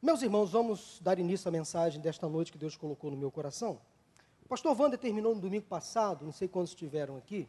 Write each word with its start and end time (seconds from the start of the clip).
Meus 0.00 0.22
irmãos, 0.22 0.52
vamos 0.52 1.00
dar 1.02 1.18
início 1.18 1.48
à 1.48 1.50
mensagem 1.50 2.00
desta 2.00 2.28
noite 2.28 2.52
que 2.52 2.58
Deus 2.58 2.76
colocou 2.76 3.10
no 3.10 3.16
meu 3.16 3.32
coração. 3.32 3.80
O 4.44 4.48
pastor 4.48 4.80
Wander 4.80 4.96
terminou 4.96 5.34
no 5.34 5.40
domingo 5.40 5.66
passado, 5.66 6.24
não 6.24 6.30
sei 6.30 6.46
quantos 6.46 6.70
estiveram 6.70 7.16
aqui. 7.16 7.48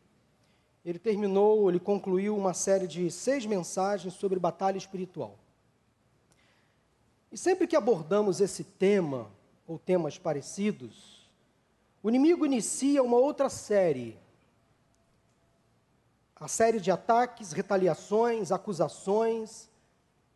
Ele 0.83 0.97
terminou, 0.97 1.70
ele 1.70 1.79
concluiu 1.79 2.35
uma 2.35 2.55
série 2.55 2.88
de 2.88 3.12
seis 3.12 3.46
mensagens 3.46 4.15
sobre 4.15 4.39
batalha 4.39 4.79
espiritual. 4.79 5.38
E 7.31 7.38
sempre 7.38 7.67
que 7.67 7.76
abordamos 7.76 8.42
esse 8.42 8.63
tema, 8.63 9.29
ou 9.68 9.78
temas 9.78 10.18
parecidos, 10.18 11.29
o 12.02 12.10
inimigo 12.10 12.47
inicia 12.47 13.04
uma 13.04 13.18
outra 13.18 13.47
série. 13.47 14.18
A 16.36 16.48
série 16.48 16.80
de 16.80 16.90
ataques, 16.90 17.52
retaliações, 17.52 18.52
acusações, 18.52 19.70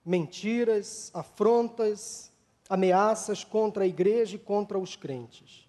mentiras, 0.05 1.11
afrontas, 1.13 2.31
ameaças 2.69 3.43
contra 3.43 3.83
a 3.83 3.87
igreja 3.87 4.35
e 4.35 4.39
contra 4.39 4.77
os 4.77 4.95
crentes. 4.95 5.67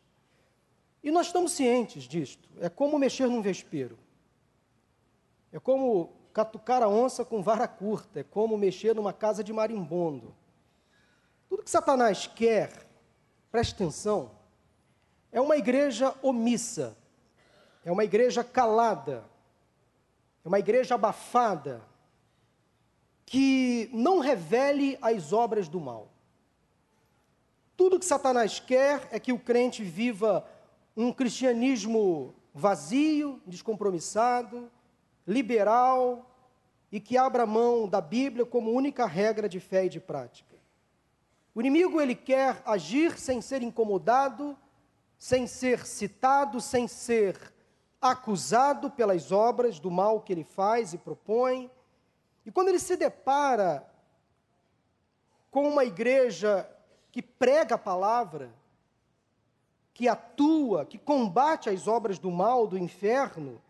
E 1.02 1.10
nós 1.10 1.26
estamos 1.26 1.52
cientes 1.52 2.04
disto. 2.04 2.48
É 2.60 2.68
como 2.68 2.98
mexer 2.98 3.26
num 3.26 3.42
vespeiro. 3.42 3.98
É 5.52 5.60
como 5.60 6.12
catucar 6.32 6.82
a 6.82 6.88
onça 6.88 7.24
com 7.24 7.42
vara 7.42 7.68
curta. 7.68 8.20
É 8.20 8.24
como 8.24 8.56
mexer 8.56 8.94
numa 8.94 9.12
casa 9.12 9.44
de 9.44 9.52
marimbondo. 9.52 10.34
Tudo 11.48 11.62
que 11.62 11.70
Satanás 11.70 12.26
quer, 12.26 12.86
preste 13.52 13.74
atenção, 13.74 14.30
é 15.30 15.40
uma 15.40 15.56
igreja 15.56 16.14
omissa. 16.22 16.96
É 17.84 17.92
uma 17.92 18.02
igreja 18.02 18.42
calada. 18.42 19.24
É 20.44 20.48
uma 20.48 20.58
igreja 20.58 20.94
abafada 20.94 21.82
que 23.26 23.88
não 23.92 24.18
revele 24.18 24.98
as 25.00 25.32
obras 25.32 25.68
do 25.68 25.80
mal. 25.80 26.12
Tudo 27.76 27.98
que 27.98 28.04
Satanás 28.04 28.60
quer 28.60 29.08
é 29.10 29.18
que 29.18 29.32
o 29.32 29.38
crente 29.38 29.82
viva 29.82 30.46
um 30.96 31.12
cristianismo 31.12 32.34
vazio, 32.54 33.40
descompromissado, 33.46 34.70
liberal 35.26 36.30
e 36.92 37.00
que 37.00 37.16
abra 37.16 37.44
mão 37.44 37.88
da 37.88 38.00
Bíblia 38.00 38.46
como 38.46 38.70
única 38.70 39.06
regra 39.06 39.48
de 39.48 39.58
fé 39.58 39.86
e 39.86 39.88
de 39.88 39.98
prática. 39.98 40.54
O 41.54 41.60
inimigo 41.60 42.00
ele 42.00 42.14
quer 42.14 42.62
agir 42.64 43.18
sem 43.18 43.40
ser 43.40 43.62
incomodado, 43.62 44.56
sem 45.18 45.46
ser 45.46 45.86
citado, 45.86 46.60
sem 46.60 46.86
ser 46.86 47.52
acusado 48.00 48.90
pelas 48.90 49.32
obras 49.32 49.80
do 49.80 49.90
mal 49.90 50.20
que 50.20 50.32
ele 50.32 50.44
faz 50.44 50.92
e 50.92 50.98
propõe 50.98 51.70
e 52.44 52.52
quando 52.52 52.68
ele 52.68 52.78
se 52.78 52.96
depara 52.96 53.88
com 55.50 55.68
uma 55.68 55.84
igreja 55.84 56.68
que 57.10 57.22
prega 57.22 57.76
a 57.76 57.78
palavra, 57.78 58.52
que 59.94 60.08
atua, 60.08 60.84
que 60.84 60.98
combate 60.98 61.70
as 61.70 61.86
obras 61.86 62.18
do 62.18 62.30
mal, 62.30 62.66
do 62.66 62.76
inferno, 62.76 63.62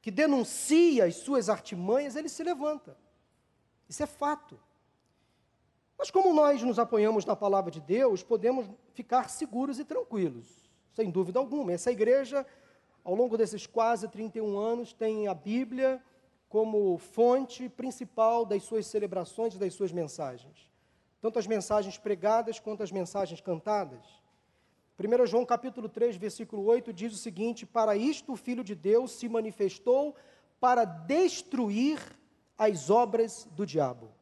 que 0.00 0.10
denuncia 0.10 1.04
as 1.04 1.16
suas 1.16 1.48
artimanhas, 1.48 2.14
ele 2.14 2.28
se 2.28 2.42
levanta. 2.42 2.96
Isso 3.88 4.02
é 4.02 4.06
fato. 4.06 4.58
Mas 5.98 6.10
como 6.10 6.32
nós 6.32 6.62
nos 6.62 6.78
apoiamos 6.78 7.24
na 7.24 7.34
palavra 7.34 7.70
de 7.70 7.80
Deus, 7.80 8.22
podemos 8.22 8.66
ficar 8.92 9.28
seguros 9.28 9.78
e 9.78 9.84
tranquilos, 9.84 10.46
sem 10.92 11.10
dúvida 11.10 11.38
alguma. 11.38 11.72
Essa 11.72 11.90
igreja, 11.90 12.46
ao 13.02 13.14
longo 13.14 13.36
desses 13.36 13.66
quase 13.66 14.08
31 14.08 14.56
anos, 14.56 14.92
tem 14.92 15.26
a 15.26 15.34
Bíblia 15.34 16.02
como 16.54 16.96
fonte 16.98 17.68
principal 17.68 18.46
das 18.46 18.62
suas 18.62 18.86
celebrações 18.86 19.56
e 19.56 19.58
das 19.58 19.74
suas 19.74 19.90
mensagens. 19.90 20.70
Tanto 21.20 21.36
as 21.36 21.48
mensagens 21.48 21.98
pregadas 21.98 22.60
quanto 22.60 22.80
as 22.80 22.92
mensagens 22.92 23.40
cantadas. 23.40 24.06
1 24.96 25.26
João 25.26 25.44
capítulo 25.44 25.88
3, 25.88 26.14
versículo 26.16 26.62
8 26.62 26.92
diz 26.92 27.12
o 27.12 27.16
seguinte: 27.16 27.66
Para 27.66 27.96
isto 27.96 28.34
o 28.34 28.36
Filho 28.36 28.62
de 28.62 28.72
Deus 28.72 29.10
se 29.10 29.28
manifestou 29.28 30.14
para 30.60 30.84
destruir 30.84 31.98
as 32.56 32.88
obras 32.88 33.48
do 33.50 33.66
diabo. 33.66 34.12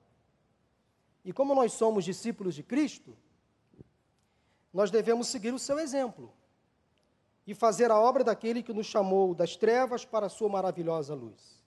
E 1.22 1.34
como 1.34 1.54
nós 1.54 1.74
somos 1.74 2.02
discípulos 2.02 2.54
de 2.54 2.62
Cristo, 2.62 3.14
nós 4.72 4.90
devemos 4.90 5.26
seguir 5.26 5.52
o 5.52 5.58
seu 5.58 5.78
exemplo 5.78 6.32
e 7.46 7.54
fazer 7.54 7.90
a 7.90 8.00
obra 8.00 8.24
daquele 8.24 8.62
que 8.62 8.72
nos 8.72 8.86
chamou 8.86 9.34
das 9.34 9.54
trevas 9.54 10.06
para 10.06 10.28
a 10.28 10.30
sua 10.30 10.48
maravilhosa 10.48 11.14
luz. 11.14 11.60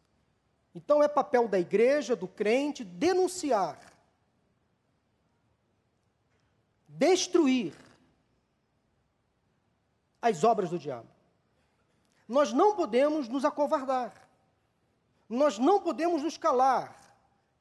Então 0.75 1.01
é 1.01 1.07
papel 1.07 1.47
da 1.47 1.57
igreja, 1.57 2.17
do 2.17 2.27
crente, 2.27 2.83
denunciar, 2.83 3.79
destruir 6.85 7.73
as 10.21 10.43
obras 10.43 10.69
do 10.69 10.77
diabo. 10.77 11.07
Nós 12.27 12.51
não 12.51 12.75
podemos 12.75 13.29
nos 13.29 13.45
acovardar. 13.45 14.27
Nós 15.29 15.57
não 15.57 15.79
podemos 15.79 16.21
nos 16.21 16.37
calar. 16.37 16.93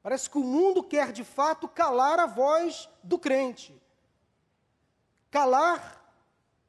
Parece 0.03 0.29
que 0.29 0.37
o 0.37 0.43
mundo 0.43 0.83
quer 0.83 1.13
de 1.13 1.23
fato 1.23 1.69
calar 1.69 2.19
a 2.19 2.25
voz 2.25 2.89
do 3.01 3.17
crente. 3.17 3.73
Calar 5.31 6.03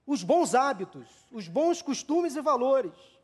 os 0.07 0.23
bons 0.23 0.55
hábitos, 0.55 1.09
os 1.33 1.49
bons 1.49 1.83
costumes 1.83 2.37
e 2.37 2.41
valores. 2.41 3.16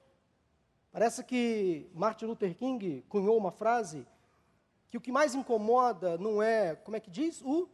Parece 0.93 1.25
que 1.25 1.91
Martin 1.95 2.27
Luther 2.27 2.55
King 2.55 3.03
cunhou 3.09 3.37
uma 3.37 3.51
frase 3.51 4.07
que 4.91 4.99
o 4.99 5.01
que 5.01 5.11
mais 5.11 5.35
incomoda 5.35 6.19
não 6.19 6.43
é, 6.43 6.77
como 6.77 6.97
é 6.97 7.01
que 7.01 7.11
diz? 7.11 7.41
O 7.43 7.69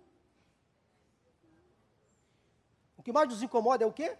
O 2.98 3.02
que 3.02 3.12
mais 3.12 3.28
nos 3.28 3.42
incomoda 3.42 3.84
é 3.84 3.86
o 3.86 3.92
quê? 3.92 4.16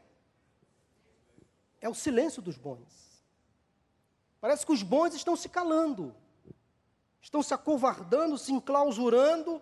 É 1.81 1.89
o 1.89 1.95
silêncio 1.95 2.41
dos 2.41 2.57
bons. 2.57 3.23
Parece 4.41 4.65
que 4.65 4.73
os 4.73 4.85
bons 4.85 5.15
estão 5.15 5.35
se 5.35 5.49
calando, 5.49 6.15
estão 7.21 7.43
se 7.43 7.53
acovardando, 7.53 8.39
se 8.39 8.53
enclausurando, 8.53 9.61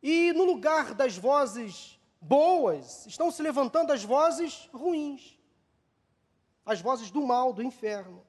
e 0.00 0.32
no 0.32 0.44
lugar 0.44 0.94
das 0.94 1.16
vozes 1.16 1.98
boas, 2.20 3.06
estão 3.06 3.30
se 3.30 3.42
levantando 3.42 3.92
as 3.92 4.04
vozes 4.04 4.68
ruins, 4.72 5.36
as 6.64 6.80
vozes 6.80 7.10
do 7.10 7.22
mal, 7.26 7.52
do 7.52 7.62
inferno. 7.62 8.24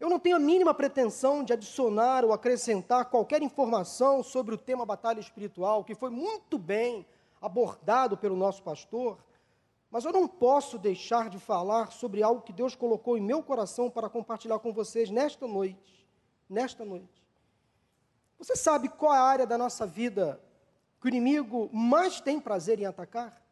Eu 0.00 0.08
não 0.08 0.18
tenho 0.18 0.36
a 0.36 0.40
mínima 0.40 0.72
pretensão 0.72 1.44
de 1.44 1.52
adicionar 1.52 2.24
ou 2.24 2.32
acrescentar 2.32 3.04
qualquer 3.04 3.42
informação 3.42 4.22
sobre 4.22 4.54
o 4.54 4.58
tema 4.58 4.86
batalha 4.86 5.20
espiritual, 5.20 5.84
que 5.84 5.94
foi 5.94 6.08
muito 6.08 6.58
bem 6.58 7.06
abordado 7.38 8.16
pelo 8.16 8.34
nosso 8.34 8.62
pastor, 8.62 9.18
mas 9.90 10.06
eu 10.06 10.12
não 10.12 10.26
posso 10.26 10.78
deixar 10.78 11.28
de 11.28 11.38
falar 11.38 11.92
sobre 11.92 12.22
algo 12.22 12.40
que 12.40 12.52
Deus 12.52 12.74
colocou 12.74 13.18
em 13.18 13.20
meu 13.20 13.42
coração 13.42 13.90
para 13.90 14.08
compartilhar 14.08 14.58
com 14.58 14.72
vocês 14.72 15.10
nesta 15.10 15.46
noite. 15.46 16.08
Nesta 16.48 16.82
noite. 16.82 17.22
Você 18.38 18.56
sabe 18.56 18.88
qual 18.88 19.14
é 19.14 19.18
a 19.18 19.22
área 19.22 19.46
da 19.46 19.58
nossa 19.58 19.84
vida 19.84 20.40
que 20.98 21.06
o 21.06 21.08
inimigo 21.08 21.68
mais 21.74 22.22
tem 22.22 22.40
prazer 22.40 22.80
em 22.80 22.86
atacar? 22.86 23.42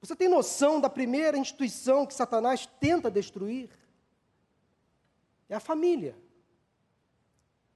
Você 0.00 0.16
tem 0.16 0.28
noção 0.28 0.80
da 0.80 0.88
primeira 0.88 1.36
instituição 1.36 2.06
que 2.06 2.14
Satanás 2.14 2.66
tenta 2.80 3.10
destruir? 3.10 3.70
É 5.48 5.54
a 5.54 5.60
família. 5.60 6.16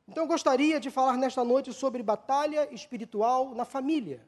Então 0.08 0.24
eu 0.24 0.28
gostaria 0.28 0.80
de 0.80 0.90
falar 0.90 1.16
nesta 1.16 1.44
noite 1.44 1.72
sobre 1.72 2.02
batalha 2.02 2.72
espiritual 2.72 3.54
na 3.54 3.64
família. 3.64 4.26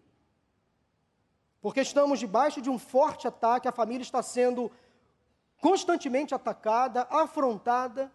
Porque 1.61 1.81
estamos 1.81 2.19
debaixo 2.19 2.61
de 2.61 2.69
um 2.69 2.79
forte 2.79 3.27
ataque, 3.27 3.67
a 3.67 3.73
família 3.73 4.03
está 4.03 4.23
sendo 4.23 4.71
constantemente 5.61 6.34
atacada, 6.34 7.03
afrontada. 7.11 8.13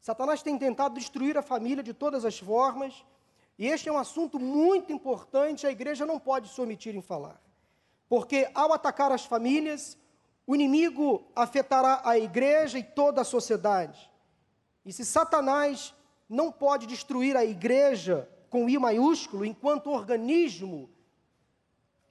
Satanás 0.00 0.42
tem 0.42 0.58
tentado 0.58 0.94
destruir 0.94 1.36
a 1.38 1.42
família 1.42 1.82
de 1.82 1.94
todas 1.94 2.24
as 2.24 2.38
formas, 2.38 3.04
e 3.58 3.66
este 3.66 3.88
é 3.88 3.92
um 3.92 3.98
assunto 3.98 4.38
muito 4.38 4.92
importante, 4.92 5.66
a 5.66 5.70
igreja 5.70 6.04
não 6.04 6.20
pode 6.20 6.48
se 6.48 6.60
omitir 6.60 6.94
em 6.94 7.00
falar. 7.00 7.40
Porque 8.08 8.48
ao 8.54 8.72
atacar 8.72 9.10
as 9.12 9.24
famílias, 9.24 9.98
o 10.46 10.54
inimigo 10.54 11.26
afetará 11.34 12.00
a 12.04 12.16
igreja 12.18 12.78
e 12.78 12.82
toda 12.82 13.20
a 13.22 13.24
sociedade. 13.24 14.10
E 14.84 14.92
se 14.92 15.04
Satanás 15.04 15.94
não 16.28 16.52
pode 16.52 16.86
destruir 16.86 17.36
a 17.36 17.44
igreja 17.44 18.28
com 18.48 18.68
I 18.68 18.78
maiúsculo, 18.78 19.44
enquanto 19.44 19.90
organismo, 19.90 20.88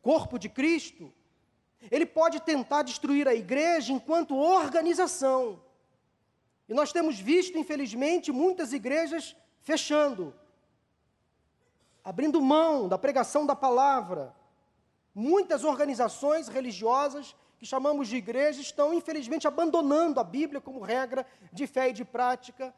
corpo 0.02 0.38
de 0.38 0.50
Cristo, 0.50 1.12
ele 1.90 2.06
pode 2.06 2.40
tentar 2.42 2.84
destruir 2.84 3.28
a 3.28 3.34
igreja 3.34 3.94
enquanto 3.94 4.36
organização. 4.36 5.62
E 6.68 6.74
nós 6.74 6.92
temos 6.92 7.20
visto, 7.20 7.58
infelizmente, 7.58 8.32
muitas 8.32 8.74
igrejas 8.74 9.36
fechando, 9.62 10.34
abrindo 12.04 12.42
mão 12.42 12.88
da 12.88 12.98
pregação 12.98 13.46
da 13.46 13.56
palavra, 13.56 14.36
Muitas 15.16 15.64
organizações 15.64 16.50
religiosas 16.50 17.34
que 17.58 17.66
chamamos 17.66 18.10
de 18.10 18.18
igreja 18.18 18.60
estão, 18.60 18.94
infelizmente, 18.94 19.48
abandonando 19.48 20.20
a 20.20 20.24
Bíblia 20.26 20.60
como 20.60 20.82
regra 20.82 21.26
de 21.54 21.66
fé 21.66 21.90
e 21.90 21.94
de 21.94 22.04
prática, 22.04 22.76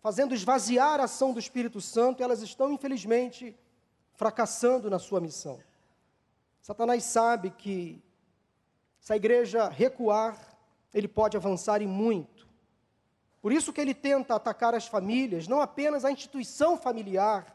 fazendo 0.00 0.34
esvaziar 0.34 1.00
a 1.00 1.04
ação 1.04 1.32
do 1.32 1.38
Espírito 1.38 1.80
Santo, 1.80 2.24
elas 2.24 2.42
estão, 2.42 2.72
infelizmente, 2.72 3.56
fracassando 4.14 4.90
na 4.90 4.98
sua 4.98 5.20
missão. 5.20 5.60
Satanás 6.60 7.04
sabe 7.04 7.50
que 7.50 8.02
se 8.98 9.12
a 9.12 9.16
igreja 9.16 9.68
recuar, 9.68 10.58
ele 10.92 11.06
pode 11.06 11.36
avançar 11.36 11.80
em 11.80 11.86
muito. 11.86 12.48
Por 13.40 13.52
isso 13.52 13.72
que 13.72 13.80
ele 13.80 13.94
tenta 13.94 14.34
atacar 14.34 14.74
as 14.74 14.88
famílias, 14.88 15.46
não 15.46 15.60
apenas 15.60 16.04
a 16.04 16.10
instituição 16.10 16.76
familiar, 16.76 17.54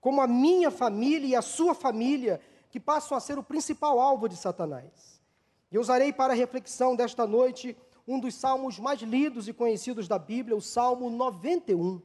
como 0.00 0.20
a 0.20 0.28
minha 0.28 0.70
família 0.70 1.26
e 1.26 1.34
a 1.34 1.42
sua 1.42 1.74
família, 1.74 2.40
que 2.74 2.80
passam 2.80 3.16
a 3.16 3.20
ser 3.20 3.38
o 3.38 3.42
principal 3.44 4.00
alvo 4.00 4.28
de 4.28 4.36
Satanás. 4.36 5.22
E 5.70 5.78
usarei 5.78 6.12
para 6.12 6.32
a 6.32 6.36
reflexão 6.36 6.96
desta 6.96 7.24
noite 7.24 7.76
um 8.04 8.18
dos 8.18 8.34
salmos 8.34 8.80
mais 8.80 9.00
lidos 9.00 9.46
e 9.46 9.52
conhecidos 9.52 10.08
da 10.08 10.18
Bíblia, 10.18 10.56
o 10.56 10.60
Salmo 10.60 11.08
91. 11.08 12.02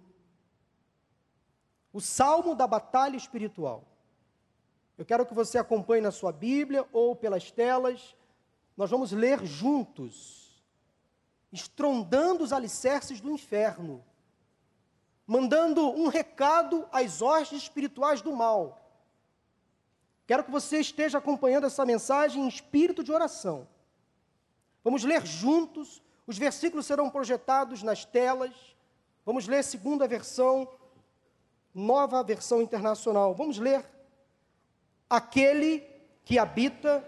O 1.91 1.99
salmo 1.99 2.53
da 2.53 2.67
batalha 2.67 3.17
espiritual. 3.17 3.83
Eu 4.95 5.03
quero 5.03 5.25
que 5.25 5.33
você 5.33 5.57
acompanhe 5.57 6.03
na 6.03 6.11
sua 6.11 6.31
Bíblia 6.31 6.87
ou 6.93 7.15
pelas 7.15 7.49
telas. 7.49 8.15
Nós 8.77 8.91
vamos 8.91 9.11
ler 9.11 9.43
juntos, 9.43 10.63
estrondando 11.51 12.43
os 12.43 12.53
alicerces 12.53 13.19
do 13.19 13.31
inferno, 13.31 14.05
mandando 15.25 15.89
um 15.89 16.09
recado 16.09 16.87
às 16.91 17.23
hostes 17.23 17.63
espirituais 17.63 18.21
do 18.21 18.35
mal. 18.35 18.88
Quero 20.29 20.43
que 20.43 20.51
você 20.51 20.79
esteja 20.79 21.17
acompanhando 21.17 21.65
essa 21.65 21.83
mensagem 21.83 22.43
em 22.43 22.47
espírito 22.47 23.03
de 23.03 23.11
oração. 23.11 23.67
Vamos 24.83 25.03
ler 25.03 25.25
juntos, 25.25 26.03
os 26.27 26.37
versículos 26.37 26.85
serão 26.85 27.09
projetados 27.09 27.81
nas 27.81 28.05
telas. 28.05 28.53
Vamos 29.25 29.47
ler 29.47 29.63
segunda 29.63 30.07
versão, 30.07 30.67
nova 31.73 32.21
versão 32.21 32.61
internacional. 32.61 33.33
Vamos 33.33 33.57
ler. 33.57 33.83
Aquele 35.09 35.83
que 36.23 36.37
habita 36.37 37.03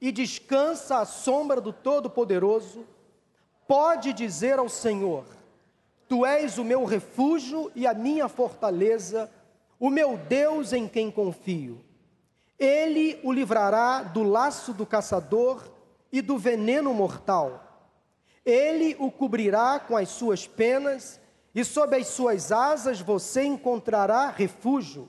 e 0.00 0.10
descansa 0.10 0.98
à 0.98 1.04
sombra 1.04 1.60
do 1.60 1.72
Todo-Poderoso, 1.72 2.84
pode 3.68 4.12
dizer 4.12 4.58
ao 4.58 4.68
Senhor: 4.68 5.24
Tu 6.08 6.26
és 6.26 6.58
o 6.58 6.64
meu 6.64 6.84
refúgio 6.84 7.70
e 7.76 7.86
a 7.86 7.94
minha 7.94 8.28
fortaleza, 8.28 9.30
o 9.78 9.90
meu 9.90 10.16
Deus 10.16 10.72
em 10.72 10.88
quem 10.88 11.10
confio. 11.10 11.84
Ele 12.58 13.18
o 13.22 13.32
livrará 13.32 14.02
do 14.02 14.22
laço 14.22 14.72
do 14.72 14.86
caçador 14.86 15.70
e 16.12 16.22
do 16.22 16.38
veneno 16.38 16.94
mortal. 16.94 17.90
Ele 18.44 18.94
o 18.98 19.10
cobrirá 19.10 19.80
com 19.80 19.96
as 19.96 20.10
suas 20.10 20.46
penas, 20.46 21.20
e 21.54 21.64
sob 21.64 21.96
as 21.96 22.08
suas 22.08 22.50
asas 22.50 23.00
você 23.00 23.44
encontrará 23.44 24.28
refúgio. 24.28 25.08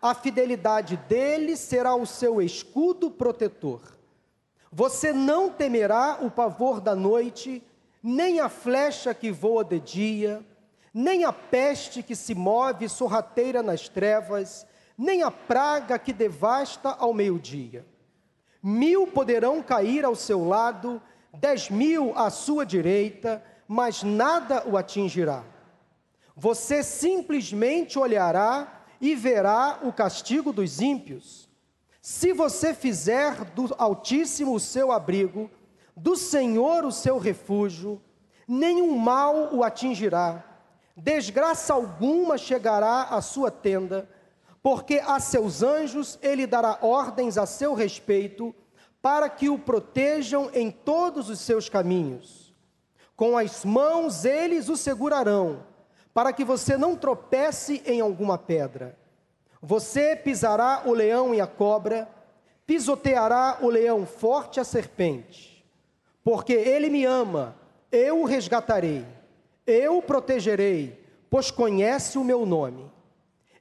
A 0.00 0.14
fidelidade 0.14 0.96
dele 0.96 1.56
será 1.56 1.94
o 1.94 2.06
seu 2.06 2.42
escudo 2.42 3.10
protetor. 3.10 3.80
Você 4.70 5.12
não 5.12 5.50
temerá 5.50 6.18
o 6.20 6.30
pavor 6.30 6.80
da 6.80 6.94
noite, 6.94 7.62
nem 8.02 8.40
a 8.40 8.48
flecha 8.48 9.14
que 9.14 9.30
voa 9.30 9.64
de 9.64 9.78
dia, 9.78 10.44
nem 10.92 11.24
a 11.24 11.32
peste 11.32 12.02
que 12.02 12.14
se 12.14 12.34
move 12.34 12.88
sorrateira 12.88 13.62
nas 13.62 13.88
trevas, 13.88 14.66
nem 14.96 15.22
a 15.22 15.30
praga 15.30 15.98
que 15.98 16.12
devasta 16.12 16.90
ao 16.90 17.14
meio-dia. 17.14 17.86
Mil 18.62 19.06
poderão 19.06 19.62
cair 19.62 20.04
ao 20.04 20.14
seu 20.14 20.46
lado, 20.46 21.00
dez 21.34 21.70
mil 21.70 22.16
à 22.16 22.30
sua 22.30 22.64
direita, 22.66 23.42
mas 23.66 24.02
nada 24.02 24.68
o 24.68 24.76
atingirá. 24.76 25.44
Você 26.36 26.82
simplesmente 26.82 27.98
olhará 27.98 28.84
e 29.00 29.14
verá 29.14 29.80
o 29.82 29.92
castigo 29.92 30.52
dos 30.52 30.80
ímpios. 30.80 31.48
Se 32.00 32.32
você 32.32 32.74
fizer 32.74 33.44
do 33.46 33.74
Altíssimo 33.78 34.54
o 34.54 34.60
seu 34.60 34.92
abrigo, 34.92 35.50
do 35.96 36.16
Senhor 36.16 36.84
o 36.84 36.92
seu 36.92 37.18
refúgio, 37.18 38.00
nenhum 38.46 38.96
mal 38.96 39.54
o 39.54 39.62
atingirá, 39.62 40.51
desgraça 40.96 41.72
alguma 41.72 42.36
chegará 42.36 43.04
à 43.04 43.20
sua 43.20 43.50
tenda, 43.50 44.08
porque 44.62 45.00
a 45.04 45.18
seus 45.18 45.62
anjos 45.62 46.18
ele 46.22 46.46
dará 46.46 46.78
ordens 46.82 47.36
a 47.36 47.46
seu 47.46 47.74
respeito, 47.74 48.54
para 49.00 49.28
que 49.28 49.48
o 49.48 49.58
protejam 49.58 50.48
em 50.54 50.70
todos 50.70 51.28
os 51.28 51.40
seus 51.40 51.68
caminhos. 51.68 52.54
Com 53.16 53.36
as 53.36 53.64
mãos 53.64 54.24
eles 54.24 54.68
o 54.68 54.76
segurarão, 54.76 55.64
para 56.14 56.32
que 56.32 56.44
você 56.44 56.76
não 56.76 56.94
tropece 56.96 57.82
em 57.84 58.00
alguma 58.00 58.38
pedra. 58.38 58.96
Você 59.60 60.14
pisará 60.14 60.82
o 60.86 60.92
leão 60.92 61.34
e 61.34 61.40
a 61.40 61.46
cobra, 61.46 62.08
pisoteará 62.66 63.58
o 63.60 63.68
leão 63.68 64.06
forte 64.06 64.58
e 64.58 64.60
a 64.60 64.64
serpente. 64.64 65.64
Porque 66.22 66.52
ele 66.52 66.88
me 66.88 67.04
ama, 67.04 67.56
eu 67.90 68.22
o 68.22 68.24
resgatarei, 68.24 69.04
eu 69.66 69.98
o 69.98 70.02
protegerei, 70.02 70.98
pois 71.30 71.50
conhece 71.50 72.18
o 72.18 72.24
meu 72.24 72.44
nome. 72.44 72.90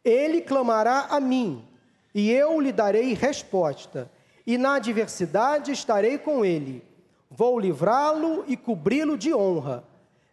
Ele 0.04 0.42
clamará 0.42 1.08
a 1.10 1.20
mim, 1.20 1.64
e 2.14 2.32
eu 2.32 2.60
lhe 2.60 2.72
darei 2.72 3.14
resposta, 3.14 4.12
e 4.46 4.58
na 4.58 4.76
adversidade 4.76 5.72
estarei 5.72 6.18
com 6.18 6.44
ele. 6.44 6.84
Vou 7.30 7.60
livrá-lo 7.60 8.44
e 8.48 8.58
cobri-lo 8.58 9.18
de 9.18 9.34
honra. 9.34 9.84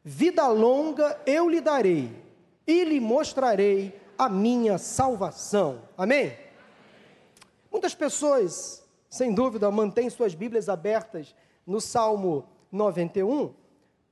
Vida 0.03 0.49
longa 0.49 1.21
eu 1.27 1.49
lhe 1.49 1.61
darei, 1.61 2.11
e 2.67 2.85
lhe 2.85 2.99
mostrarei 2.99 3.95
a 4.17 4.29
minha 4.29 4.79
salvação. 4.79 5.83
Amém? 5.97 6.37
Muitas 7.71 7.95
pessoas, 7.95 8.83
sem 9.09 9.33
dúvida, 9.33 9.71
mantêm 9.71 10.11
suas 10.11 10.35
Bíblias 10.35 10.69
abertas 10.69 11.35
no 11.67 11.81
Salmo 11.81 12.45
91, 12.73 13.53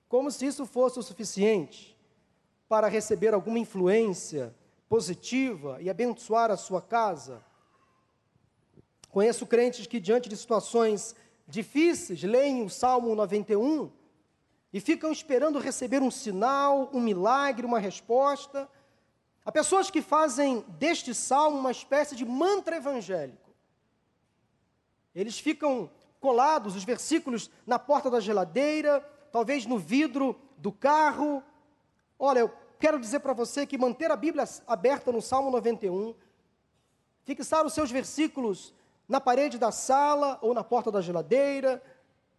como 0.08 0.30
se 0.30 0.46
isso 0.46 0.66
fosse 0.66 0.98
o 0.98 1.02
suficiente 1.02 1.96
para 2.68 2.88
receber 2.88 3.34
alguma 3.34 3.58
influência 3.58 4.54
positiva 4.88 5.78
e 5.80 5.90
abençoar 5.90 6.50
a 6.50 6.56
sua 6.56 6.80
casa. 6.80 7.44
Conheço 9.10 9.46
crentes 9.46 9.86
que, 9.86 9.98
diante 9.98 10.28
de 10.28 10.36
situações 10.36 11.14
difíceis, 11.46 12.22
leem 12.22 12.62
o 12.62 12.70
Salmo 12.70 13.14
91 13.14 13.90
e 14.72 14.80
ficam 14.80 15.10
esperando 15.10 15.58
receber 15.58 16.02
um 16.02 16.10
sinal, 16.10 16.90
um 16.92 17.00
milagre, 17.00 17.66
uma 17.66 17.78
resposta. 17.78 18.68
Há 19.44 19.50
pessoas 19.50 19.90
que 19.90 20.02
fazem 20.02 20.64
deste 20.78 21.14
salmo 21.14 21.58
uma 21.58 21.70
espécie 21.70 22.14
de 22.14 22.24
mantra 22.24 22.76
evangélico. 22.76 23.50
Eles 25.14 25.38
ficam 25.38 25.90
colados, 26.20 26.76
os 26.76 26.84
versículos, 26.84 27.50
na 27.66 27.78
porta 27.78 28.10
da 28.10 28.20
geladeira, 28.20 29.02
talvez 29.32 29.66
no 29.66 29.78
vidro 29.78 30.38
do 30.56 30.72
carro. 30.72 31.42
Olha, 32.18 32.40
eu 32.40 32.52
quero 32.78 32.98
dizer 32.98 33.20
para 33.20 33.32
você 33.32 33.66
que 33.66 33.78
manter 33.78 34.10
a 34.10 34.16
Bíblia 34.16 34.44
aberta 34.66 35.12
no 35.12 35.22
Salmo 35.22 35.50
91, 35.50 36.14
fixar 37.24 37.64
os 37.64 37.72
seus 37.72 37.90
versículos 37.90 38.74
na 39.08 39.20
parede 39.20 39.58
da 39.58 39.70
sala 39.70 40.38
ou 40.42 40.52
na 40.52 40.64
porta 40.64 40.90
da 40.90 41.00
geladeira, 41.00 41.82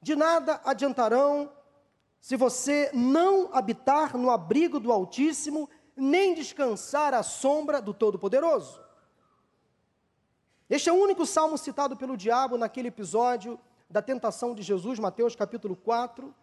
de 0.01 0.15
nada 0.15 0.61
adiantarão 0.63 1.51
se 2.19 2.35
você 2.35 2.89
não 2.93 3.49
habitar 3.53 4.17
no 4.17 4.29
abrigo 4.29 4.79
do 4.79 4.91
Altíssimo, 4.91 5.69
nem 5.95 6.33
descansar 6.33 7.13
à 7.13 7.23
sombra 7.23 7.81
do 7.81 7.93
Todo-Poderoso. 7.93 8.81
Este 10.69 10.89
é 10.89 10.91
o 10.91 11.01
único 11.01 11.25
salmo 11.25 11.57
citado 11.57 11.95
pelo 11.95 12.17
diabo 12.17 12.57
naquele 12.57 12.89
episódio 12.89 13.57
da 13.89 14.01
tentação 14.01 14.53
de 14.53 14.61
Jesus, 14.61 14.99
Mateus 14.99 15.35
capítulo 15.35 15.75
4. 15.75 16.35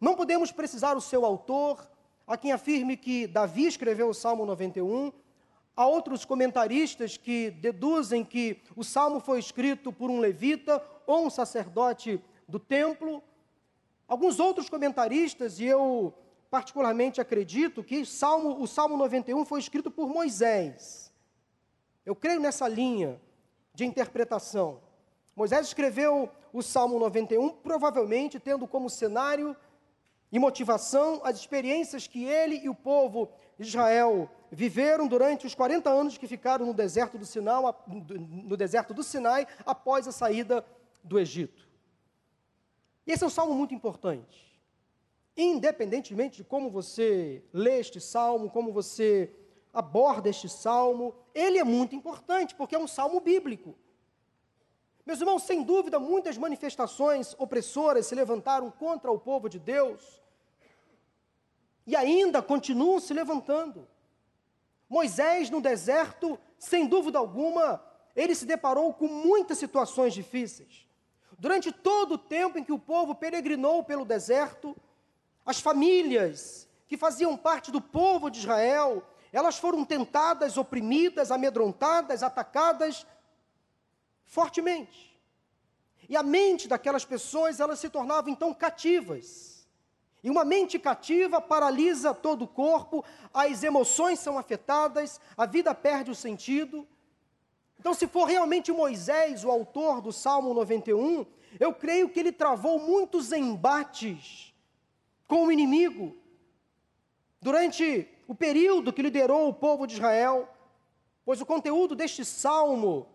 Não 0.00 0.16
podemos 0.16 0.50
precisar 0.50 0.96
o 0.96 1.00
seu 1.00 1.24
autor, 1.24 1.86
Há 2.30 2.36
quem 2.36 2.52
afirme 2.52 2.96
que 2.96 3.26
Davi 3.26 3.66
escreveu 3.66 4.08
o 4.08 4.14
Salmo 4.14 4.46
91. 4.46 5.12
Há 5.74 5.84
outros 5.84 6.24
comentaristas 6.24 7.16
que 7.16 7.50
deduzem 7.50 8.24
que 8.24 8.62
o 8.76 8.84
salmo 8.84 9.18
foi 9.18 9.40
escrito 9.40 9.92
por 9.92 10.08
um 10.08 10.20
levita 10.20 10.80
ou 11.08 11.26
um 11.26 11.28
sacerdote 11.28 12.22
do 12.46 12.60
templo. 12.60 13.20
Alguns 14.06 14.38
outros 14.38 14.70
comentaristas, 14.70 15.58
e 15.58 15.64
eu 15.64 16.14
particularmente 16.48 17.20
acredito 17.20 17.82
que 17.82 18.06
salmo, 18.06 18.62
o 18.62 18.66
Salmo 18.68 18.96
91 18.96 19.44
foi 19.44 19.58
escrito 19.58 19.90
por 19.90 20.08
Moisés. 20.08 21.12
Eu 22.06 22.14
creio 22.14 22.38
nessa 22.38 22.68
linha 22.68 23.20
de 23.74 23.84
interpretação. 23.84 24.80
Moisés 25.34 25.66
escreveu 25.66 26.30
o 26.52 26.62
Salmo 26.62 26.96
91, 27.00 27.48
provavelmente 27.48 28.38
tendo 28.38 28.68
como 28.68 28.88
cenário 28.88 29.56
e 30.32 30.38
motivação 30.38 31.20
as 31.24 31.38
experiências 31.38 32.06
que 32.06 32.24
ele 32.24 32.56
e 32.56 32.68
o 32.68 32.74
povo 32.74 33.30
de 33.58 33.66
Israel 33.66 34.30
viveram 34.50 35.06
durante 35.06 35.46
os 35.46 35.54
40 35.54 35.90
anos 35.90 36.16
que 36.16 36.26
ficaram 36.26 36.66
no 36.66 36.74
deserto 36.74 37.18
do 37.18 37.26
Sinai, 37.26 37.62
no 37.86 38.56
deserto 38.56 38.94
do 38.94 39.02
Sinai 39.02 39.46
após 39.66 40.06
a 40.06 40.12
saída 40.12 40.64
do 41.02 41.18
Egito. 41.18 41.68
E 43.06 43.12
esse 43.12 43.24
é 43.24 43.26
um 43.26 43.30
salmo 43.30 43.54
muito 43.54 43.74
importante. 43.74 44.48
independentemente 45.36 46.38
de 46.38 46.44
como 46.44 46.70
você 46.70 47.42
lê 47.52 47.78
este 47.78 48.00
salmo, 48.00 48.50
como 48.50 48.72
você 48.72 49.32
aborda 49.72 50.28
este 50.28 50.48
salmo, 50.48 51.14
ele 51.34 51.58
é 51.58 51.64
muito 51.64 51.94
importante, 51.94 52.54
porque 52.54 52.74
é 52.74 52.78
um 52.78 52.86
salmo 52.86 53.20
bíblico. 53.20 53.74
Meus 55.10 55.18
irmãos, 55.18 55.42
sem 55.42 55.64
dúvida, 55.64 55.98
muitas 55.98 56.38
manifestações 56.38 57.34
opressoras 57.36 58.06
se 58.06 58.14
levantaram 58.14 58.70
contra 58.70 59.10
o 59.10 59.18
povo 59.18 59.48
de 59.48 59.58
Deus 59.58 60.22
e 61.84 61.96
ainda 61.96 62.40
continuam 62.40 63.00
se 63.00 63.12
levantando. 63.12 63.88
Moisés, 64.88 65.50
no 65.50 65.60
deserto, 65.60 66.38
sem 66.60 66.86
dúvida 66.86 67.18
alguma, 67.18 67.84
ele 68.14 68.36
se 68.36 68.46
deparou 68.46 68.94
com 68.94 69.08
muitas 69.08 69.58
situações 69.58 70.14
difíceis. 70.14 70.86
Durante 71.36 71.72
todo 71.72 72.12
o 72.12 72.18
tempo 72.18 72.56
em 72.56 72.62
que 72.62 72.72
o 72.72 72.78
povo 72.78 73.12
peregrinou 73.12 73.82
pelo 73.82 74.04
deserto, 74.04 74.76
as 75.44 75.58
famílias 75.58 76.68
que 76.86 76.96
faziam 76.96 77.36
parte 77.36 77.72
do 77.72 77.80
povo 77.80 78.30
de 78.30 78.38
Israel, 78.38 79.02
elas 79.32 79.58
foram 79.58 79.84
tentadas, 79.84 80.56
oprimidas, 80.56 81.32
amedrontadas, 81.32 82.22
atacadas 82.22 83.04
fortemente. 84.30 85.10
E 86.08 86.16
a 86.16 86.22
mente 86.22 86.66
daquelas 86.66 87.04
pessoas, 87.04 87.60
elas 87.60 87.78
se 87.78 87.90
tornavam 87.90 88.32
então 88.32 88.54
cativas. 88.54 89.68
E 90.22 90.30
uma 90.30 90.44
mente 90.44 90.78
cativa 90.78 91.40
paralisa 91.40 92.14
todo 92.14 92.42
o 92.42 92.48
corpo, 92.48 93.04
as 93.34 93.62
emoções 93.62 94.18
são 94.18 94.38
afetadas, 94.38 95.20
a 95.36 95.46
vida 95.46 95.74
perde 95.74 96.10
o 96.10 96.14
sentido. 96.14 96.86
Então, 97.78 97.92
se 97.92 98.06
for 98.06 98.26
realmente 98.26 98.72
Moisés 98.72 99.44
o 99.44 99.50
autor 99.50 100.00
do 100.00 100.12
Salmo 100.12 100.54
91, 100.54 101.26
eu 101.58 101.74
creio 101.74 102.08
que 102.08 102.20
ele 102.20 102.32
travou 102.32 102.78
muitos 102.78 103.32
embates 103.32 104.54
com 105.26 105.46
o 105.46 105.52
inimigo 105.52 106.16
durante 107.40 108.06
o 108.28 108.34
período 108.34 108.92
que 108.92 109.02
liderou 109.02 109.48
o 109.48 109.54
povo 109.54 109.86
de 109.86 109.94
Israel, 109.94 110.48
pois 111.24 111.40
o 111.40 111.46
conteúdo 111.46 111.96
deste 111.96 112.24
salmo, 112.24 113.08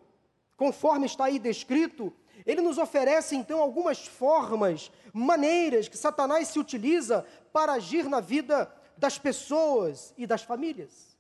conforme 0.58 1.06
está 1.06 1.26
aí 1.26 1.40
descrito, 1.40 2.14
ele 2.46 2.62
nos 2.62 2.78
oferece 2.78 3.36
então 3.36 3.60
algumas 3.60 4.06
formas, 4.06 4.92
maneiras 5.14 5.88
que 5.88 5.98
Satanás 5.98 6.48
se 6.50 6.60
utiliza 6.60 7.26
para 7.52 7.74
agir 7.74 8.08
na 8.08 8.20
vida 8.20 8.72
das 8.98 9.18
pessoas 9.18 10.14
e 10.18 10.28
das 10.28 10.44
famílias. 10.44 11.18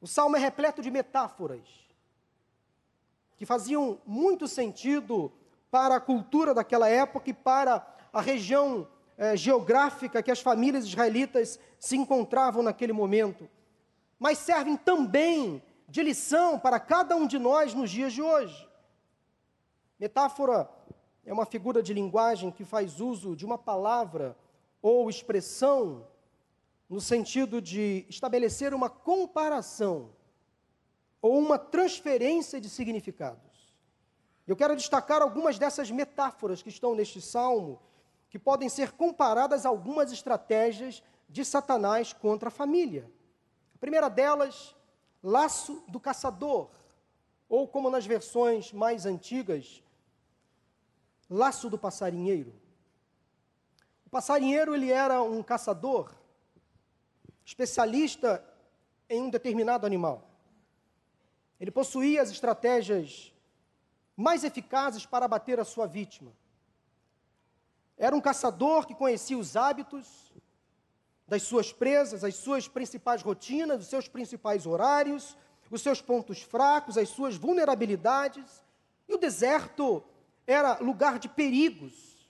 O 0.00 0.06
salmo 0.06 0.36
é 0.36 0.38
repleto 0.38 0.82
de 0.82 0.90
metáforas 0.90 1.62
que 3.36 3.46
faziam 3.46 4.00
muito 4.06 4.46
sentido 4.46 5.32
para 5.70 5.96
a 5.96 6.00
cultura 6.00 6.54
daquela 6.54 6.88
época 6.88 7.30
e 7.30 7.34
para 7.34 7.84
a 8.12 8.20
região 8.20 8.86
eh, 9.18 9.36
geográfica 9.36 10.22
que 10.22 10.30
as 10.30 10.40
famílias 10.40 10.84
israelitas 10.84 11.58
se 11.78 11.96
encontravam 11.96 12.62
naquele 12.62 12.92
momento, 12.92 13.48
mas 14.18 14.38
servem 14.38 14.76
também 14.76 15.62
de 15.92 16.02
lição 16.02 16.58
para 16.58 16.80
cada 16.80 17.14
um 17.14 17.26
de 17.26 17.38
nós 17.38 17.74
nos 17.74 17.90
dias 17.90 18.14
de 18.14 18.22
hoje. 18.22 18.66
Metáfora 20.00 20.66
é 21.22 21.30
uma 21.30 21.44
figura 21.44 21.82
de 21.82 21.92
linguagem 21.92 22.50
que 22.50 22.64
faz 22.64 22.98
uso 22.98 23.36
de 23.36 23.44
uma 23.44 23.58
palavra 23.58 24.34
ou 24.80 25.10
expressão 25.10 26.08
no 26.88 26.98
sentido 26.98 27.60
de 27.60 28.06
estabelecer 28.08 28.72
uma 28.72 28.88
comparação 28.88 30.08
ou 31.20 31.38
uma 31.38 31.58
transferência 31.58 32.58
de 32.58 32.70
significados. 32.70 33.76
Eu 34.46 34.56
quero 34.56 34.74
destacar 34.74 35.20
algumas 35.20 35.58
dessas 35.58 35.90
metáforas 35.90 36.62
que 36.62 36.70
estão 36.70 36.94
neste 36.94 37.20
salmo, 37.20 37.78
que 38.30 38.38
podem 38.38 38.70
ser 38.70 38.92
comparadas 38.92 39.66
a 39.66 39.68
algumas 39.68 40.10
estratégias 40.10 41.02
de 41.28 41.44
Satanás 41.44 42.14
contra 42.14 42.48
a 42.48 42.50
família. 42.50 43.12
A 43.74 43.78
primeira 43.78 44.08
delas, 44.08 44.74
laço 45.22 45.84
do 45.88 46.00
caçador, 46.00 46.70
ou 47.48 47.68
como 47.68 47.90
nas 47.90 48.04
versões 48.04 48.72
mais 48.72 49.06
antigas, 49.06 49.82
laço 51.28 51.70
do 51.70 51.78
passarinheiro. 51.78 52.52
O 54.06 54.10
passarinheiro 54.10 54.74
ele 54.74 54.90
era 54.90 55.22
um 55.22 55.42
caçador 55.42 56.12
especialista 57.44 58.44
em 59.08 59.22
um 59.22 59.30
determinado 59.30 59.86
animal. 59.86 60.28
Ele 61.60 61.70
possuía 61.70 62.22
as 62.22 62.30
estratégias 62.30 63.32
mais 64.16 64.44
eficazes 64.44 65.06
para 65.06 65.26
abater 65.26 65.60
a 65.60 65.64
sua 65.64 65.86
vítima. 65.86 66.32
Era 67.96 68.16
um 68.16 68.20
caçador 68.20 68.86
que 68.86 68.94
conhecia 68.94 69.38
os 69.38 69.56
hábitos 69.56 70.32
das 71.32 71.44
suas 71.44 71.72
presas, 71.72 72.24
as 72.24 72.34
suas 72.34 72.68
principais 72.68 73.22
rotinas, 73.22 73.80
os 73.80 73.86
seus 73.86 74.06
principais 74.06 74.66
horários, 74.66 75.34
os 75.70 75.80
seus 75.80 75.98
pontos 75.98 76.42
fracos, 76.42 76.98
as 76.98 77.08
suas 77.08 77.36
vulnerabilidades. 77.36 78.62
E 79.08 79.14
o 79.14 79.16
deserto 79.16 80.04
era 80.46 80.76
lugar 80.80 81.18
de 81.18 81.30
perigos. 81.30 82.28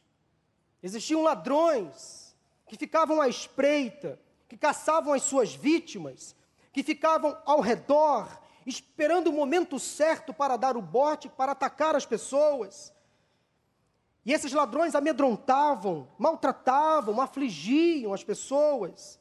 Existiam 0.81 1.21
ladrões 1.21 2.37
que 2.69 2.77
ficavam 2.77 3.21
à 3.21 3.27
espreita, 3.27 4.21
que 4.49 4.57
caçavam 4.57 5.13
as 5.13 5.25
suas 5.25 5.53
vítimas, 5.53 6.37
que 6.73 6.85
ficavam 6.85 7.37
ao 7.45 7.61
redor 7.61 8.29
esperando 8.65 9.31
o 9.31 9.33
momento 9.33 9.81
certo 9.81 10.33
para 10.33 10.57
dar 10.57 10.77
o 10.77 10.81
bote, 10.81 11.29
para 11.29 11.51
atacar 11.51 11.97
as 11.97 12.07
pessoas. 12.07 12.92
E 14.25 14.33
esses 14.33 14.53
ladrões 14.53 14.95
amedrontavam, 14.95 16.09
maltratavam, 16.17 17.21
afligiam 17.21 18.15
as 18.15 18.23
pessoas. 18.23 19.19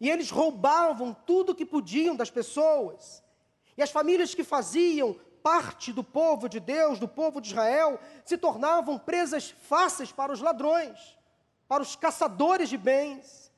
E 0.00 0.10
eles 0.10 0.30
roubavam 0.30 1.14
tudo 1.26 1.54
que 1.54 1.64
podiam 1.64 2.16
das 2.16 2.30
pessoas. 2.30 3.22
E 3.76 3.82
as 3.82 3.90
famílias 3.90 4.34
que 4.34 4.42
faziam 4.42 5.16
parte 5.42 5.92
do 5.92 6.02
povo 6.02 6.48
de 6.48 6.58
Deus, 6.58 6.98
do 6.98 7.06
povo 7.06 7.40
de 7.40 7.48
Israel, 7.48 8.00
se 8.24 8.36
tornavam 8.36 8.98
presas 8.98 9.50
fáceis 9.50 10.10
para 10.10 10.32
os 10.32 10.40
ladrões, 10.40 11.16
para 11.68 11.82
os 11.82 11.94
caçadores 11.94 12.68
de 12.68 12.78
bens. 12.78 13.52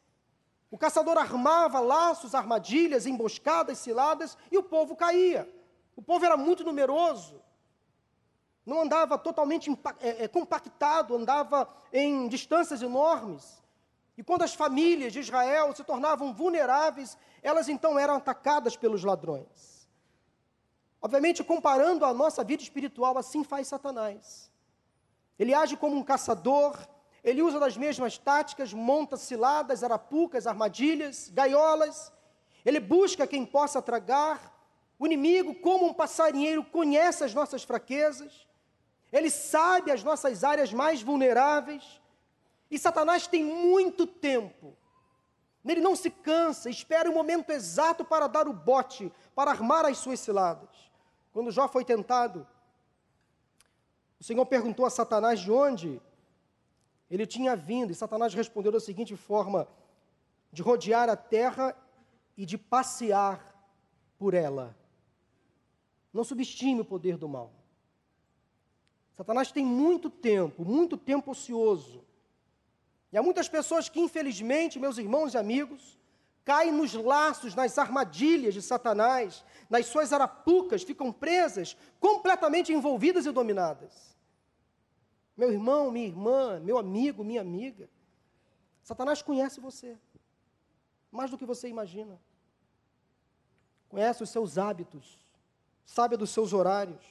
O 0.70 0.76
caçador 0.76 1.16
armava 1.16 1.80
laços, 1.80 2.34
armadilhas, 2.34 3.06
emboscadas, 3.06 3.78
ciladas 3.78 4.36
e 4.50 4.58
o 4.58 4.62
povo 4.62 4.96
caía. 4.96 5.48
O 5.94 6.02
povo 6.02 6.24
era 6.24 6.36
muito 6.36 6.64
numeroso. 6.64 7.40
Não 8.66 8.80
andava 8.80 9.16
totalmente 9.16 9.70
é, 10.00 10.24
é, 10.24 10.28
compactado, 10.28 11.14
andava 11.14 11.68
em 11.92 12.26
distâncias 12.26 12.82
enormes. 12.82 13.62
E 14.18 14.24
quando 14.24 14.42
as 14.42 14.54
famílias 14.54 15.12
de 15.12 15.20
Israel 15.20 15.74
se 15.74 15.84
tornavam 15.84 16.34
vulneráveis, 16.34 17.16
elas 17.42 17.68
então 17.68 17.96
eram 17.96 18.16
atacadas 18.16 18.76
pelos 18.76 19.04
ladrões. 19.04 19.88
Obviamente, 21.00 21.44
comparando 21.44 22.04
a 22.04 22.12
nossa 22.12 22.42
vida 22.42 22.62
espiritual, 22.62 23.16
assim 23.16 23.44
faz 23.44 23.68
Satanás. 23.68 24.50
Ele 25.38 25.54
age 25.54 25.76
como 25.76 25.94
um 25.94 26.02
caçador, 26.02 26.76
ele 27.22 27.42
usa 27.42 27.60
das 27.60 27.76
mesmas 27.76 28.18
táticas, 28.18 28.72
monta 28.72 29.16
ciladas, 29.16 29.84
arapucas, 29.84 30.46
armadilhas, 30.46 31.30
gaiolas. 31.32 32.12
Ele 32.64 32.80
busca 32.80 33.26
quem 33.26 33.44
possa 33.46 33.80
tragar. 33.80 34.52
O 34.98 35.06
inimigo, 35.06 35.54
como 35.56 35.86
um 35.86 35.94
passarinheiro, 35.94 36.64
conhece 36.64 37.22
as 37.22 37.34
nossas 37.34 37.62
fraquezas. 37.62 38.46
Ele 39.12 39.30
sabe 39.30 39.90
as 39.90 40.02
nossas 40.02 40.44
áreas 40.44 40.72
mais 40.72 41.02
vulneráveis. 41.02 42.00
E 42.70 42.78
Satanás 42.78 43.26
tem 43.26 43.44
muito 43.44 44.06
tempo. 44.06 44.76
Ele 45.64 45.80
não 45.80 45.96
se 45.96 46.10
cansa, 46.10 46.70
espera 46.70 47.10
o 47.10 47.14
momento 47.14 47.50
exato 47.50 48.04
para 48.04 48.28
dar 48.28 48.46
o 48.46 48.52
bote, 48.52 49.12
para 49.34 49.50
armar 49.50 49.84
as 49.84 49.98
suas 49.98 50.20
ciladas. 50.20 50.68
Quando 51.32 51.50
Jó 51.50 51.66
foi 51.66 51.84
tentado, 51.84 52.46
o 54.18 54.24
Senhor 54.24 54.46
perguntou 54.46 54.86
a 54.86 54.90
Satanás 54.90 55.40
de 55.40 55.50
onde 55.50 56.00
ele 57.10 57.26
tinha 57.26 57.54
vindo, 57.54 57.90
e 57.90 57.94
Satanás 57.94 58.32
respondeu 58.34 58.72
da 58.72 58.80
seguinte 58.80 59.16
forma: 59.16 59.68
de 60.52 60.62
rodear 60.62 61.08
a 61.08 61.16
terra 61.16 61.76
e 62.36 62.46
de 62.46 62.56
passear 62.56 63.54
por 64.18 64.34
ela. 64.34 64.76
Não 66.12 66.24
subestime 66.24 66.80
o 66.80 66.84
poder 66.84 67.16
do 67.16 67.28
mal. 67.28 67.52
Satanás 69.16 69.50
tem 69.50 69.64
muito 69.64 70.10
tempo, 70.10 70.64
muito 70.64 70.96
tempo 70.96 71.30
ocioso. 71.30 72.04
E 73.12 73.16
há 73.16 73.22
muitas 73.22 73.48
pessoas 73.48 73.88
que, 73.88 73.98
infelizmente, 73.98 74.78
meus 74.78 74.98
irmãos 74.98 75.34
e 75.34 75.38
amigos, 75.38 75.98
caem 76.44 76.70
nos 76.70 76.92
laços, 76.92 77.54
nas 77.54 77.78
armadilhas 77.78 78.54
de 78.54 78.62
Satanás, 78.62 79.44
nas 79.70 79.86
suas 79.86 80.12
arapucas, 80.12 80.82
ficam 80.82 81.10
presas, 81.10 81.76
completamente 81.98 82.72
envolvidas 82.72 83.26
e 83.26 83.32
dominadas 83.32 84.16
meu 85.36 85.52
irmão, 85.52 85.90
minha 85.90 86.06
irmã, 86.06 86.58
meu 86.60 86.78
amigo, 86.78 87.22
minha 87.22 87.42
amiga. 87.42 87.90
Satanás 88.82 89.20
conhece 89.20 89.60
você, 89.60 89.98
mais 91.10 91.30
do 91.30 91.36
que 91.36 91.44
você 91.44 91.68
imagina. 91.68 92.18
Conhece 93.88 94.22
os 94.22 94.30
seus 94.30 94.56
hábitos, 94.56 95.18
sabe 95.84 96.16
dos 96.16 96.30
seus 96.30 96.52
horários, 96.52 97.04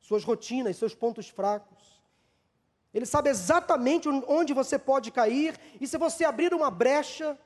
suas 0.00 0.24
rotinas, 0.24 0.76
seus 0.76 0.94
pontos 0.94 1.28
fracos. 1.28 2.00
Ele 2.92 3.06
sabe 3.06 3.30
exatamente 3.30 4.08
onde 4.08 4.52
você 4.52 4.78
pode 4.78 5.10
cair, 5.12 5.58
e 5.80 5.86
se 5.86 5.96
você 5.96 6.24
abrir 6.24 6.52
uma 6.52 6.70
brecha, 6.70 7.38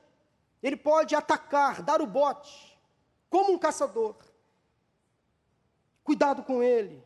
ele 0.61 0.75
pode 0.75 1.13
atacar, 1.15 1.83
dar 1.83 2.01
o 2.01 2.07
bote, 2.07 2.79
como 3.29 3.51
um 3.51 3.57
caçador. 3.57 4.15
Cuidado 6.03 6.43
com 6.43 6.63
ele. 6.63 7.03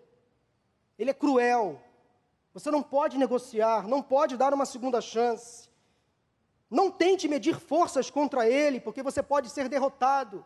Ele 0.98 1.10
é 1.10 1.14
cruel. 1.14 1.82
Você 2.54 2.70
não 2.70 2.84
pode 2.84 3.18
negociar, 3.18 3.88
não 3.88 4.02
pode 4.02 4.36
dar 4.36 4.54
uma 4.54 4.66
segunda 4.66 5.00
chance. 5.00 5.70
Não 6.70 6.92
tente 6.92 7.28
medir 7.28 7.58
forças 7.60 8.10
contra 8.10 8.48
ele, 8.48 8.80
porque 8.80 9.02
você 9.02 9.24
pode 9.24 9.50
ser 9.50 9.70
derrotado. 9.70 10.46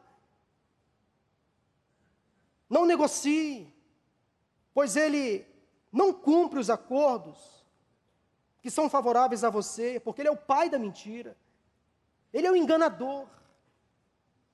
Não 2.70 2.86
negocie, 2.86 3.73
pois 4.74 4.96
ele 4.96 5.46
não 5.92 6.12
cumpre 6.12 6.60
os 6.60 6.70
acordos 6.70 7.64
que 8.62 8.72
são 8.72 8.90
favoráveis 8.90 9.44
a 9.44 9.50
você, 9.50 10.00
porque 10.00 10.22
ele 10.22 10.30
é 10.30 10.32
o 10.32 10.38
pai 10.38 10.70
da 10.70 10.80
mentira. 10.80 11.36
Ele 12.34 12.48
é 12.48 12.52
o 12.52 12.56
enganador. 12.56 13.28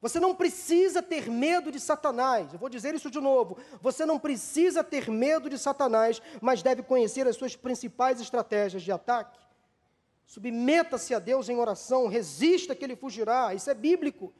Você 0.02 0.20
não 0.20 0.34
precisa 0.34 1.02
ter 1.02 1.30
medo 1.30 1.72
de 1.72 1.80
Satanás. 1.80 2.52
Eu 2.54 2.60
vou 2.60 2.70
dizer 2.70 2.96
isso 2.96 3.12
de 3.12 3.20
novo. 3.20 3.58
Você 3.82 4.06
não 4.06 4.18
precisa 4.18 4.84
ter 4.84 5.10
medo 5.10 5.50
de 5.50 5.58
Satanás, 5.58 6.22
mas 6.42 6.64
deve 6.64 6.82
conhecer 6.82 7.28
as 7.28 7.36
suas 7.36 7.56
principais 7.56 8.20
estratégias 8.20 8.82
de 8.82 8.92
ataque. 8.92 9.40
Submeta-se 10.26 11.14
a 11.14 11.20
Deus 11.20 11.50
em 11.50 11.58
oração, 11.58 12.08
resista 12.08 12.76
que 12.76 12.84
ele 12.84 12.96
fugirá. 12.96 13.54
Isso 13.54 13.70
é 13.70 13.74
bíblico. 13.74 14.34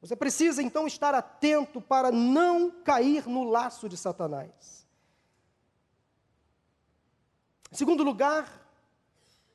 Você 0.00 0.14
precisa 0.14 0.62
então 0.62 0.86
estar 0.86 1.14
atento 1.14 1.80
para 1.80 2.12
não 2.12 2.70
cair 2.70 3.26
no 3.26 3.42
laço 3.44 3.88
de 3.88 3.96
Satanás. 3.96 4.83
Em 7.74 7.76
segundo 7.76 8.04
lugar, 8.04 8.48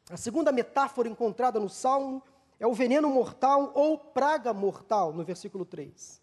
a 0.10 0.18
segunda 0.18 0.52
metáfora 0.52 1.08
encontrada 1.08 1.58
no 1.58 1.70
Salmo 1.70 2.22
é 2.60 2.68
o 2.68 2.74
veneno 2.74 3.08
mortal 3.08 3.72
ou 3.74 3.98
praga 3.98 4.54
mortal, 4.54 5.14
no 5.14 5.24
versículo 5.24 5.64
3. 5.64 6.22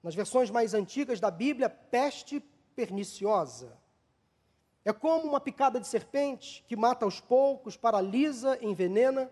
Nas 0.00 0.14
versões 0.14 0.48
mais 0.48 0.74
antigas 0.74 1.18
da 1.18 1.28
Bíblia, 1.28 1.68
peste 1.68 2.38
perniciosa. 2.76 3.76
É 4.84 4.92
como 4.92 5.26
uma 5.26 5.40
picada 5.40 5.80
de 5.80 5.88
serpente 5.88 6.64
que 6.68 6.76
mata 6.76 7.04
aos 7.04 7.20
poucos, 7.20 7.76
paralisa, 7.76 8.56
envenena. 8.62 9.28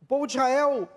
O 0.00 0.06
povo 0.06 0.26
de 0.26 0.38
Israel 0.38 0.88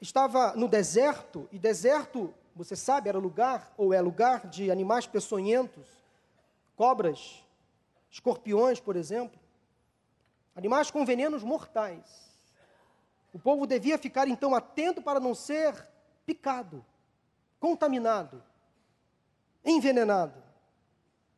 estava 0.00 0.54
no 0.54 0.68
deserto, 0.68 1.48
e 1.50 1.58
deserto, 1.58 2.32
você 2.54 2.76
sabe, 2.76 3.08
era 3.08 3.18
lugar, 3.18 3.74
ou 3.76 3.92
é 3.92 4.00
lugar 4.00 4.46
de 4.46 4.70
animais 4.70 5.08
peçonhentos, 5.08 5.88
cobras, 6.76 7.41
escorpiões, 8.12 8.78
por 8.78 8.94
exemplo, 8.94 9.40
animais 10.54 10.90
com 10.90 11.04
venenos 11.04 11.42
mortais. 11.42 12.30
O 13.32 13.38
povo 13.38 13.66
devia 13.66 13.96
ficar 13.96 14.28
então 14.28 14.54
atento 14.54 15.00
para 15.00 15.18
não 15.18 15.34
ser 15.34 15.74
picado, 16.26 16.84
contaminado, 17.58 18.44
envenenado. 19.64 20.40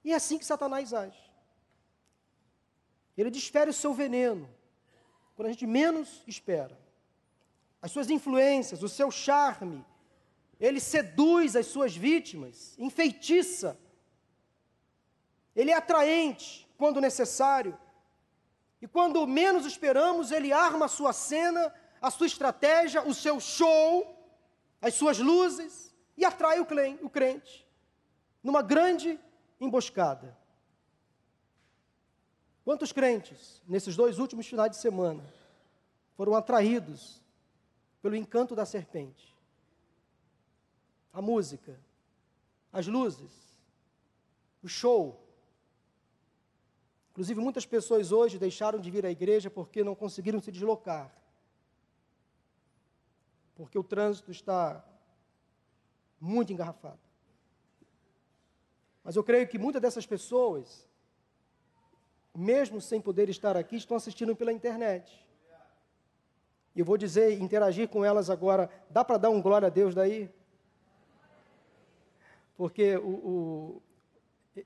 E 0.04 0.12
é 0.12 0.16
assim 0.16 0.36
que 0.36 0.44
Satanás 0.44 0.92
age. 0.92 1.22
Ele 3.16 3.30
desfere 3.30 3.70
o 3.70 3.74
seu 3.74 3.94
veneno 3.94 4.50
quando 5.36 5.46
a 5.46 5.52
gente 5.52 5.68
menos 5.68 6.24
espera. 6.26 6.76
As 7.80 7.92
suas 7.92 8.10
influências, 8.10 8.82
o 8.82 8.88
seu 8.88 9.12
charme, 9.12 9.84
ele 10.58 10.80
seduz 10.80 11.54
as 11.54 11.66
suas 11.66 11.96
vítimas, 11.96 12.74
enfeitiça. 12.78 13.78
Ele 15.54 15.70
é 15.70 15.76
atraente 15.76 16.63
quando 16.76 17.00
necessário. 17.00 17.78
E 18.80 18.86
quando 18.86 19.26
menos 19.26 19.64
esperamos, 19.66 20.30
ele 20.30 20.52
arma 20.52 20.86
a 20.86 20.88
sua 20.88 21.12
cena, 21.12 21.72
a 22.00 22.10
sua 22.10 22.26
estratégia, 22.26 23.02
o 23.02 23.14
seu 23.14 23.40
show, 23.40 24.14
as 24.80 24.94
suas 24.94 25.18
luzes 25.18 25.94
e 26.16 26.24
atrai 26.24 26.60
o 26.60 27.10
crente 27.10 27.66
numa 28.42 28.60
grande 28.60 29.18
emboscada. 29.58 30.36
Quantos 32.62 32.92
crentes, 32.92 33.62
nesses 33.66 33.96
dois 33.96 34.18
últimos 34.18 34.46
finais 34.46 34.70
de 34.70 34.76
semana, 34.76 35.24
foram 36.14 36.34
atraídos 36.34 37.22
pelo 38.02 38.16
encanto 38.16 38.54
da 38.54 38.66
serpente? 38.66 39.34
A 41.12 41.22
música, 41.22 41.78
as 42.72 42.86
luzes, 42.86 43.32
o 44.62 44.68
show. 44.68 45.23
Inclusive, 47.14 47.40
muitas 47.40 47.64
pessoas 47.64 48.10
hoje 48.10 48.40
deixaram 48.40 48.80
de 48.80 48.90
vir 48.90 49.06
à 49.06 49.10
igreja 49.10 49.48
porque 49.48 49.84
não 49.84 49.94
conseguiram 49.94 50.40
se 50.40 50.50
deslocar. 50.50 51.14
Porque 53.54 53.78
o 53.78 53.84
trânsito 53.84 54.32
está 54.32 54.84
muito 56.20 56.52
engarrafado. 56.52 56.98
Mas 59.04 59.14
eu 59.14 59.22
creio 59.22 59.46
que 59.46 59.56
muitas 59.56 59.80
dessas 59.80 60.04
pessoas, 60.04 60.88
mesmo 62.34 62.80
sem 62.80 63.00
poder 63.00 63.28
estar 63.28 63.56
aqui, 63.56 63.76
estão 63.76 63.96
assistindo 63.96 64.34
pela 64.34 64.52
internet. 64.52 65.24
E 66.74 66.80
eu 66.80 66.84
vou 66.84 66.96
dizer, 66.96 67.40
interagir 67.40 67.88
com 67.88 68.04
elas 68.04 68.28
agora. 68.28 68.68
Dá 68.90 69.04
para 69.04 69.18
dar 69.18 69.30
um 69.30 69.40
glória 69.40 69.66
a 69.68 69.70
Deus 69.70 69.94
daí? 69.94 70.28
Porque 72.56 72.96
o, 72.96 73.08
o, 73.08 73.82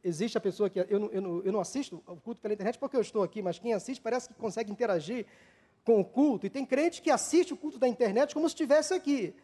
existe 0.03 0.37
a 0.37 0.41
pessoa 0.41 0.69
que. 0.69 0.79
Eu 0.81 1.01
não, 1.01 1.09
eu, 1.09 1.23
não, 1.23 1.43
eu 1.43 1.53
não 1.53 1.61
assisto 1.61 2.03
o 2.07 2.17
culto 2.17 2.41
pela 2.41 2.55
internet 2.55 2.79
porque 2.79 2.97
eu 2.97 3.01
estou 3.01 3.23
aqui, 3.23 3.43
mas 3.43 3.59
quem 3.59 3.73
assiste 3.73 4.01
parece 4.01 4.29
que 4.29 4.35
consegue 4.35 4.71
interagir 4.71 5.27
com 5.85 6.01
o 6.01 6.05
culto. 6.05 6.47
E 6.47 6.51
tem 6.51 6.65
crente 6.67 7.01
que 7.01 7.11
assiste 7.11 7.53
o 7.53 7.57
culto 7.57 7.79
da 7.79 7.89
internet 7.89 8.35
como 8.35 8.49
se 8.49 8.55
estivesse 8.55 8.95
aqui. 8.95 9.35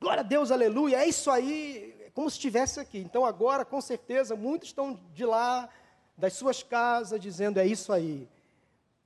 Glória 0.00 0.20
a 0.20 0.24
Deus, 0.24 0.50
aleluia, 0.50 0.98
é 0.98 1.08
isso 1.08 1.30
aí 1.30 1.94
como 2.14 2.28
se 2.28 2.36
estivesse 2.36 2.80
aqui. 2.80 2.98
Então, 2.98 3.24
agora, 3.24 3.64
com 3.64 3.80
certeza, 3.80 4.34
muitos 4.34 4.68
estão 4.68 5.00
de 5.14 5.24
lá, 5.24 5.68
das 6.16 6.32
suas 6.32 6.62
casas, 6.62 7.20
dizendo: 7.20 7.58
é 7.58 7.66
isso 7.66 7.92
aí. 7.92 8.28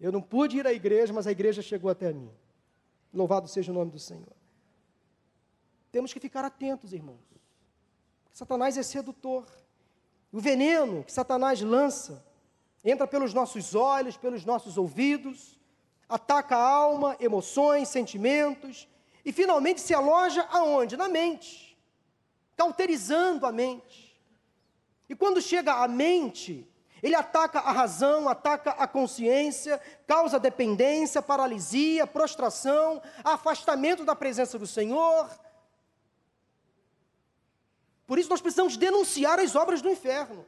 Eu 0.01 0.11
não 0.11 0.23
pude 0.23 0.57
ir 0.57 0.67
à 0.67 0.73
igreja, 0.73 1.13
mas 1.13 1.27
a 1.27 1.31
igreja 1.31 1.63
chegou 1.63 1.91
até 1.91 2.13
mim. 2.13 2.31
Louvado 3.13 3.47
seja 3.47 3.71
o 3.71 3.75
nome 3.75 3.91
do 3.91 3.99
Senhor. 3.99 4.33
Temos 5.93 6.13
que 6.13 6.19
ficar 6.19 6.45
atentos, 6.45 6.95
irmãos. 6.95 7.21
Satanás 8.33 8.77
é 8.77 8.83
sedutor. 8.83 9.47
O 10.33 10.41
veneno 10.41 11.05
que 11.05 11.13
Satanás 11.13 11.61
lança 11.61 12.25
entra 12.85 13.07
pelos 13.07 13.35
nossos 13.35 13.75
olhos, 13.75 14.17
pelos 14.17 14.45
nossos 14.45 14.77
ouvidos, 14.79 15.61
ataca 16.09 16.57
a 16.57 16.69
alma, 16.69 17.17
emoções, 17.21 17.89
sentimentos 17.89 18.89
e 19.25 19.33
finalmente 19.33 19.81
se 19.81 19.95
aloja 19.95 20.47
aonde? 20.51 20.97
Na 20.97 21.09
mente 21.09 21.73
cauterizando 22.63 23.45
a 23.45 23.53
mente. 23.53 24.21
E 25.09 25.17
quando 25.17 25.43
chega 25.43 25.83
à 25.83 25.89
mente, 25.89 26.69
ele 27.03 27.15
ataca 27.15 27.59
a 27.59 27.73
razão, 27.73 28.29
ataca 28.29 28.71
a 28.71 28.87
consciência, 28.87 29.81
causa 30.07 30.39
dependência, 30.39 31.21
paralisia, 31.21 32.07
prostração, 32.07 33.03
afastamento 33.25 34.05
da 34.05 34.15
presença 34.15 34.59
do 34.59 34.67
Senhor. 34.67 35.29
Por 38.13 38.19
isso 38.19 38.29
nós 38.29 38.43
precisamos 38.43 38.77
denunciar 38.77 39.41
as 39.41 39.57
obras 39.57 39.81
do 39.81 39.89
inferno. 39.89 40.45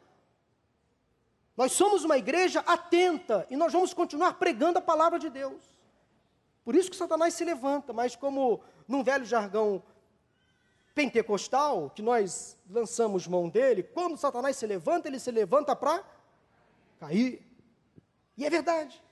Nós 1.56 1.72
somos 1.72 2.04
uma 2.04 2.18
igreja 2.18 2.60
atenta 2.60 3.46
e 3.48 3.56
nós 3.56 3.72
vamos 3.72 3.94
continuar 3.94 4.34
pregando 4.34 4.78
a 4.78 4.82
palavra 4.82 5.18
de 5.18 5.30
Deus. 5.30 5.62
Por 6.62 6.74
isso 6.74 6.90
que 6.90 6.96
Satanás 6.96 7.32
se 7.32 7.42
levanta, 7.42 7.90
mas 7.90 8.14
como 8.14 8.60
num 8.86 9.02
velho 9.02 9.24
jargão 9.24 9.82
pentecostal, 10.94 11.88
que 11.88 12.02
nós 12.02 12.54
lançamos 12.68 13.26
mão 13.26 13.48
dele, 13.48 13.82
quando 13.82 14.18
Satanás 14.18 14.56
se 14.58 14.66
levanta, 14.66 15.08
ele 15.08 15.18
se 15.18 15.30
levanta 15.30 15.74
para 15.74 16.04
cair. 17.00 17.42
E 18.36 18.44
é 18.44 18.50
verdade. 18.50 19.02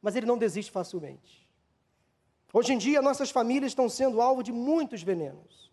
Mas 0.00 0.14
ele 0.14 0.26
não 0.26 0.38
desiste 0.38 0.70
facilmente. 0.70 1.44
Hoje 2.52 2.72
em 2.72 2.78
dia, 2.78 3.02
nossas 3.02 3.32
famílias 3.32 3.72
estão 3.72 3.88
sendo 3.88 4.22
alvo 4.22 4.44
de 4.44 4.52
muitos 4.52 5.02
venenos, 5.02 5.69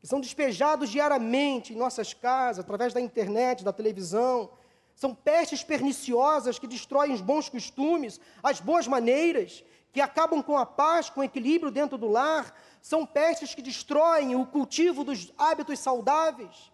que 0.00 0.06
são 0.06 0.20
despejados 0.20 0.90
diariamente 0.90 1.72
em 1.72 1.76
nossas 1.76 2.14
casas, 2.14 2.64
através 2.64 2.92
da 2.92 3.00
internet, 3.00 3.64
da 3.64 3.72
televisão. 3.72 4.50
São 4.94 5.14
pestes 5.14 5.62
perniciosas 5.62 6.58
que 6.58 6.66
destroem 6.66 7.12
os 7.12 7.20
bons 7.20 7.48
costumes, 7.48 8.20
as 8.42 8.60
boas 8.60 8.86
maneiras, 8.86 9.64
que 9.92 10.00
acabam 10.00 10.42
com 10.42 10.58
a 10.58 10.66
paz, 10.66 11.08
com 11.08 11.20
o 11.20 11.24
equilíbrio 11.24 11.70
dentro 11.70 11.96
do 11.96 12.08
lar, 12.08 12.54
são 12.82 13.04
pestes 13.04 13.52
que 13.52 13.62
destroem 13.62 14.36
o 14.36 14.46
cultivo 14.46 15.02
dos 15.02 15.32
hábitos 15.36 15.80
saudáveis. 15.80 16.70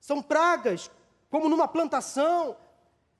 São 0.00 0.20
pragas, 0.20 0.90
como 1.30 1.48
numa 1.48 1.68
plantação, 1.68 2.56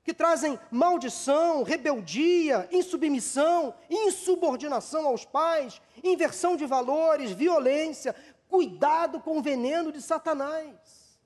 que 0.02 0.12
trazem 0.12 0.58
maldição, 0.70 1.62
rebeldia, 1.62 2.68
insubmissão, 2.72 3.72
insubordinação 3.88 5.06
aos 5.06 5.24
pais, 5.24 5.80
inversão 6.02 6.56
de 6.56 6.66
valores, 6.66 7.30
violência. 7.30 8.16
Cuidado 8.54 9.18
com 9.18 9.36
o 9.36 9.42
veneno 9.42 9.90
de 9.90 10.00
Satanás. 10.00 11.18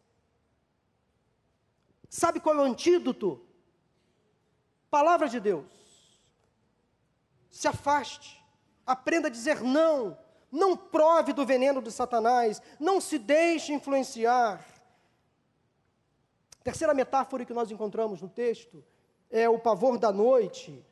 Sabe 2.08 2.40
qual 2.40 2.56
é 2.56 2.60
o 2.60 2.62
antídoto? 2.62 3.46
Palavra 4.88 5.28
de 5.28 5.38
Deus. 5.38 5.70
Se 7.50 7.68
afaste, 7.68 8.42
aprenda 8.86 9.28
a 9.28 9.30
dizer 9.30 9.60
não, 9.60 10.16
não 10.50 10.74
prove 10.74 11.34
do 11.34 11.44
veneno 11.44 11.82
de 11.82 11.92
Satanás, 11.92 12.62
não 12.80 12.98
se 12.98 13.18
deixe 13.18 13.74
influenciar. 13.74 14.64
Terceira 16.64 16.94
metáfora 16.94 17.44
que 17.44 17.52
nós 17.52 17.70
encontramos 17.70 18.22
no 18.22 18.28
texto 18.30 18.82
é 19.28 19.46
o 19.46 19.58
pavor 19.58 19.98
da 19.98 20.10
noite 20.10 20.82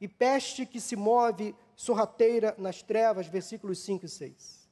e 0.00 0.08
peste 0.08 0.66
que 0.66 0.80
se 0.80 0.96
move 0.96 1.54
sorrateira 1.76 2.52
nas 2.58 2.82
trevas, 2.82 3.28
versículos 3.28 3.78
5 3.78 4.06
e 4.06 4.08
6. 4.08 4.63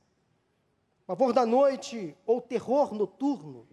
Pavor 1.13 1.35
da 1.35 1.45
noite 1.45 2.17
ou 2.25 2.41
terror 2.41 2.95
noturno 2.95 3.69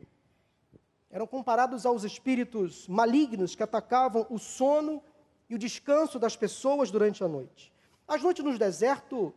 eram 1.10 1.26
comparados 1.26 1.86
aos 1.86 2.04
espíritos 2.04 2.86
malignos 2.86 3.56
que 3.56 3.64
atacavam 3.64 4.28
o 4.30 4.38
sono 4.38 5.02
e 5.50 5.56
o 5.56 5.58
descanso 5.58 6.20
das 6.20 6.36
pessoas 6.36 6.92
durante 6.92 7.24
a 7.24 7.30
noite. 7.30 7.72
As 8.06 8.22
noites 8.22 8.44
no 8.44 8.58
deserto, 8.58 9.34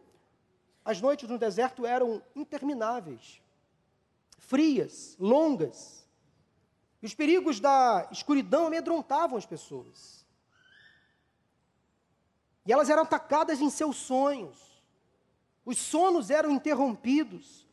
as 0.85 1.01
noites 1.01 1.31
no 1.31 1.38
deserto 1.38 1.87
eram 1.87 2.21
intermináveis, 2.35 3.41
frias, 4.37 5.17
longas. 5.17 6.05
E 7.01 7.07
os 7.07 7.15
perigos 7.15 7.61
da 7.61 8.09
escuridão 8.11 8.67
amedrontavam 8.67 9.38
as 9.38 9.47
pessoas. 9.47 10.27
E 12.67 12.73
elas 12.73 12.91
eram 12.91 13.05
atacadas 13.05 13.61
em 13.61 13.71
seus 13.71 13.95
sonhos. 13.95 14.83
Os 15.65 15.79
sonos 15.79 16.31
eram 16.31 16.51
interrompidos. 16.51 17.71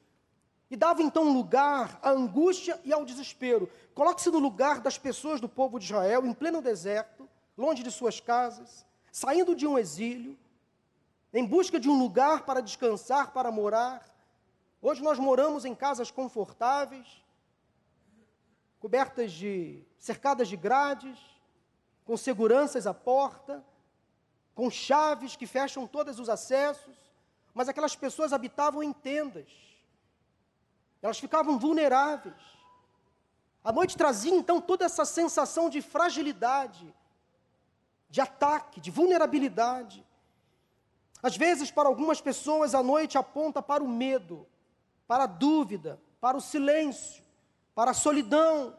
E 0.69 0.77
dava 0.77 1.01
então 1.01 1.33
lugar 1.33 1.99
à 2.01 2.11
angústia 2.11 2.79
e 2.83 2.93
ao 2.93 3.03
desespero. 3.03 3.69
Coloque-se 3.95 4.29
no 4.29 4.37
lugar 4.37 4.79
das 4.79 4.97
pessoas 4.97 5.41
do 5.41 5.49
povo 5.49 5.79
de 5.79 5.85
Israel, 5.85 6.25
em 6.25 6.33
pleno 6.33 6.61
deserto, 6.61 7.27
longe 7.57 7.81
de 7.81 7.91
suas 7.91 8.19
casas, 8.19 8.85
saindo 9.11 9.55
de 9.55 9.65
um 9.65 9.77
exílio, 9.77 10.37
em 11.33 11.45
busca 11.45 11.79
de 11.79 11.89
um 11.89 11.97
lugar 11.97 12.45
para 12.45 12.61
descansar, 12.61 13.31
para 13.31 13.51
morar. 13.51 14.05
Hoje 14.81 15.01
nós 15.01 15.17
moramos 15.17 15.65
em 15.65 15.73
casas 15.73 16.11
confortáveis, 16.11 17.23
cobertas 18.79 19.31
de 19.31 19.83
cercadas 19.97 20.47
de 20.47 20.55
grades, 20.55 21.17
com 22.05 22.15
seguranças 22.15 22.87
à 22.87 22.93
porta, 22.93 23.63
com 24.55 24.69
chaves 24.69 25.35
que 25.35 25.45
fecham 25.45 25.87
todos 25.87 26.19
os 26.19 26.29
acessos, 26.29 26.95
mas 27.53 27.67
aquelas 27.67 27.95
pessoas 27.95 28.33
habitavam 28.33 28.81
em 28.81 28.93
tendas. 28.93 29.68
Elas 31.01 31.19
ficavam 31.19 31.57
vulneráveis. 31.57 32.35
A 33.63 33.71
noite 33.71 33.97
trazia 33.97 34.33
então 34.33 34.59
toda 34.59 34.85
essa 34.85 35.05
sensação 35.05 35.69
de 35.69 35.81
fragilidade, 35.81 36.93
de 38.09 38.21
ataque, 38.21 38.79
de 38.79 38.89
vulnerabilidade. 38.89 40.05
Às 41.21 41.35
vezes, 41.35 41.69
para 41.69 41.89
algumas 41.89 42.21
pessoas, 42.21 42.73
a 42.73 42.81
noite 42.81 43.17
aponta 43.17 43.61
para 43.61 43.83
o 43.83 43.87
medo, 43.87 44.47
para 45.07 45.23
a 45.25 45.27
dúvida, 45.27 45.99
para 46.19 46.37
o 46.37 46.41
silêncio, 46.41 47.23
para 47.75 47.91
a 47.91 47.93
solidão. 47.93 48.77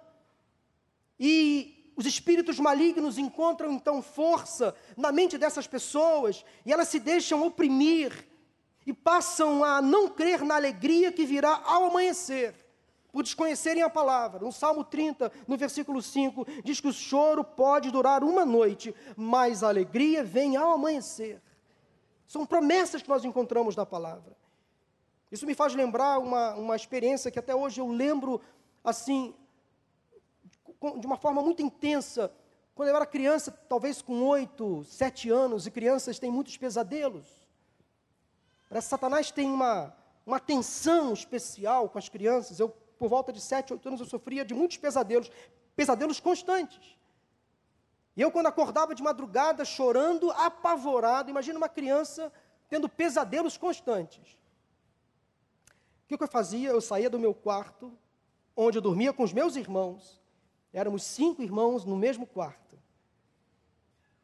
E 1.18 1.92
os 1.96 2.06
espíritos 2.06 2.59
malignos 2.59 3.18
encontram 3.18 3.70
então 3.72 4.00
força 4.00 4.74
na 4.96 5.12
mente 5.12 5.37
dessas 5.37 5.66
pessoas 5.66 6.44
e 6.64 6.72
elas 6.72 6.88
se 6.88 6.98
deixam 6.98 7.46
oprimir 7.46 8.26
e 8.87 8.93
passam 8.93 9.62
a 9.62 9.83
não 9.83 10.09
crer 10.09 10.43
na 10.43 10.57
alegria 10.57 11.12
que 11.12 11.25
virá 11.25 11.62
ao 11.64 11.87
amanhecer, 11.87 12.55
por 13.12 13.23
desconhecerem 13.23 13.83
a 13.83 13.90
palavra. 13.90 14.40
No 14.40 14.53
Salmo 14.53 14.85
30, 14.85 15.31
no 15.47 15.57
versículo 15.57 16.01
5, 16.01 16.47
diz 16.64 16.81
que 16.81 16.88
o 16.88 16.93
choro 16.93 17.45
pode 17.45 17.90
durar 17.90 18.23
uma 18.25 18.45
noite, 18.45 18.95
mas 19.16 19.62
a 19.62 19.69
alegria 19.69 20.25
vem 20.25 20.57
ao 20.57 20.73
amanhecer. 20.73 21.40
São 22.27 22.47
promessas 22.47 23.03
que 23.03 23.09
nós 23.09 23.25
encontramos 23.25 23.75
na 23.75 23.85
palavra. 23.85 24.37
Isso 25.31 25.47
me 25.47 25.55
faz 25.55 25.75
lembrar 25.75 26.19
uma, 26.19 26.55
uma 26.55 26.77
experiência 26.77 27.31
que 27.31 27.38
até 27.38 27.55
hoje 27.55 27.81
eu 27.81 27.88
lembro, 27.88 28.40
assim, 28.83 29.35
de 30.99 31.07
uma 31.07 31.16
forma 31.16 31.43
muito 31.43 31.62
intensa. 31.62 32.33
Quando 32.75 32.88
eu 32.88 32.97
era 32.97 33.07
criança, 33.07 33.51
talvez 33.69 34.01
com 34.01 34.23
oito, 34.27 34.85
sete 34.85 35.31
anos, 35.31 35.66
e 35.66 35.71
crianças 35.71 36.19
têm 36.19 36.31
muitos 36.31 36.57
pesadelos. 36.57 37.39
Parece 38.70 38.87
que 38.87 38.90
Satanás 38.90 39.33
tem 39.33 39.50
uma, 39.50 39.92
uma 40.24 40.37
atenção 40.37 41.12
especial 41.12 41.88
com 41.88 41.98
as 41.98 42.09
crianças. 42.09 42.61
Eu, 42.61 42.68
por 42.68 43.09
volta 43.09 43.33
de 43.33 43.40
sete, 43.40 43.72
oito 43.72 43.88
anos, 43.88 44.00
eu 44.00 44.06
sofria 44.06 44.44
de 44.44 44.54
muitos 44.54 44.76
pesadelos, 44.76 45.28
pesadelos 45.74 46.20
constantes. 46.20 46.96
E 48.16 48.22
eu, 48.22 48.30
quando 48.30 48.46
acordava 48.46 48.94
de 48.94 49.02
madrugada, 49.02 49.64
chorando, 49.64 50.30
apavorado, 50.30 51.28
imagina 51.28 51.59
uma 51.59 51.68
criança 51.68 52.33
tendo 52.68 52.88
pesadelos 52.88 53.56
constantes. 53.56 54.38
O 56.04 56.06
que, 56.06 56.16
que 56.16 56.22
eu 56.22 56.28
fazia? 56.28 56.68
Eu 56.68 56.80
saía 56.80 57.11
do 57.11 57.18
meu 57.18 57.35
quarto, 57.35 57.92
onde 58.54 58.78
eu 58.78 58.83
dormia 58.83 59.12
com 59.12 59.24
os 59.24 59.33
meus 59.33 59.56
irmãos. 59.56 60.20
Éramos 60.72 61.02
cinco 61.02 61.42
irmãos 61.42 61.85
no 61.85 61.96
mesmo 61.96 62.24
quarto. 62.24 62.78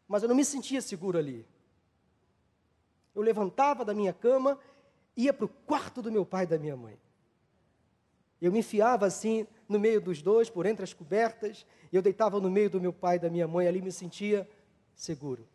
Mas 0.06 0.22
eu 0.22 0.28
não 0.28 0.36
me 0.36 0.44
sentia 0.44 0.80
seguro 0.80 1.18
ali 1.18 1.44
eu 3.16 3.22
levantava 3.22 3.82
da 3.82 3.94
minha 3.94 4.12
cama, 4.12 4.58
ia 5.16 5.32
para 5.32 5.46
o 5.46 5.48
quarto 5.48 6.02
do 6.02 6.12
meu 6.12 6.26
pai 6.26 6.44
e 6.44 6.46
da 6.46 6.58
minha 6.58 6.76
mãe. 6.76 6.98
Eu 8.40 8.52
me 8.52 8.58
enfiava 8.58 9.06
assim 9.06 9.46
no 9.66 9.80
meio 9.80 10.02
dos 10.02 10.20
dois, 10.20 10.50
por 10.50 10.66
entre 10.66 10.84
as 10.84 10.92
cobertas, 10.92 11.64
e 11.90 11.96
eu 11.96 12.02
deitava 12.02 12.38
no 12.38 12.50
meio 12.50 12.68
do 12.68 12.78
meu 12.78 12.92
pai 12.92 13.16
e 13.16 13.18
da 13.18 13.30
minha 13.30 13.48
mãe, 13.48 13.66
ali 13.66 13.80
me 13.80 13.90
sentia 13.90 14.46
seguro. 14.94 15.48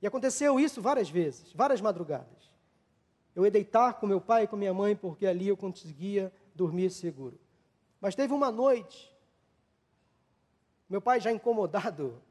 E 0.00 0.06
aconteceu 0.06 0.60
isso 0.60 0.80
várias 0.80 1.10
vezes, 1.10 1.52
várias 1.52 1.80
madrugadas. 1.80 2.52
Eu 3.34 3.44
ia 3.44 3.50
deitar 3.50 3.94
com 3.94 4.06
meu 4.06 4.20
pai 4.20 4.44
e 4.44 4.46
com 4.46 4.56
minha 4.56 4.72
mãe, 4.72 4.94
porque 4.94 5.26
ali 5.26 5.48
eu 5.48 5.56
conseguia 5.56 6.32
dormir 6.54 6.90
seguro. 6.90 7.36
Mas 8.00 8.14
teve 8.14 8.32
uma 8.32 8.50
noite, 8.52 9.12
meu 10.88 11.00
pai 11.00 11.20
já 11.20 11.32
incomodado 11.32 12.22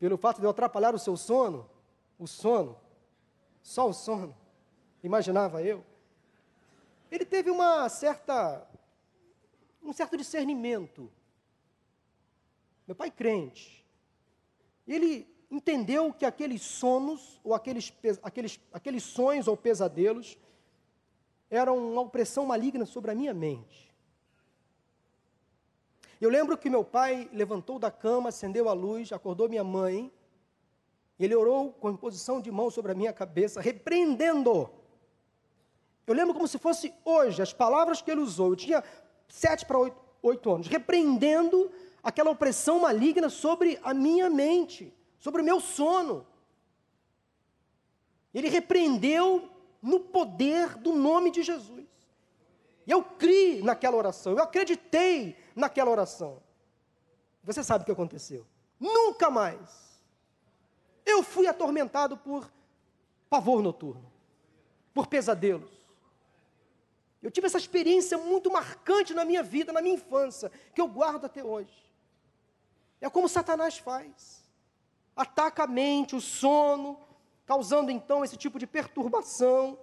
pelo 0.00 0.16
fato 0.16 0.40
de 0.40 0.46
eu 0.46 0.50
atrapalhar 0.50 0.96
o 0.96 0.98
seu 0.98 1.16
sono, 1.16 1.70
o 2.22 2.26
sono, 2.28 2.78
só 3.62 3.88
o 3.88 3.92
sono, 3.92 4.36
imaginava 5.02 5.60
eu. 5.60 5.84
Ele 7.10 7.24
teve 7.24 7.50
uma 7.50 7.88
certa, 7.88 8.64
um 9.82 9.92
certo 9.92 10.16
discernimento. 10.16 11.10
Meu 12.86 12.94
pai 12.94 13.10
crente. 13.10 13.84
Ele 14.86 15.26
entendeu 15.50 16.12
que 16.12 16.24
aqueles 16.24 16.62
sonos, 16.62 17.40
ou 17.42 17.54
aqueles, 17.54 17.92
aqueles, 18.22 18.60
aqueles 18.72 19.02
sonhos 19.02 19.48
ou 19.48 19.56
pesadelos, 19.56 20.38
eram 21.50 21.76
uma 21.76 22.02
opressão 22.02 22.46
maligna 22.46 22.86
sobre 22.86 23.10
a 23.10 23.14
minha 23.16 23.34
mente. 23.34 23.92
Eu 26.20 26.30
lembro 26.30 26.56
que 26.56 26.70
meu 26.70 26.84
pai 26.84 27.28
levantou 27.32 27.80
da 27.80 27.90
cama, 27.90 28.28
acendeu 28.28 28.68
a 28.68 28.72
luz, 28.72 29.12
acordou 29.12 29.48
minha 29.48 29.64
mãe, 29.64 30.10
ele 31.18 31.34
orou 31.34 31.72
com 31.72 31.90
imposição 31.90 32.40
de 32.40 32.50
mão 32.50 32.70
sobre 32.70 32.92
a 32.92 32.94
minha 32.94 33.12
cabeça, 33.12 33.60
repreendendo. 33.60 34.70
Eu 36.06 36.14
lembro 36.14 36.34
como 36.34 36.48
se 36.48 36.58
fosse 36.58 36.92
hoje, 37.04 37.40
as 37.40 37.52
palavras 37.52 38.02
que 38.02 38.10
ele 38.10 38.20
usou. 38.20 38.50
Eu 38.50 38.56
tinha 38.56 38.84
sete 39.28 39.64
para 39.64 39.78
oito, 39.78 39.96
oito 40.22 40.50
anos, 40.50 40.66
repreendendo 40.66 41.70
aquela 42.02 42.30
opressão 42.30 42.80
maligna 42.80 43.28
sobre 43.28 43.78
a 43.82 43.94
minha 43.94 44.28
mente, 44.28 44.92
sobre 45.18 45.42
o 45.42 45.44
meu 45.44 45.60
sono. 45.60 46.26
Ele 48.34 48.48
repreendeu 48.48 49.48
no 49.80 50.00
poder 50.00 50.76
do 50.78 50.92
nome 50.92 51.30
de 51.30 51.42
Jesus. 51.42 51.86
E 52.86 52.90
eu 52.90 53.02
criei 53.02 53.62
naquela 53.62 53.96
oração, 53.96 54.32
eu 54.32 54.42
acreditei 54.42 55.36
naquela 55.54 55.90
oração. 55.90 56.42
Você 57.44 57.62
sabe 57.62 57.82
o 57.82 57.84
que 57.84 57.92
aconteceu? 57.92 58.46
Nunca 58.80 59.30
mais 59.30 59.91
eu 61.04 61.22
fui 61.22 61.46
atormentado 61.46 62.16
por 62.16 62.50
pavor 63.28 63.62
noturno, 63.62 64.10
por 64.92 65.06
pesadelos. 65.06 65.70
Eu 67.22 67.30
tive 67.30 67.46
essa 67.46 67.58
experiência 67.58 68.18
muito 68.18 68.50
marcante 68.50 69.14
na 69.14 69.24
minha 69.24 69.42
vida, 69.42 69.72
na 69.72 69.80
minha 69.80 69.94
infância, 69.94 70.50
que 70.74 70.80
eu 70.80 70.88
guardo 70.88 71.24
até 71.24 71.42
hoje. 71.42 71.72
É 73.00 73.08
como 73.08 73.28
Satanás 73.28 73.78
faz. 73.78 74.42
Ataca 75.14 75.64
a 75.64 75.66
mente, 75.66 76.16
o 76.16 76.20
sono, 76.20 76.98
causando 77.46 77.90
então 77.90 78.24
esse 78.24 78.36
tipo 78.36 78.58
de 78.58 78.66
perturbação. 78.66 79.78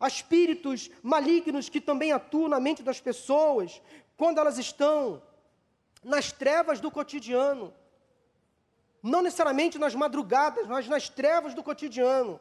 Há 0.00 0.08
espíritos 0.08 0.90
malignos 1.02 1.68
que 1.68 1.80
também 1.80 2.12
atuam 2.12 2.48
na 2.48 2.58
mente 2.58 2.82
das 2.82 3.00
pessoas 3.00 3.80
quando 4.16 4.38
elas 4.38 4.58
estão 4.58 5.22
nas 6.02 6.32
trevas 6.32 6.80
do 6.80 6.90
cotidiano 6.90 7.72
não 9.02 9.20
necessariamente 9.20 9.78
nas 9.78 9.94
madrugadas, 9.94 10.66
mas 10.68 10.86
nas 10.88 11.08
trevas 11.08 11.54
do 11.54 11.62
cotidiano, 11.62 12.38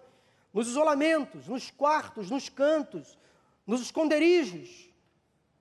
nos 0.53 0.67
isolamentos, 0.67 1.47
nos 1.47 1.71
quartos, 1.71 2.29
nos 2.29 2.49
cantos, 2.49 3.17
nos 3.65 3.81
esconderijos, 3.81 4.89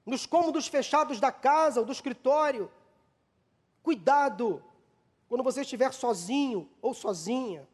nos 0.04 0.26
cômodos 0.26 0.66
fechados 0.66 1.18
da 1.18 1.32
casa 1.32 1.80
ou 1.80 1.86
do 1.86 1.92
escritório. 1.92 2.70
Cuidado 3.82 4.62
quando 5.28 5.44
você 5.44 5.62
estiver 5.62 5.92
sozinho 5.92 6.68
ou 6.82 6.92
sozinha, 6.92 7.66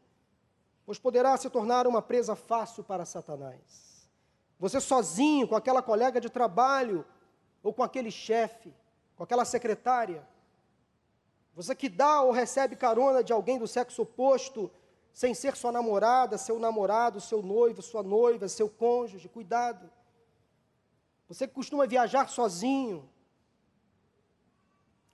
pois 0.85 0.99
poderá 0.99 1.37
se 1.37 1.51
tornar 1.51 1.87
uma 1.87 2.03
presa 2.03 2.37
fácil 2.37 2.85
para 2.85 3.05
Satanás. 3.05 4.07
Você 4.61 4.81
sozinho, 4.81 5.49
com 5.49 5.57
aquela 5.57 5.83
colega 5.83 6.21
de 6.21 6.31
trabalho, 6.31 7.05
ou 7.63 7.73
com 7.73 7.83
aquele 7.83 8.11
chefe, 8.11 8.73
com 9.17 9.25
aquela 9.25 9.45
secretária, 9.45 10.27
você 11.57 11.75
que 11.75 11.89
dá 11.89 12.21
ou 12.21 12.33
recebe 12.33 12.77
carona 12.77 13.25
de 13.25 13.33
alguém 13.33 13.59
do 13.59 13.67
sexo 13.67 14.03
oposto, 14.03 14.71
sem 15.11 15.33
ser 15.33 15.57
sua 15.57 15.73
namorada, 15.73 16.37
seu 16.37 16.59
namorado, 16.59 17.19
seu 17.19 17.43
noivo, 17.43 17.81
sua 17.81 18.03
noiva, 18.03 18.47
seu 18.47 18.69
cônjuge, 18.69 19.27
cuidado. 19.27 19.91
Você 21.27 21.49
que 21.49 21.55
costuma 21.55 21.87
viajar 21.87 22.29
sozinho, 22.29 23.09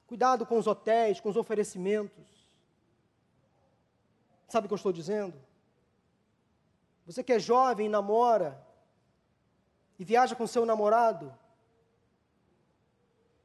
cuidado 0.05 0.45
com 0.45 0.59
os 0.59 0.67
hotéis, 0.67 1.21
com 1.21 1.29
os 1.29 1.37
oferecimentos. 1.37 2.27
Sabe 4.49 4.67
o 4.67 4.69
que 4.69 4.75
eu 4.75 4.77
estou 4.77 4.93
dizendo? 4.93 5.41
Você 7.07 7.23
que 7.23 7.35
é 7.35 7.39
jovem, 7.39 7.89
namora 7.89 8.61
e 9.97 10.05
viaja 10.05 10.35
com 10.35 10.49
seu 10.49 10.67
namorado, 10.67 11.33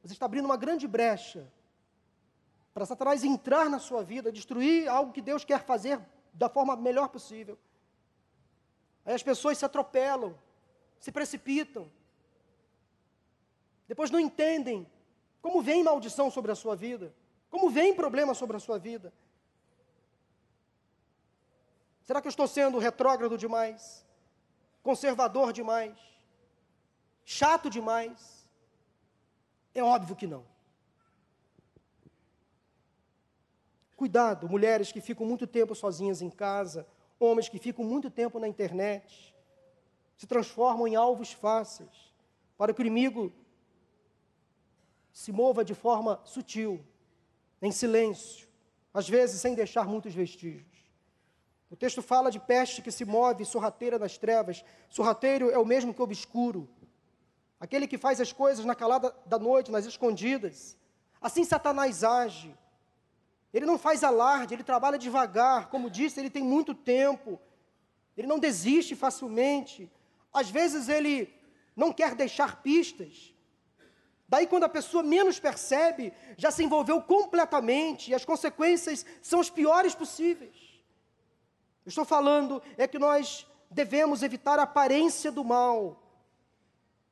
você 0.02 0.14
está 0.14 0.26
abrindo 0.26 0.46
uma 0.46 0.56
grande 0.56 0.88
brecha 0.88 1.46
para 2.78 2.86
Satanás 2.86 3.24
entrar 3.24 3.68
na 3.68 3.80
sua 3.80 4.04
vida, 4.04 4.30
destruir 4.30 4.88
algo 4.88 5.12
que 5.12 5.20
Deus 5.20 5.44
quer 5.44 5.64
fazer 5.64 6.00
da 6.32 6.48
forma 6.48 6.76
melhor 6.76 7.08
possível. 7.08 7.58
Aí 9.04 9.12
as 9.12 9.22
pessoas 9.22 9.58
se 9.58 9.64
atropelam, 9.64 10.38
se 11.00 11.10
precipitam, 11.10 11.90
depois 13.88 14.12
não 14.12 14.20
entendem 14.20 14.88
como 15.42 15.60
vem 15.60 15.82
maldição 15.82 16.30
sobre 16.30 16.52
a 16.52 16.54
sua 16.54 16.76
vida, 16.76 17.12
como 17.50 17.68
vem 17.68 17.92
problema 17.92 18.32
sobre 18.32 18.56
a 18.56 18.60
sua 18.60 18.78
vida. 18.78 19.12
Será 22.04 22.20
que 22.20 22.28
eu 22.28 22.30
estou 22.30 22.46
sendo 22.46 22.78
retrógrado 22.78 23.36
demais? 23.36 24.06
Conservador 24.84 25.52
demais? 25.52 25.98
Chato 27.24 27.68
demais? 27.68 28.48
É 29.74 29.82
óbvio 29.82 30.14
que 30.14 30.28
não. 30.28 30.46
Cuidado, 33.98 34.48
mulheres 34.48 34.92
que 34.92 35.00
ficam 35.00 35.26
muito 35.26 35.44
tempo 35.44 35.74
sozinhas 35.74 36.22
em 36.22 36.30
casa, 36.30 36.86
homens 37.18 37.48
que 37.48 37.58
ficam 37.58 37.84
muito 37.84 38.08
tempo 38.08 38.38
na 38.38 38.46
internet, 38.46 39.34
se 40.16 40.24
transformam 40.24 40.86
em 40.86 40.94
alvos 40.94 41.32
fáceis 41.32 42.14
para 42.56 42.72
que 42.72 42.80
o 42.80 42.86
inimigo 42.86 43.32
se 45.12 45.32
mova 45.32 45.64
de 45.64 45.74
forma 45.74 46.20
sutil, 46.24 46.80
em 47.60 47.72
silêncio, 47.72 48.46
às 48.94 49.08
vezes 49.08 49.40
sem 49.40 49.56
deixar 49.56 49.88
muitos 49.88 50.14
vestígios. 50.14 50.78
O 51.68 51.74
texto 51.74 52.00
fala 52.00 52.30
de 52.30 52.38
peste 52.38 52.80
que 52.80 52.92
se 52.92 53.04
move 53.04 53.44
sorrateira 53.44 53.98
nas 53.98 54.16
trevas. 54.16 54.64
Sorrateiro 54.88 55.50
é 55.50 55.58
o 55.58 55.66
mesmo 55.66 55.92
que 55.92 56.00
obscuro, 56.00 56.68
aquele 57.58 57.88
que 57.88 57.98
faz 57.98 58.20
as 58.20 58.32
coisas 58.32 58.64
na 58.64 58.76
calada 58.76 59.12
da 59.26 59.40
noite, 59.40 59.72
nas 59.72 59.86
escondidas. 59.86 60.76
Assim 61.20 61.42
Satanás 61.42 62.04
age 62.04 62.56
ele 63.52 63.64
não 63.64 63.78
faz 63.78 64.04
alarde, 64.04 64.54
ele 64.54 64.62
trabalha 64.62 64.98
devagar. 64.98 65.68
Como 65.68 65.90
disse, 65.90 66.20
ele 66.20 66.30
tem 66.30 66.42
muito 66.42 66.74
tempo. 66.74 67.40
Ele 68.16 68.26
não 68.26 68.38
desiste 68.38 68.94
facilmente. 68.94 69.90
Às 70.32 70.50
vezes 70.50 70.88
ele 70.88 71.32
não 71.74 71.92
quer 71.92 72.14
deixar 72.14 72.62
pistas. 72.62 73.34
Daí, 74.28 74.46
quando 74.46 74.64
a 74.64 74.68
pessoa 74.68 75.02
menos 75.02 75.40
percebe, 75.40 76.12
já 76.36 76.50
se 76.50 76.62
envolveu 76.62 77.00
completamente 77.00 78.10
e 78.10 78.14
as 78.14 78.26
consequências 78.26 79.06
são 79.22 79.40
as 79.40 79.48
piores 79.48 79.94
possíveis. 79.94 80.82
Eu 81.86 81.88
estou 81.88 82.04
falando 82.04 82.62
é 82.76 82.86
que 82.86 82.98
nós 82.98 83.46
devemos 83.70 84.22
evitar 84.22 84.58
a 84.58 84.64
aparência 84.64 85.32
do 85.32 85.42
mal. 85.42 86.02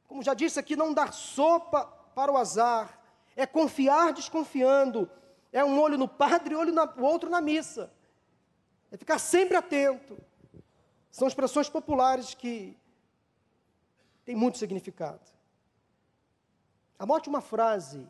Como 0.06 0.22
já 0.22 0.34
disse 0.34 0.60
aqui, 0.60 0.76
não 0.76 0.92
dar 0.92 1.14
sopa 1.14 1.86
para 2.14 2.30
o 2.30 2.36
azar, 2.36 3.00
é 3.34 3.46
confiar 3.46 4.12
desconfiando, 4.12 5.10
é 5.52 5.64
um 5.64 5.80
olho 5.80 5.96
no 5.96 6.08
padre 6.08 6.54
e 6.54 6.56
olho 6.56 6.74
o 6.96 7.02
outro 7.02 7.30
na 7.30 7.40
missa. 7.40 7.90
É 8.90 8.96
ficar 8.96 9.18
sempre 9.18 9.56
atento. 9.56 10.18
São 11.10 11.26
expressões 11.26 11.68
populares 11.68 12.34
que 12.34 12.76
têm 14.24 14.36
muito 14.36 14.58
significado. 14.58 15.20
Anote 16.98 17.28
uma 17.28 17.40
frase 17.40 18.06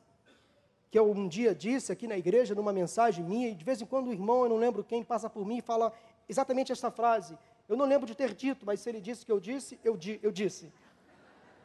que 0.91 0.99
eu 0.99 1.11
um 1.11 1.29
dia 1.29 1.55
disse 1.55 1.93
aqui 1.93 2.07
na 2.07 2.17
igreja, 2.17 2.55
numa 2.55 2.73
mensagem 2.73 3.25
minha, 3.25 3.49
e 3.49 3.55
de 3.55 3.65
vez 3.65 3.81
em 3.83 3.87
quando 3.87 4.09
o 4.09 4.13
irmão, 4.13 4.45
eu 4.45 4.49
não 4.49 4.57
lembro 4.57 4.85
quem, 4.85 5.03
passa 5.03 5.29
por 5.29 5.45
mim 5.45 5.59
e 5.59 5.63
fala 5.63 5.93
exatamente 6.29 6.73
essa 6.73 6.91
frase. 6.91 7.37
Eu 7.69 7.77
não 7.77 7.85
lembro 7.85 8.07
de 8.07 8.15
ter 8.15 8.33
dito, 8.33 8.65
mas 8.65 8.81
se 8.81 8.89
ele 8.89 9.01
disse 9.01 9.27
que 9.27 9.33
eu 9.33 9.41
disse, 9.41 9.79
eu, 9.83 9.97
di, 9.97 10.21
eu 10.23 10.31
disse. 10.31 10.73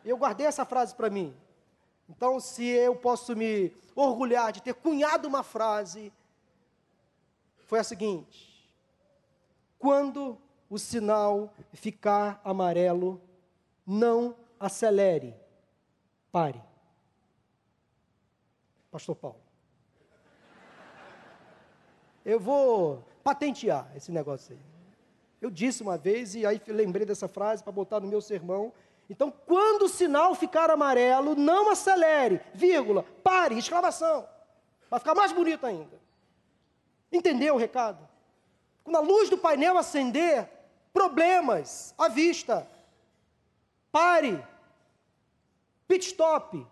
Eu 0.03 0.17
guardei 0.17 0.47
essa 0.47 0.65
frase 0.65 0.95
para 0.95 1.09
mim. 1.09 1.35
Então, 2.11 2.41
se 2.41 2.65
eu 2.65 2.93
posso 2.93 3.35
me 3.35 3.73
orgulhar 3.95 4.51
de 4.51 4.61
ter 4.61 4.73
cunhado 4.73 5.27
uma 5.29 5.43
frase, 5.43 6.11
foi 7.65 7.79
a 7.79 7.83
seguinte: 7.85 8.69
quando 9.79 10.37
o 10.69 10.77
sinal 10.77 11.53
ficar 11.73 12.41
amarelo, 12.43 13.21
não 13.87 14.35
acelere, 14.59 15.33
pare. 16.31 16.61
Pastor 18.91 19.15
Paulo. 19.15 19.39
Eu 22.25 22.39
vou 22.41 23.05
patentear 23.23 23.89
esse 23.95 24.11
negócio 24.11 24.53
aí. 24.53 24.61
Eu 25.39 25.49
disse 25.49 25.81
uma 25.81 25.97
vez 25.97 26.35
e 26.35 26.45
aí 26.45 26.61
lembrei 26.67 27.05
dessa 27.05 27.29
frase 27.29 27.63
para 27.63 27.71
botar 27.71 28.01
no 28.01 28.07
meu 28.07 28.21
sermão 28.21 28.73
então, 29.11 29.29
quando 29.29 29.81
o 29.81 29.89
sinal 29.89 30.33
ficar 30.33 30.71
amarelo, 30.71 31.35
não 31.35 31.69
acelere, 31.69 32.39
vírgula, 32.53 33.03
pare, 33.21 33.57
exclamação. 33.57 34.25
Vai 34.89 35.01
ficar 35.01 35.13
mais 35.13 35.33
bonito 35.33 35.65
ainda. 35.65 35.99
Entendeu 37.11 37.55
o 37.55 37.57
recado? 37.57 38.07
Quando 38.85 38.95
a 38.95 39.01
luz 39.01 39.29
do 39.29 39.37
painel 39.37 39.77
acender, 39.77 40.49
problemas 40.93 41.93
à 41.97 42.07
vista. 42.07 42.65
Pare. 43.91 44.41
Pit 45.89 46.07
stop. 46.07 46.65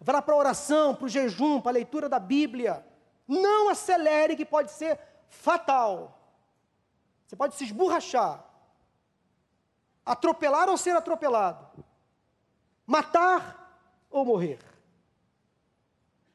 Vá 0.00 0.22
para 0.22 0.34
a 0.34 0.38
oração, 0.38 0.94
para 0.94 1.04
o 1.04 1.10
jejum, 1.10 1.60
para 1.60 1.72
a 1.72 1.74
leitura 1.74 2.08
da 2.08 2.18
Bíblia. 2.18 2.82
Não 3.28 3.68
acelere, 3.68 4.34
que 4.34 4.46
pode 4.46 4.70
ser 4.70 4.98
fatal. 5.28 6.18
Você 7.26 7.36
pode 7.36 7.54
se 7.54 7.64
esborrachar 7.64 8.49
atropelar 10.04 10.68
ou 10.68 10.76
ser 10.76 10.96
atropelado, 10.96 11.84
matar 12.86 13.84
ou 14.10 14.24
morrer. 14.24 14.58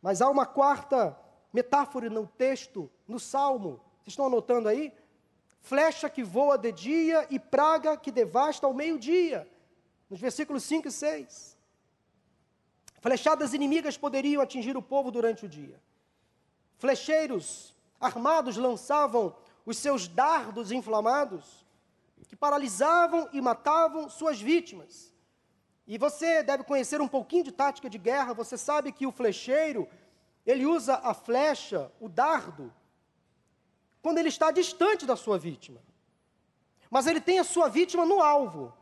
Mas 0.02 0.22
há 0.22 0.30
uma 0.30 0.46
quarta 0.46 1.18
metáfora 1.52 2.10
no 2.10 2.28
texto, 2.28 2.92
no 3.08 3.20
salmo. 3.20 3.82
Vocês 3.98 4.10
estão 4.10 4.28
anotando 4.28 4.70
aí? 4.70 4.94
Flecha 5.62 6.10
que 6.10 6.24
voa 6.24 6.58
de 6.58 6.72
dia 6.72 7.26
e 7.30 7.40
praga 7.40 7.98
que 7.98 8.12
devasta 8.12 8.68
ao 8.68 8.74
meio-dia. 8.74 9.50
Nos 10.10 10.20
versículos 10.20 10.64
5 10.64 10.88
e 10.88 10.92
6. 10.92 11.58
Flechadas 13.02 13.54
inimigas 13.54 13.98
poderiam 13.98 14.42
atingir 14.42 14.78
o 14.78 14.82
povo 14.82 15.10
durante 15.10 15.46
o 15.46 15.50
dia. 15.50 15.82
Flecheiros 16.78 17.76
armados 18.00 18.58
lançavam 18.58 19.36
os 19.66 19.78
seus 19.78 20.08
dardos 20.08 20.72
inflamados 20.72 21.65
que 22.26 22.36
paralisavam 22.36 23.30
e 23.32 23.40
matavam 23.42 24.10
suas 24.10 24.42
vítimas. 24.42 25.14
E 25.88 25.98
você 25.98 26.42
deve 26.42 26.64
conhecer 26.64 27.00
um 27.00 27.08
pouquinho 27.08 27.44
de 27.44 27.52
tática 27.52 27.90
de 27.90 27.98
guerra, 27.98 28.34
você 28.34 28.58
sabe 28.58 28.92
que 28.92 29.06
o 29.06 29.12
flecheiro, 29.12 29.88
ele 30.46 30.66
usa 30.66 30.96
a 31.04 31.14
flecha, 31.14 31.92
o 32.00 32.10
dardo, 32.10 32.74
quando 34.02 34.18
ele 34.18 34.30
está 34.30 34.52
distante 34.52 35.06
da 35.06 35.16
sua 35.16 35.38
vítima. 35.38 35.82
Mas 36.90 37.08
ele 37.08 37.22
tem 37.22 37.40
a 37.40 37.44
sua 37.44 37.70
vítima 37.70 38.06
no 38.06 38.22
alvo. 38.22 38.74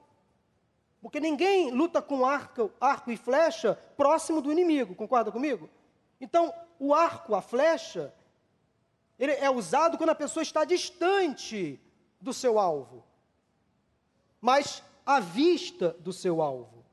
Porque 1.02 1.20
ninguém 1.20 1.72
luta 1.72 2.02
com 2.02 2.26
arco, 2.26 2.72
arco 2.80 3.12
e 3.12 3.18
flecha 3.18 3.76
próximo 3.98 4.42
do 4.42 4.52
inimigo, 4.52 4.96
concorda 4.96 5.32
comigo? 5.32 5.70
Então, 6.20 6.54
o 6.80 6.94
arco, 6.94 7.36
a 7.36 7.42
flecha, 7.42 8.14
ele 9.20 9.34
é 9.34 9.50
usado 9.50 9.98
quando 9.98 10.12
a 10.12 10.16
pessoa 10.16 10.44
está 10.44 10.64
distante 10.64 11.80
do 12.22 12.34
seu 12.34 12.58
alvo 12.58 13.04
mas 14.44 14.84
à 15.06 15.22
vista 15.22 15.96
do 16.02 16.12
seu 16.12 16.42
alvo. 16.42 16.84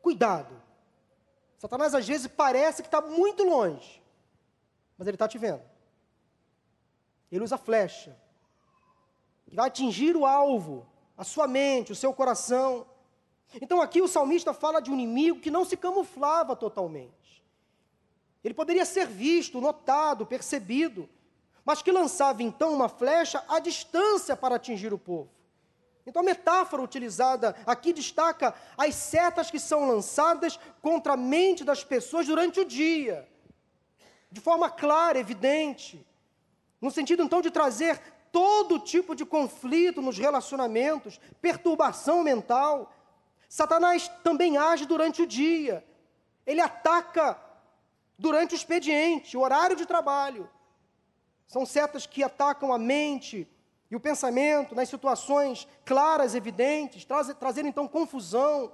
Cuidado. 0.00 0.62
Satanás 1.58 1.94
às 1.94 2.08
vezes 2.08 2.26
parece 2.26 2.80
que 2.80 2.88
está 2.88 3.02
muito 3.02 3.44
longe, 3.44 4.02
mas 4.96 5.06
ele 5.06 5.14
está 5.14 5.28
te 5.28 5.36
vendo. 5.36 5.62
Ele 7.30 7.44
usa 7.44 7.58
flecha. 7.58 8.18
Ele 9.46 9.56
vai 9.56 9.66
atingir 9.66 10.16
o 10.16 10.24
alvo, 10.24 10.86
a 11.18 11.22
sua 11.22 11.46
mente, 11.46 11.92
o 11.92 11.96
seu 11.96 12.14
coração. 12.14 12.86
Então 13.60 13.82
aqui 13.82 14.00
o 14.00 14.08
salmista 14.08 14.54
fala 14.54 14.80
de 14.80 14.90
um 14.90 14.94
inimigo 14.94 15.38
que 15.38 15.50
não 15.50 15.66
se 15.66 15.76
camuflava 15.76 16.56
totalmente. 16.56 17.44
Ele 18.42 18.54
poderia 18.54 18.86
ser 18.86 19.06
visto, 19.06 19.60
notado, 19.60 20.24
percebido, 20.24 21.06
mas 21.62 21.82
que 21.82 21.92
lançava 21.92 22.42
então 22.42 22.72
uma 22.72 22.88
flecha 22.88 23.44
à 23.46 23.58
distância 23.58 24.34
para 24.34 24.54
atingir 24.54 24.94
o 24.94 24.98
povo. 24.98 25.41
Então 26.06 26.22
a 26.22 26.24
metáfora 26.24 26.82
utilizada 26.82 27.54
aqui 27.66 27.92
destaca 27.92 28.54
as 28.76 28.94
setas 28.94 29.50
que 29.50 29.58
são 29.58 29.86
lançadas 29.86 30.58
contra 30.80 31.12
a 31.12 31.16
mente 31.16 31.64
das 31.64 31.84
pessoas 31.84 32.26
durante 32.26 32.60
o 32.60 32.64
dia, 32.64 33.28
de 34.30 34.40
forma 34.40 34.68
clara, 34.68 35.18
evidente, 35.18 36.04
no 36.80 36.90
sentido 36.90 37.22
então 37.22 37.40
de 37.40 37.50
trazer 37.50 38.00
todo 38.32 38.78
tipo 38.78 39.14
de 39.14 39.24
conflito 39.24 40.00
nos 40.00 40.18
relacionamentos, 40.18 41.20
perturbação 41.40 42.24
mental. 42.24 42.92
Satanás 43.48 44.10
também 44.24 44.56
age 44.56 44.86
durante 44.86 45.22
o 45.22 45.26
dia. 45.26 45.86
Ele 46.46 46.60
ataca 46.60 47.38
durante 48.18 48.54
o 48.54 48.56
expediente, 48.56 49.36
o 49.36 49.40
horário 49.40 49.76
de 49.76 49.84
trabalho. 49.84 50.48
São 51.46 51.66
setas 51.66 52.06
que 52.06 52.24
atacam 52.24 52.72
a 52.72 52.78
mente 52.78 53.46
e 53.92 53.96
o 53.96 54.00
pensamento 54.00 54.74
nas 54.74 54.88
situações 54.88 55.68
claras, 55.84 56.34
evidentes, 56.34 57.04
traz, 57.04 57.28
trazendo 57.34 57.68
então 57.68 57.86
confusão. 57.86 58.72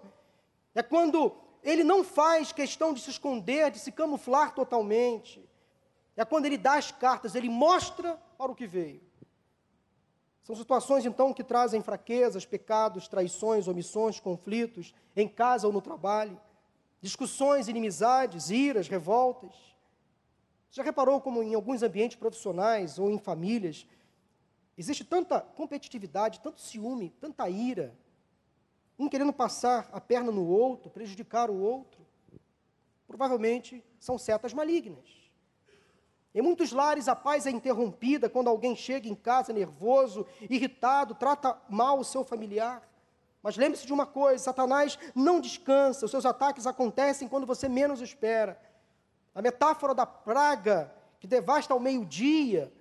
É 0.73 0.81
quando 0.81 1.35
ele 1.61 1.83
não 1.83 2.05
faz 2.05 2.53
questão 2.53 2.95
de 2.95 3.01
se 3.01 3.11
esconder, 3.11 3.73
de 3.73 3.81
se 3.81 3.91
camuflar 3.91 4.55
totalmente. 4.55 5.45
É 6.17 6.25
quando 6.25 6.47
ele 6.47 6.57
dá 6.57 6.75
as 6.75 6.93
cartas, 6.93 7.35
ele 7.35 7.49
mostra 7.49 8.17
para 8.39 8.53
o 8.53 8.55
que 8.55 8.65
veio. 8.65 9.03
São 10.45 10.55
situações, 10.55 11.05
então, 11.05 11.35
que 11.35 11.43
trazem 11.43 11.83
fraquezas, 11.83 12.47
pecados, 12.47 13.09
traições, 13.09 13.67
omissões, 13.67 14.21
conflitos, 14.21 14.95
em 15.17 15.27
casa 15.27 15.67
ou 15.67 15.73
no 15.73 15.83
trabalho, 15.83 16.41
discussões, 17.01 17.67
inimizades, 17.67 18.51
iras, 18.51 18.87
revoltas. 18.87 19.53
Já 20.71 20.85
reparou 20.85 21.21
como 21.21 21.43
em 21.43 21.57
alguns 21.57 21.83
ambientes 21.83 22.17
profissionais 22.17 23.01
ou 23.01 23.11
em 23.11 23.19
famílias 23.19 23.85
existe 24.79 25.05
tanta 25.05 25.41
competitividade, 25.41 26.41
tanto 26.41 26.61
ciúme, 26.61 27.11
tanta 27.21 27.49
ira, 27.49 27.99
um 28.97 29.09
querendo 29.09 29.33
passar 29.33 29.89
a 29.93 30.01
perna 30.01 30.31
no 30.31 30.47
outro, 30.47 30.91
prejudicar 30.91 31.51
o 31.51 31.61
outro? 31.61 32.07
Provavelmente 33.07 33.85
são 33.99 34.17
setas 34.17 34.55
malignas. 34.55 35.19
Em 36.35 36.43
muitos 36.43 36.71
lares, 36.73 37.09
a 37.09 37.17
paz 37.17 37.47
é 37.47 37.51
interrompida 37.51 38.29
quando 38.29 38.49
alguém 38.49 38.77
chega 38.77 39.09
em 39.09 39.15
casa 39.15 39.53
nervoso, 39.53 40.27
irritado, 40.43 41.15
trata 41.15 41.61
mal 41.69 41.99
o 41.99 42.05
seu 42.05 42.23
familiar. 42.23 42.89
Mas 43.43 43.57
lembre-se 43.57 43.87
de 43.87 43.93
uma 43.93 44.07
coisa: 44.07 44.45
Satanás 44.45 44.99
não 45.15 45.41
descansa, 45.41 46.05
os 46.05 46.11
seus 46.11 46.27
ataques 46.27 46.67
acontecem 46.67 47.27
quando 47.27 47.47
você 47.47 47.69
menos 47.69 48.01
espera. 48.01 48.61
A 49.35 49.43
metáfora 49.43 49.95
da 49.95 50.07
praga 50.07 50.95
que 51.19 51.27
devasta 51.27 51.73
ao 51.73 51.81
meio-dia 51.81 52.73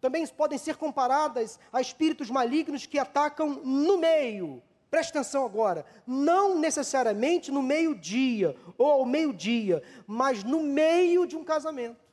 também 0.00 0.26
podem 0.26 0.58
ser 0.58 0.76
comparadas 0.76 1.58
a 1.72 1.80
espíritos 1.80 2.30
malignos 2.30 2.86
que 2.86 2.98
atacam 2.98 3.60
no 3.64 3.98
meio. 3.98 4.62
Preste 4.90 5.10
atenção 5.10 5.44
agora, 5.44 5.84
não 6.06 6.58
necessariamente 6.58 7.50
no 7.50 7.62
meio-dia 7.62 8.56
ou 8.78 8.86
ao 8.86 9.04
meio-dia, 9.04 9.82
mas 10.06 10.44
no 10.44 10.62
meio 10.62 11.26
de 11.26 11.36
um 11.36 11.44
casamento. 11.44 12.04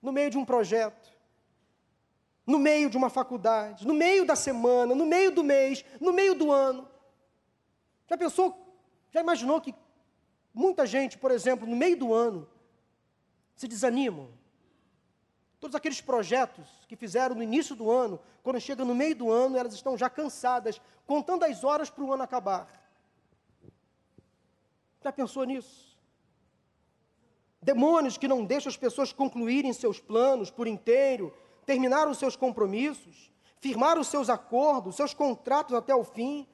No 0.00 0.12
meio 0.12 0.30
de 0.30 0.38
um 0.38 0.44
projeto, 0.44 1.12
no 2.46 2.58
meio 2.58 2.88
de 2.88 2.96
uma 2.96 3.10
faculdade, 3.10 3.86
no 3.86 3.92
meio 3.92 4.24
da 4.24 4.34
semana, 4.34 4.94
no 4.94 5.04
meio 5.04 5.30
do 5.30 5.44
mês, 5.44 5.84
no 6.00 6.12
meio 6.12 6.34
do 6.34 6.50
ano. 6.50 6.88
Já 8.08 8.16
pensou, 8.16 8.58
já 9.10 9.20
imaginou 9.20 9.60
que 9.60 9.74
muita 10.54 10.86
gente, 10.86 11.18
por 11.18 11.30
exemplo, 11.30 11.66
no 11.66 11.76
meio 11.76 11.96
do 11.96 12.14
ano, 12.14 12.48
se 13.54 13.68
desanimam? 13.68 14.39
Todos 15.60 15.76
aqueles 15.76 16.00
projetos 16.00 16.66
que 16.88 16.96
fizeram 16.96 17.34
no 17.36 17.42
início 17.42 17.76
do 17.76 17.90
ano, 17.90 18.18
quando 18.42 18.58
chega 18.58 18.82
no 18.82 18.94
meio 18.94 19.14
do 19.14 19.30
ano, 19.30 19.58
elas 19.58 19.74
estão 19.74 19.96
já 19.96 20.08
cansadas, 20.08 20.80
contando 21.06 21.44
as 21.44 21.62
horas 21.62 21.90
para 21.90 22.02
o 22.02 22.12
ano 22.12 22.22
acabar. 22.22 22.66
Já 25.02 25.12
pensou 25.12 25.44
nisso? 25.44 25.90
Demônios 27.60 28.16
que 28.16 28.26
não 28.26 28.42
deixam 28.42 28.70
as 28.70 28.76
pessoas 28.78 29.12
concluírem 29.12 29.70
seus 29.74 30.00
planos 30.00 30.50
por 30.50 30.66
inteiro, 30.66 31.32
terminar 31.66 32.08
os 32.08 32.16
seus 32.16 32.36
compromissos, 32.36 33.30
firmar 33.58 33.98
os 33.98 34.08
seus 34.08 34.30
acordos, 34.30 34.96
seus 34.96 35.12
contratos 35.12 35.74
até 35.74 35.94
o 35.94 36.02
fim. 36.02 36.48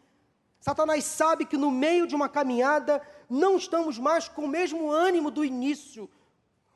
Satanás 0.60 1.04
sabe 1.04 1.46
que 1.46 1.56
no 1.56 1.70
meio 1.70 2.08
de 2.08 2.16
uma 2.16 2.28
caminhada 2.28 3.00
não 3.30 3.56
estamos 3.56 3.98
mais 4.00 4.28
com 4.28 4.46
o 4.46 4.48
mesmo 4.48 4.90
ânimo 4.90 5.30
do 5.30 5.44
início, 5.44 6.10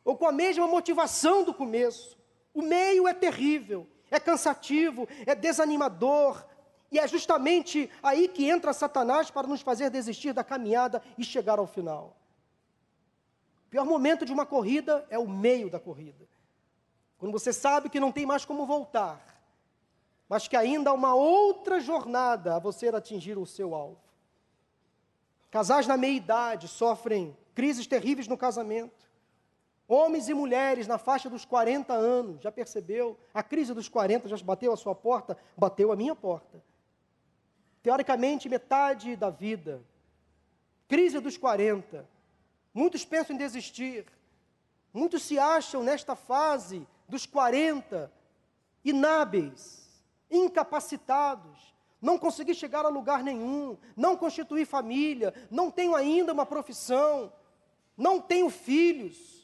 ou 0.05 0.17
com 0.17 0.29
a 0.29 0.33
mesma 0.33 0.69
motivação 0.69 1.43
do 1.43 1.53
começo. 1.53 2.20
O 2.53 2.63
meio 2.63 3.07
é 3.07 3.15
terrível, 3.15 3.87
é 4.11 4.19
cansativo, 4.19 5.09
é 5.25 5.35
desanimador, 5.35 6.45
e 6.91 6.99
é 6.99 7.07
justamente 7.07 7.89
aí 8.03 8.27
que 8.27 8.49
entra 8.49 8.73
Satanás 8.73 9.31
para 9.31 9.47
nos 9.47 9.61
fazer 9.61 9.91
desistir 9.91 10.33
da 10.33 10.43
caminhada 10.43 11.03
e 11.17 11.25
chegar 11.25 11.59
ao 11.59 11.67
final. 11.67 12.17
O 13.67 13.71
pior 13.71 13.85
momento 13.85 14.25
de 14.25 14.33
uma 14.33 14.45
corrida 14.45 15.07
é 15.09 15.19
o 15.19 15.29
meio 15.29 15.71
da 15.71 15.79
corrida. 15.79 16.29
Quando 17.19 17.33
você 17.33 17.53
sabe 17.53 17.89
que 17.89 18.01
não 18.01 18.11
tem 18.11 18.27
mais 18.27 18.45
como 18.45 18.67
voltar, 18.67 19.25
mas 20.29 20.49
que 20.49 20.57
ainda 20.57 20.91
há 20.91 20.93
uma 20.93 21.15
outra 21.15 21.81
jornada 21.81 22.57
a 22.57 22.59
você 22.59 22.89
atingir 22.89 23.39
o 23.39 23.47
seu 23.47 23.75
alvo. 23.75 24.01
Casais 25.51 25.87
na 25.87 25.97
meia-idade 25.97 26.67
sofrem 26.67 27.37
crises 27.55 27.87
terríveis 27.87 28.27
no 28.27 28.39
casamento. 28.39 29.10
Homens 29.93 30.29
e 30.29 30.35
mulheres 30.35 30.87
na 30.87 30.99
faixa 30.99 31.29
dos 31.29 31.45
40 31.45 31.93
anos, 31.93 32.41
já 32.41 32.53
percebeu? 32.53 33.19
A 33.35 33.43
crise 33.43 33.75
dos 33.75 33.89
40 33.89 34.29
já 34.29 34.37
bateu 34.39 34.73
a 34.73 34.77
sua 34.77 34.95
porta? 34.95 35.37
Bateu 35.57 35.91
a 35.91 35.97
minha 35.97 36.15
porta. 36.15 36.63
Teoricamente, 37.83 38.49
metade 38.49 39.17
da 39.17 39.31
vida. 39.31 39.83
Crise 40.87 41.19
dos 41.19 41.37
40 41.37 42.09
Muitos 42.73 43.05
pensam 43.05 43.35
em 43.35 43.39
desistir. 43.39 44.07
Muitos 44.93 45.23
se 45.23 45.39
acham 45.39 45.83
nesta 45.83 46.15
fase 46.15 46.87
dos 47.09 47.27
40 47.27 48.11
inábeis, 48.85 50.03
incapacitados, 50.31 51.75
não 52.01 52.19
consegui 52.19 52.55
chegar 52.55 52.85
a 52.85 52.89
lugar 52.89 53.23
nenhum, 53.23 53.77
não 53.97 54.17
constituir 54.17 54.65
família, 54.65 55.35
não 55.51 55.71
tenho 55.71 55.95
ainda 55.95 56.33
uma 56.33 56.47
profissão, 56.47 57.33
não 57.97 58.21
tenho 58.21 58.49
filhos, 58.49 59.40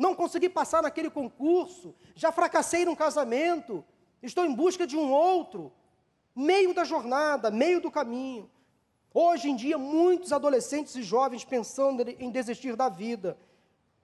não 0.00 0.14
consegui 0.14 0.48
passar 0.48 0.82
naquele 0.82 1.10
concurso, 1.10 1.94
já 2.14 2.32
fracassei 2.32 2.86
num 2.86 2.94
casamento, 2.94 3.84
estou 4.22 4.46
em 4.46 4.54
busca 4.54 4.86
de 4.86 4.96
um 4.96 5.12
outro, 5.12 5.70
meio 6.34 6.72
da 6.72 6.84
jornada, 6.84 7.50
meio 7.50 7.82
do 7.82 7.90
caminho. 7.90 8.50
Hoje 9.12 9.50
em 9.50 9.54
dia, 9.54 9.76
muitos 9.76 10.32
adolescentes 10.32 10.96
e 10.96 11.02
jovens 11.02 11.44
pensando 11.44 12.02
em 12.18 12.30
desistir 12.30 12.76
da 12.76 12.88
vida, 12.88 13.36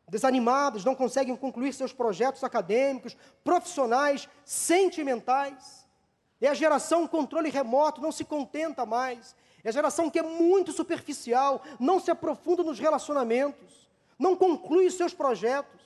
desanimados, 0.06 0.84
não 0.84 0.94
conseguem 0.94 1.34
concluir 1.34 1.72
seus 1.72 1.94
projetos 1.94 2.44
acadêmicos, 2.44 3.16
profissionais, 3.42 4.28
sentimentais. 4.44 5.88
É 6.42 6.48
a 6.48 6.54
geração 6.54 7.08
controle 7.08 7.48
remoto, 7.48 8.02
não 8.02 8.12
se 8.12 8.22
contenta 8.22 8.84
mais. 8.84 9.34
É 9.64 9.70
a 9.70 9.72
geração 9.72 10.10
que 10.10 10.18
é 10.18 10.22
muito 10.22 10.72
superficial, 10.72 11.62
não 11.80 11.98
se 11.98 12.10
aprofunda 12.10 12.62
nos 12.62 12.78
relacionamentos, 12.78 13.88
não 14.18 14.36
conclui 14.36 14.90
seus 14.90 15.14
projetos. 15.14 15.85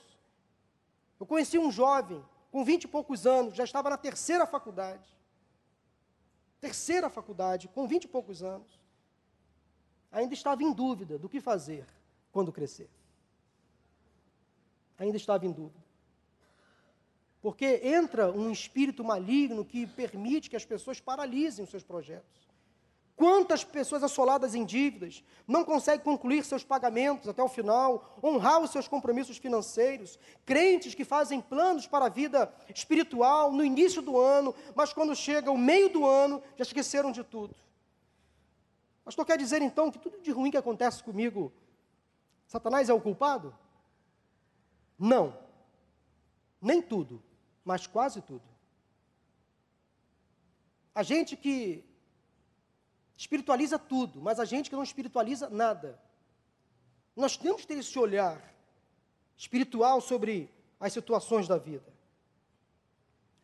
Eu 1.21 1.25
conheci 1.27 1.59
um 1.59 1.71
jovem 1.71 2.25
com 2.51 2.65
vinte 2.65 2.85
e 2.85 2.87
poucos 2.87 3.27
anos, 3.27 3.53
já 3.53 3.63
estava 3.63 3.91
na 3.91 3.97
terceira 3.97 4.47
faculdade. 4.47 5.07
Terceira 6.59 7.11
faculdade, 7.11 7.67
com 7.67 7.87
vinte 7.87 8.05
e 8.05 8.07
poucos 8.07 8.41
anos 8.41 8.81
ainda 10.11 10.33
estava 10.33 10.63
em 10.63 10.73
dúvida 10.73 11.19
do 11.19 11.29
que 11.29 11.39
fazer 11.39 11.85
quando 12.31 12.51
crescer. 12.51 12.89
Ainda 14.97 15.15
estava 15.15 15.45
em 15.45 15.51
dúvida. 15.51 15.85
Porque 17.39 17.81
entra 17.83 18.31
um 18.31 18.51
espírito 18.51 19.03
maligno 19.03 19.63
que 19.63 19.85
permite 19.85 20.49
que 20.49 20.55
as 20.55 20.65
pessoas 20.65 20.99
paralisem 20.99 21.63
os 21.63 21.69
seus 21.69 21.83
projetos. 21.83 22.40
Quantas 23.21 23.63
pessoas 23.63 24.01
assoladas 24.01 24.55
em 24.55 24.65
dívidas 24.65 25.23
não 25.47 25.63
conseguem 25.63 26.03
concluir 26.03 26.43
seus 26.43 26.63
pagamentos 26.63 27.29
até 27.29 27.43
o 27.43 27.47
final, 27.47 28.17
honrar 28.23 28.59
os 28.59 28.71
seus 28.71 28.87
compromissos 28.87 29.37
financeiros, 29.37 30.17
crentes 30.43 30.95
que 30.95 31.05
fazem 31.05 31.39
planos 31.39 31.85
para 31.85 32.07
a 32.07 32.09
vida 32.09 32.51
espiritual 32.73 33.51
no 33.51 33.63
início 33.63 34.01
do 34.01 34.17
ano, 34.17 34.55
mas 34.73 34.91
quando 34.91 35.15
chega 35.15 35.51
o 35.51 35.57
meio 35.57 35.89
do 35.89 36.03
ano 36.03 36.41
já 36.55 36.63
esqueceram 36.63 37.11
de 37.11 37.23
tudo. 37.23 37.55
Pastor, 39.05 39.23
quer 39.23 39.37
dizer 39.37 39.61
então 39.61 39.91
que 39.91 39.99
tudo 39.99 40.19
de 40.19 40.31
ruim 40.31 40.49
que 40.49 40.57
acontece 40.57 41.03
comigo, 41.03 41.53
Satanás 42.47 42.89
é 42.89 42.93
o 42.95 42.99
culpado? 42.99 43.55
Não. 44.97 45.37
Nem 46.59 46.81
tudo, 46.81 47.21
mas 47.63 47.85
quase 47.85 48.19
tudo. 48.19 48.49
A 50.95 51.03
gente 51.03 51.37
que 51.37 51.90
espiritualiza 53.21 53.77
tudo, 53.77 54.19
mas 54.19 54.39
a 54.39 54.45
gente 54.45 54.67
que 54.67 54.75
não 54.75 54.81
espiritualiza 54.81 55.47
nada. 55.47 55.99
Nós 57.15 57.37
temos 57.37 57.61
que 57.61 57.67
ter 57.67 57.77
esse 57.77 57.99
olhar 57.99 58.41
espiritual 59.37 60.01
sobre 60.01 60.49
as 60.79 60.91
situações 60.91 61.47
da 61.47 61.55
vida. 61.55 61.85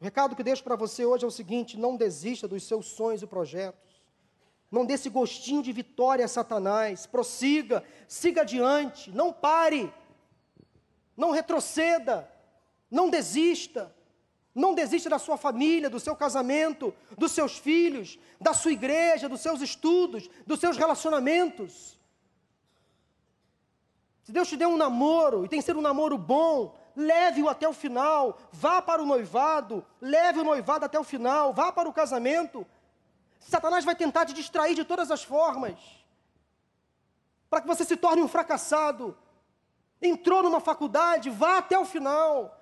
O 0.01 0.03
recado 0.03 0.35
que 0.35 0.41
deixo 0.41 0.63
para 0.63 0.75
você 0.75 1.05
hoje 1.05 1.25
é 1.25 1.27
o 1.27 1.31
seguinte: 1.31 1.77
não 1.77 1.95
desista 1.95 2.47
dos 2.47 2.63
seus 2.63 2.87
sonhos 2.87 3.21
e 3.21 3.27
projetos. 3.27 4.01
Não 4.71 4.83
dê 4.83 4.95
esse 4.95 5.11
gostinho 5.11 5.61
de 5.61 5.71
vitória 5.71 6.25
a 6.25 6.27
Satanás. 6.27 7.05
Prossiga, 7.05 7.83
siga 8.07 8.41
adiante, 8.41 9.11
não 9.11 9.31
pare, 9.31 9.93
não 11.15 11.29
retroceda, 11.29 12.27
não 12.89 13.11
desista. 13.11 13.95
Não 14.57 14.73
desista 14.73 15.07
da 15.07 15.19
sua 15.19 15.37
família, 15.37 15.87
do 15.87 15.99
seu 15.99 16.15
casamento, 16.15 16.91
dos 17.15 17.31
seus 17.31 17.59
filhos, 17.59 18.17
da 18.41 18.55
sua 18.55 18.71
igreja, 18.71 19.29
dos 19.29 19.41
seus 19.41 19.61
estudos, 19.61 20.27
dos 20.47 20.59
seus 20.59 20.75
relacionamentos. 20.77 21.95
Se 24.23 24.31
Deus 24.31 24.49
te 24.49 24.57
deu 24.57 24.69
um 24.69 24.75
namoro 24.75 25.45
e 25.45 25.47
tem 25.47 25.59
que 25.59 25.65
ser 25.65 25.77
um 25.77 25.81
namoro 25.81 26.17
bom, 26.17 26.75
leve-o 26.95 27.47
até 27.47 27.69
o 27.69 27.71
final, 27.71 28.39
vá 28.51 28.81
para 28.81 28.99
o 28.99 29.05
noivado, 29.05 29.85
leve 30.01 30.39
o 30.39 30.43
noivado 30.43 30.85
até 30.85 30.99
o 30.99 31.03
final, 31.03 31.53
vá 31.53 31.71
para 31.71 31.87
o 31.87 31.93
casamento. 31.93 32.65
Satanás 33.39 33.85
vai 33.85 33.95
tentar 33.95 34.25
te 34.25 34.33
distrair 34.33 34.73
de 34.73 34.83
todas 34.83 35.11
as 35.11 35.23
formas, 35.23 35.77
para 37.47 37.61
que 37.61 37.67
você 37.67 37.85
se 37.85 37.95
torne 37.95 38.23
um 38.23 38.27
fracassado. 38.27 39.15
Entrou 40.01 40.41
numa 40.41 40.59
faculdade, 40.59 41.29
vá 41.29 41.59
até 41.59 41.77
o 41.77 41.85
final, 41.85 42.59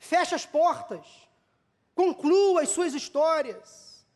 feche 0.00 0.34
as 0.34 0.44
portas. 0.44 1.27
Conclua 1.98 2.62
as 2.62 2.68
suas 2.68 2.94
histórias. 2.94 4.06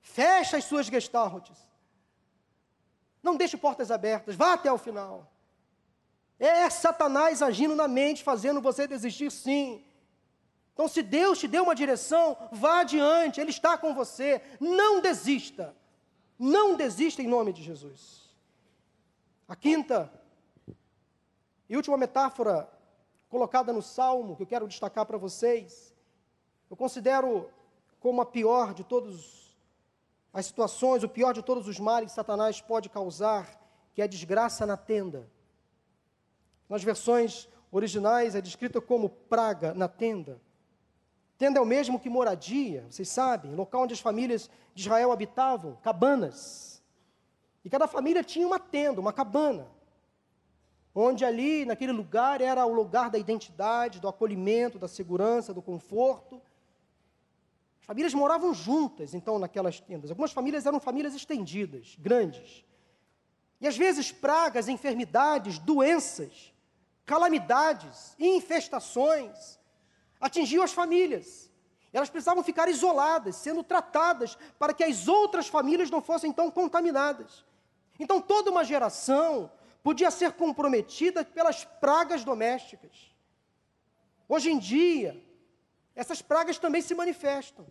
Feche 0.00 0.56
as 0.56 0.64
suas 0.64 0.86
gestaltes. 0.86 1.58
Não 3.22 3.36
deixe 3.36 3.58
portas 3.58 3.90
abertas, 3.90 4.34
vá 4.34 4.54
até 4.54 4.72
o 4.72 4.78
final. 4.78 5.30
É 6.38 6.70
Satanás 6.70 7.42
agindo 7.42 7.74
na 7.74 7.86
mente, 7.86 8.24
fazendo 8.24 8.62
você 8.62 8.86
desistir, 8.86 9.30
sim. 9.30 9.84
Então, 10.72 10.88
se 10.88 11.02
Deus 11.02 11.38
te 11.38 11.46
deu 11.46 11.64
uma 11.64 11.74
direção, 11.74 12.48
vá 12.52 12.80
adiante, 12.80 13.38
Ele 13.38 13.50
está 13.50 13.76
com 13.76 13.92
você. 13.92 14.40
Não 14.58 15.02
desista. 15.02 15.76
Não 16.38 16.74
desista 16.74 17.20
em 17.20 17.28
nome 17.28 17.52
de 17.52 17.62
Jesus. 17.62 18.30
A 19.46 19.54
quinta 19.54 20.10
e 21.68 21.76
última 21.76 21.98
metáfora 21.98 22.66
colocada 23.28 23.74
no 23.74 23.82
Salmo, 23.82 24.36
que 24.36 24.44
eu 24.44 24.46
quero 24.46 24.66
destacar 24.66 25.04
para 25.04 25.18
vocês, 25.18 25.97
eu 26.70 26.76
considero 26.76 27.48
como 28.00 28.20
a 28.20 28.26
pior 28.26 28.74
de 28.74 28.84
todas 28.84 29.56
as 30.32 30.46
situações, 30.46 31.02
o 31.02 31.08
pior 31.08 31.32
de 31.32 31.42
todos 31.42 31.66
os 31.66 31.78
males 31.80 32.10
que 32.10 32.14
Satanás 32.14 32.60
pode 32.60 32.88
causar, 32.88 33.60
que 33.94 34.02
é 34.02 34.04
a 34.04 34.08
desgraça 34.08 34.66
na 34.66 34.76
tenda. 34.76 35.28
Nas 36.68 36.84
versões 36.84 37.48
originais 37.72 38.34
é 38.34 38.40
descrita 38.40 38.80
como 38.80 39.08
praga 39.08 39.72
na 39.74 39.88
tenda. 39.88 40.40
Tenda 41.38 41.58
é 41.58 41.62
o 41.62 41.66
mesmo 41.66 41.98
que 41.98 42.10
moradia, 42.10 42.86
vocês 42.90 43.08
sabem, 43.08 43.54
local 43.54 43.82
onde 43.82 43.94
as 43.94 44.00
famílias 44.00 44.50
de 44.74 44.82
Israel 44.82 45.12
habitavam, 45.12 45.76
cabanas. 45.82 46.82
E 47.64 47.70
cada 47.70 47.86
família 47.86 48.22
tinha 48.22 48.46
uma 48.46 48.58
tenda, 48.58 49.00
uma 49.00 49.12
cabana, 49.12 49.68
onde 50.94 51.24
ali, 51.24 51.64
naquele 51.64 51.92
lugar, 51.92 52.40
era 52.40 52.66
o 52.66 52.72
lugar 52.72 53.08
da 53.08 53.18
identidade, 53.18 54.00
do 54.00 54.08
acolhimento, 54.08 54.78
da 54.78 54.88
segurança, 54.88 55.54
do 55.54 55.62
conforto 55.62 56.42
famílias 57.88 58.12
moravam 58.12 58.52
juntas, 58.52 59.14
então, 59.14 59.38
naquelas 59.38 59.80
tendas. 59.80 60.10
Algumas 60.10 60.30
famílias 60.30 60.66
eram 60.66 60.78
famílias 60.78 61.14
estendidas, 61.14 61.96
grandes. 61.98 62.62
E 63.62 63.66
às 63.66 63.78
vezes 63.78 64.12
pragas, 64.12 64.68
enfermidades, 64.68 65.58
doenças, 65.58 66.52
calamidades, 67.06 68.14
infestações 68.18 69.58
atingiam 70.20 70.62
as 70.62 70.70
famílias. 70.74 71.50
Elas 71.90 72.10
precisavam 72.10 72.44
ficar 72.44 72.68
isoladas, 72.68 73.36
sendo 73.36 73.64
tratadas 73.64 74.36
para 74.58 74.74
que 74.74 74.84
as 74.84 75.08
outras 75.08 75.48
famílias 75.48 75.88
não 75.88 76.02
fossem 76.02 76.30
tão 76.30 76.50
contaminadas. 76.50 77.42
Então 77.98 78.20
toda 78.20 78.50
uma 78.50 78.64
geração 78.64 79.50
podia 79.82 80.10
ser 80.10 80.32
comprometida 80.32 81.24
pelas 81.24 81.64
pragas 81.64 82.22
domésticas. 82.22 83.14
Hoje 84.28 84.50
em 84.50 84.58
dia, 84.58 85.18
essas 85.96 86.20
pragas 86.20 86.58
também 86.58 86.82
se 86.82 86.94
manifestam. 86.94 87.66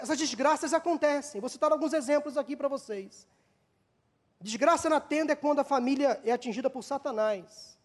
Essas 0.00 0.18
desgraças 0.18 0.72
acontecem. 0.72 1.40
Vou 1.40 1.50
citar 1.50 1.70
alguns 1.72 1.92
exemplos 1.92 2.36
aqui 2.36 2.56
para 2.56 2.68
vocês. 2.68 3.26
Desgraça 4.40 4.88
na 4.88 5.00
tenda 5.00 5.32
é 5.32 5.36
quando 5.36 5.58
a 5.60 5.64
família 5.64 6.20
é 6.24 6.32
atingida 6.32 6.70
por 6.70 6.82
Satanás. 6.82 7.76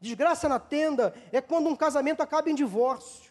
Desgraça 0.00 0.48
na 0.48 0.58
tenda 0.58 1.14
é 1.30 1.40
quando 1.40 1.68
um 1.68 1.76
casamento 1.76 2.22
acaba 2.22 2.50
em 2.50 2.54
divórcio. 2.54 3.30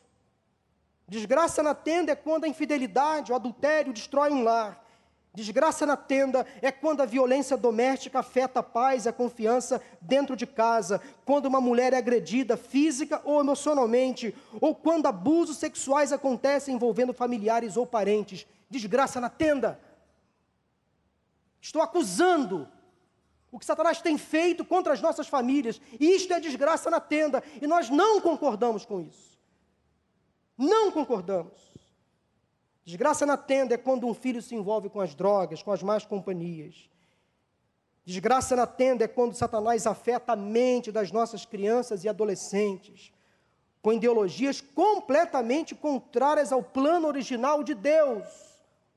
Desgraça 1.07 1.63
na 1.63 1.73
tenda 1.73 2.11
é 2.11 2.15
quando 2.15 2.43
a 2.43 2.47
infidelidade, 2.47 3.31
o 3.31 3.35
adultério 3.35 3.91
destrói 3.91 4.31
um 4.31 4.43
lar. 4.43 4.85
Desgraça 5.33 5.85
na 5.85 5.95
tenda 5.95 6.45
é 6.61 6.71
quando 6.71 7.01
a 7.01 7.05
violência 7.05 7.55
doméstica 7.55 8.19
afeta 8.19 8.61
a 8.61 8.63
paz 8.63 9.05
e 9.05 9.09
a 9.09 9.13
confiança 9.13 9.81
dentro 10.01 10.35
de 10.35 10.47
casa, 10.47 10.99
quando 11.23 11.45
uma 11.45 11.61
mulher 11.61 11.93
é 11.93 11.97
agredida 11.97 12.57
física 12.57 13.21
ou 13.23 13.39
emocionalmente, 13.39 14.35
ou 14.59 14.73
quando 14.73 15.05
abusos 15.05 15.57
sexuais 15.57 16.11
acontecem 16.11 16.73
envolvendo 16.75 17.13
familiares 17.13 17.77
ou 17.77 17.85
parentes. 17.85 18.47
Desgraça 18.69 19.21
na 19.21 19.29
tenda. 19.29 19.79
Estou 21.61 21.81
acusando 21.81 22.67
o 23.51 23.59
que 23.59 23.65
Satanás 23.65 24.01
tem 24.01 24.17
feito 24.17 24.65
contra 24.65 24.93
as 24.93 25.01
nossas 25.01 25.27
famílias, 25.27 25.79
isto 25.99 26.33
é 26.33 26.39
desgraça 26.39 26.89
na 26.89 26.99
tenda, 26.99 27.43
e 27.61 27.67
nós 27.67 27.89
não 27.89 28.19
concordamos 28.21 28.85
com 28.85 28.99
isso. 28.99 29.39
Não 30.57 30.91
concordamos. 30.91 31.68
Desgraça 32.85 33.25
na 33.25 33.37
tenda 33.37 33.75
é 33.75 33.77
quando 33.77 34.07
um 34.07 34.13
filho 34.13 34.41
se 34.41 34.55
envolve 34.55 34.89
com 34.89 34.99
as 34.99 35.13
drogas, 35.13 35.61
com 35.61 35.71
as 35.71 35.83
más 35.83 36.05
companhias. 36.05 36.89
Desgraça 38.05 38.55
na 38.55 38.65
tenda 38.65 39.03
é 39.03 39.07
quando 39.07 39.35
Satanás 39.35 39.85
afeta 39.85 40.33
a 40.33 40.35
mente 40.35 40.91
das 40.91 41.11
nossas 41.11 41.45
crianças 41.45 42.03
e 42.03 42.09
adolescentes, 42.09 43.13
com 43.81 43.93
ideologias 43.93 44.61
completamente 44.61 45.75
contrárias 45.75 46.51
ao 46.51 46.63
plano 46.63 47.07
original 47.07 47.63
de 47.63 47.75
Deus. 47.75 48.27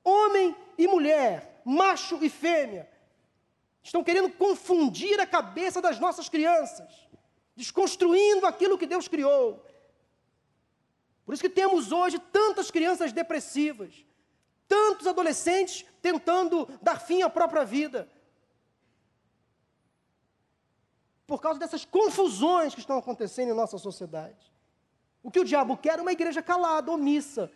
Homem 0.02 0.56
e 0.78 0.88
mulher, 0.88 1.60
macho 1.64 2.18
e 2.24 2.30
fêmea, 2.30 2.88
estão 3.82 4.02
querendo 4.02 4.30
confundir 4.30 5.20
a 5.20 5.26
cabeça 5.26 5.82
das 5.82 5.98
nossas 5.98 6.28
crianças, 6.28 7.06
desconstruindo 7.54 8.46
aquilo 8.46 8.78
que 8.78 8.86
Deus 8.86 9.08
criou. 9.08 9.62
Por 11.24 11.34
isso 11.34 11.42
que 11.42 11.48
temos 11.48 11.92
hoje 11.92 12.18
tantas 12.18 12.70
crianças 12.70 13.12
depressivas, 13.12 14.04
tantos 14.66 15.06
adolescentes 15.06 15.84
tentando 16.00 16.68
dar 16.80 17.00
fim 17.00 17.22
à 17.22 17.30
própria 17.30 17.64
vida. 17.64 18.08
Por 21.26 21.40
causa 21.40 21.58
dessas 21.58 21.84
confusões 21.84 22.74
que 22.74 22.80
estão 22.80 22.98
acontecendo 22.98 23.50
em 23.50 23.54
nossa 23.54 23.78
sociedade. 23.78 24.52
O 25.22 25.30
que 25.30 25.38
o 25.38 25.44
diabo 25.44 25.76
quer 25.76 25.98
é 25.98 26.02
uma 26.02 26.12
igreja 26.12 26.42
calada, 26.42 26.90
omissa, 26.90 27.50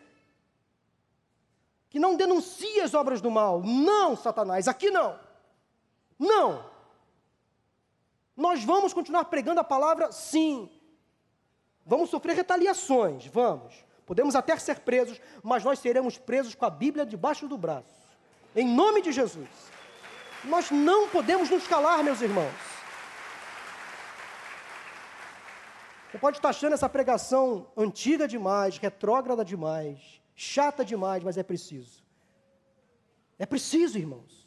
que 1.89 1.99
não 1.99 2.17
denuncia 2.17 2.85
as 2.85 2.95
obras 2.95 3.21
do 3.21 3.31
mal. 3.31 3.63
Não, 3.63 4.17
Satanás, 4.17 4.69
aqui 4.69 4.91
não. 4.91 5.19
Não. 6.19 6.71
Nós 8.37 8.63
vamos 8.63 8.93
continuar 8.93 9.25
pregando 9.25 9.61
a 9.61 9.65
palavra, 9.65 10.13
sim. 10.13 10.71
Vamos 11.87 12.11
sofrer 12.11 12.35
retaliações, 12.35 13.27
vamos. 13.27 13.73
Podemos 14.05 14.35
até 14.35 14.57
ser 14.59 14.81
presos, 14.81 15.21
mas 15.43 15.63
nós 15.63 15.79
seremos 15.79 16.19
presos 16.19 16.55
com 16.55 16.65
a 16.65 16.71
Bíblia 16.71 17.07
debaixo 17.07 17.47
do 17.47 17.57
braço. 17.57 17.95
Em 18.57 18.67
nome 18.67 19.01
de 19.03 19.13
Jesus. 19.13 19.49
Nós 20.45 20.71
não 20.71 21.09
podemos 21.09 21.49
nos 21.49 21.67
calar, 21.67 22.03
meus 22.03 22.21
irmãos. 22.21 22.53
Você 26.11 26.19
pode 26.19 26.39
estar 26.39 26.49
achando 26.49 26.73
essa 26.73 26.89
pregação 26.89 27.69
antiga 27.77 28.27
demais, 28.27 28.79
retrógrada 28.79 29.45
demais, 29.45 30.21
chata 30.35 30.85
demais, 30.85 31.23
mas 31.23 31.37
é 31.37 31.43
preciso. 31.43 32.03
É 33.39 33.47
preciso, 33.47 33.99
irmãos. 33.99 34.47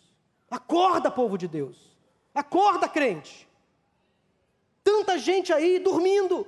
Acorda, 0.50 1.12
povo 1.12 1.38
de 1.38 1.48
Deus. 1.48 1.96
Acorda, 2.34 2.88
crente. 2.88 3.48
Tanta 4.84 5.18
gente 5.18 5.54
aí 5.54 5.80
dormindo 5.80 6.48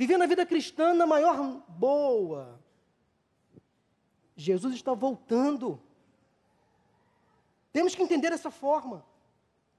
vivendo 0.00 0.22
a 0.22 0.26
vida 0.26 0.46
cristã 0.46 0.94
na 0.94 1.06
maior 1.06 1.62
boa. 1.68 2.58
Jesus 4.34 4.74
está 4.74 4.94
voltando. 4.94 5.78
Temos 7.70 7.94
que 7.94 8.02
entender 8.02 8.32
essa 8.32 8.50
forma. 8.50 9.04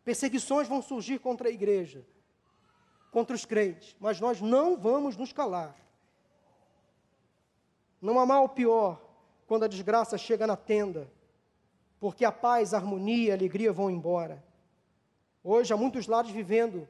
Perseguições 0.05 0.67
vão 0.67 0.79
surgir 0.79 1.17
contra 1.17 1.47
a 1.49 1.51
igreja, 1.51 2.05
contra 3.09 3.35
os 3.35 3.45
crentes, 3.45 3.95
mas 3.99 4.19
nós 4.19 4.39
não 4.39 4.77
vamos 4.77 5.17
nos 5.17 5.33
calar. 5.33 5.75
Não 7.99 8.19
há 8.19 8.25
mal 8.25 8.47
pior 8.47 9.01
quando 9.47 9.63
a 9.63 9.67
desgraça 9.67 10.19
chega 10.19 10.45
na 10.45 10.55
tenda, 10.55 11.11
porque 11.99 12.23
a 12.23 12.31
paz, 12.31 12.75
a 12.75 12.77
harmonia, 12.77 13.33
a 13.33 13.35
alegria 13.35 13.73
vão 13.73 13.89
embora. 13.89 14.43
Hoje 15.43 15.73
há 15.73 15.77
muitos 15.77 16.05
lares 16.05 16.29
vivendo 16.29 16.87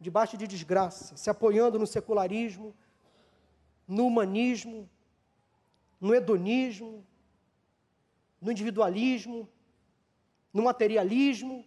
debaixo 0.00 0.36
de 0.36 0.46
desgraça, 0.46 1.16
se 1.16 1.28
apoiando 1.28 1.78
no 1.78 1.86
secularismo, 1.86 2.74
no 3.86 4.06
humanismo, 4.06 4.88
no 6.00 6.14
hedonismo, 6.14 7.04
no 8.40 8.52
individualismo, 8.52 9.48
no 10.52 10.62
materialismo 10.62 11.64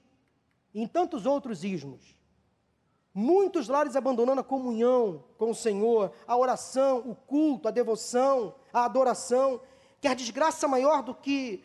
e 0.74 0.82
em 0.82 0.88
tantos 0.88 1.26
outros 1.26 1.64
ismos. 1.64 2.16
Muitos 3.14 3.68
lares 3.68 3.96
abandonando 3.98 4.40
a 4.40 4.44
comunhão 4.44 5.26
com 5.38 5.50
o 5.50 5.56
Senhor, 5.56 6.14
a 6.26 6.38
oração, 6.38 7.00
o 7.00 7.14
culto, 7.14 7.68
a 7.68 7.72
devoção, 7.72 8.56
a 8.72 8.86
adoração. 8.86 9.60
Quer 10.00 10.16
desgraça 10.16 10.68
maior 10.68 11.04
do 11.04 11.14
que 11.14 11.62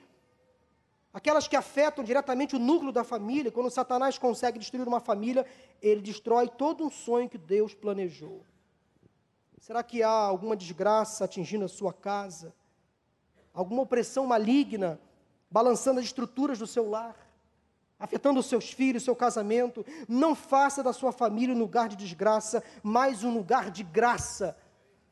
aquelas 1.16 1.48
que 1.48 1.56
afetam 1.56 2.04
diretamente 2.04 2.54
o 2.54 2.58
núcleo 2.58 2.92
da 2.92 3.02
família. 3.02 3.50
Quando 3.50 3.70
Satanás 3.70 4.18
consegue 4.18 4.58
destruir 4.58 4.86
uma 4.86 5.00
família, 5.00 5.46
ele 5.80 6.02
destrói 6.02 6.46
todo 6.46 6.84
um 6.84 6.90
sonho 6.90 7.26
que 7.26 7.38
Deus 7.38 7.72
planejou. 7.72 8.44
Será 9.58 9.82
que 9.82 10.02
há 10.02 10.10
alguma 10.10 10.54
desgraça 10.54 11.24
atingindo 11.24 11.64
a 11.64 11.68
sua 11.68 11.90
casa? 11.90 12.54
Alguma 13.54 13.80
opressão 13.80 14.26
maligna 14.26 15.00
balançando 15.50 16.00
as 16.00 16.04
estruturas 16.04 16.58
do 16.58 16.66
seu 16.66 16.86
lar? 16.86 17.16
afetando 17.98 18.40
os 18.40 18.44
seus 18.44 18.70
filhos, 18.70 19.04
seu 19.04 19.16
casamento. 19.16 19.82
Não 20.06 20.34
faça 20.34 20.82
da 20.82 20.92
sua 20.92 21.12
família 21.12 21.54
um 21.54 21.58
lugar 21.58 21.88
de 21.88 21.96
desgraça, 21.96 22.62
mas 22.82 23.24
um 23.24 23.32
lugar 23.32 23.70
de 23.70 23.82
graça, 23.82 24.54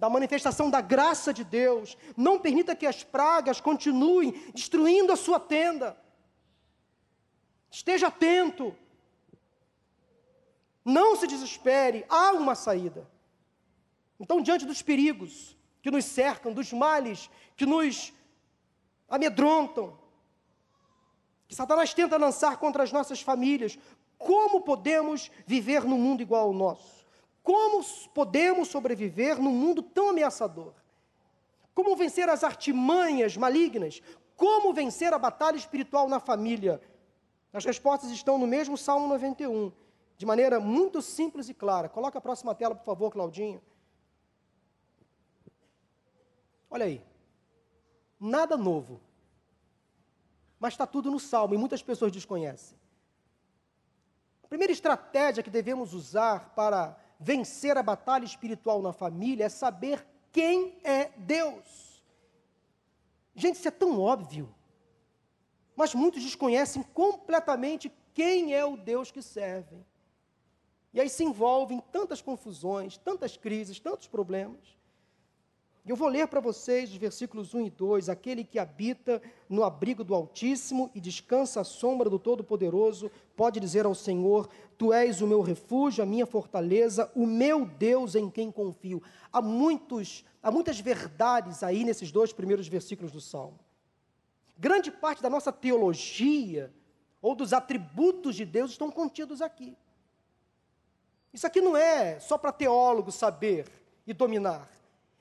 da 0.05 0.11
manifestação 0.11 0.69
da 0.69 0.83
graça 0.83 1.33
de 1.33 1.43
Deus. 1.43 1.97
Não 2.15 2.39
permita 2.39 2.77
que 2.77 2.87
as 2.87 3.03
pragas 3.03 3.59
continuem 3.59 4.33
destruindo 4.53 5.11
a 5.11 5.17
sua 5.17 5.41
tenda. 5.41 5.97
Esteja 7.71 8.09
atento. 8.09 8.77
Não 10.85 11.17
se 11.17 11.27
desespere, 11.27 12.05
há 12.07 12.33
uma 12.33 12.55
saída. 12.55 13.09
Então, 14.21 14.43
diante 14.43 14.67
dos 14.67 14.83
perigos 14.83 15.57
que 15.81 15.91
nos 15.91 16.05
cercam, 16.05 16.53
dos 16.53 16.71
males 16.71 17.31
que 17.57 17.65
nos 17.65 18.13
amedrontam, 19.09 19.99
que 21.49 21.55
Satanás 21.55 21.95
tenta 21.95 22.19
lançar 22.19 22.59
contra 22.59 22.83
as 22.83 22.93
nossas 22.93 23.23
famílias. 23.23 23.79
Como 24.19 24.61
podemos 24.61 25.31
viver 25.47 25.83
num 25.85 25.99
mundo 25.99 26.21
igual 26.21 26.49
ao 26.49 26.53
nosso? 26.53 27.04
Como 27.45 27.85
podemos 28.13 28.67
sobreviver 28.67 29.41
num 29.41 29.53
mundo 29.53 29.81
tão 29.81 30.09
ameaçador? 30.09 30.75
Como 31.73 31.95
vencer 31.95 32.29
as 32.29 32.43
artimanhas 32.43 33.37
malignas? 33.37 34.03
Como 34.37 34.75
vencer 34.75 35.13
a 35.13 35.19
batalha 35.19 35.57
espiritual 35.57 36.09
na 36.09 36.19
família? 36.19 36.81
As 37.53 37.65
respostas 37.65 38.11
estão 38.11 38.37
no 38.37 38.49
mesmo 38.49 38.77
Salmo 38.77 39.07
91, 39.07 39.71
de 40.17 40.27
maneira 40.27 40.59
muito 40.59 41.01
simples 41.01 41.49
e 41.49 41.55
clara. 41.55 41.89
Coloca 41.89 42.19
a 42.19 42.21
próxima 42.21 42.53
tela, 42.53 42.75
por 42.75 42.85
favor, 42.85 43.13
Claudinho. 43.13 43.63
Olha 46.69 46.87
aí. 46.87 47.01
Nada 48.19 48.57
novo 48.57 49.01
mas 50.65 50.73
está 50.73 50.87
tudo 50.87 51.11
no 51.11 51.21
Salmo 51.21 51.55
e 51.55 51.59
muitas 51.59 51.83
pessoas 51.83 52.11
desconhecem. 52.11 52.79
A 54.43 54.49
primeira 54.49 54.73
estratégia 54.73 55.43
que 55.43 55.51
devemos 55.51 55.93
usar 55.93 56.55
para 56.55 56.99
vencer 57.19 57.77
a 57.77 57.83
batalha 57.83 58.25
espiritual 58.25 58.83
na 58.83 58.93
família 58.93 59.45
é 59.45 59.49
saber 59.49 60.07
quem 60.33 60.79
é 60.83 61.11
Deus. 61.17 62.03
Gente, 63.35 63.57
isso 63.57 63.69
é 63.69 63.71
tão 63.71 64.01
óbvio, 64.01 64.55
mas 65.75 65.95
muitos 65.95 66.23
desconhecem 66.23 66.83
completamente 66.83 67.93
quem 68.13 68.55
é 68.55 68.65
o 68.65 68.77
Deus 68.77 69.11
que 69.11 69.21
servem. 69.21 69.85
E 70.93 71.01
aí 71.01 71.09
se 71.09 71.25
envolvem 71.25 71.79
em 71.79 71.81
tantas 71.81 72.23
confusões, 72.23 72.97
tantas 72.97 73.37
crises, 73.37 73.81
tantos 73.81 74.07
problemas. 74.07 74.77
Eu 75.87 75.97
vou 75.97 76.09
ler 76.09 76.27
para 76.29 76.41
vocês 76.41 76.91
os 76.91 76.97
versículos 76.97 77.53
1 77.53 77.67
e 77.67 77.71
2. 77.71 78.09
Aquele 78.09 78.43
que 78.43 78.59
habita 78.59 79.21
no 79.51 79.63
abrigo 79.63 80.03
do 80.03 80.15
Altíssimo 80.15 80.91
e 80.95 81.01
descansa 81.01 81.61
à 81.61 81.65
sombra 81.65 82.09
do 82.09 82.19
Todo-Poderoso, 82.19 83.11
pode 83.37 83.61
dizer 83.61 83.85
ao 83.85 83.95
Senhor: 83.95 84.49
Tu 84.79 84.95
és 84.95 85.21
o 85.21 85.27
meu 85.27 85.43
refúgio, 85.43 86.03
a 86.03 86.07
minha 86.07 86.25
fortaleza, 86.25 87.13
o 87.15 87.27
meu 87.27 87.67
Deus 87.67 88.15
em 88.15 88.31
quem 88.31 88.51
confio. 88.51 89.03
Há, 89.31 89.43
muitos, 89.43 90.25
há 90.43 90.51
muitas 90.51 90.81
verdades 90.81 91.63
aí 91.63 91.85
nesses 91.85 92.11
dois 92.11 92.33
primeiros 92.33 92.67
versículos 92.67 93.13
do 93.13 93.21
Salmo. 93.21 93.61
Grande 94.57 94.91
parte 94.91 95.23
da 95.23 95.29
nossa 95.29 95.53
teologia 95.53 96.73
ou 97.21 97.35
dos 97.35 97.53
atributos 97.53 98.37
de 98.37 98.47
Deus 98.47 98.71
estão 98.71 98.91
contidos 98.91 99.43
aqui. 99.43 99.77
Isso 101.31 101.47
aqui 101.47 101.61
não 101.61 101.77
é 101.77 102.19
só 102.21 102.39
para 102.39 102.53
teólogo 102.53 103.13
saber 103.13 103.67
e 104.07 104.15
dominar. 104.15 104.75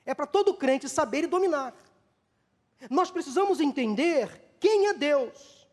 É 0.04 0.14
para 0.14 0.26
todo 0.26 0.54
crente 0.54 0.88
saber 0.88 1.24
e 1.24 1.26
dominar. 1.26 1.74
Nós 2.90 3.10
precisamos 3.10 3.60
entender 3.60 4.56
quem 4.60 4.86
é 4.86 4.94
Deus. 4.94 5.66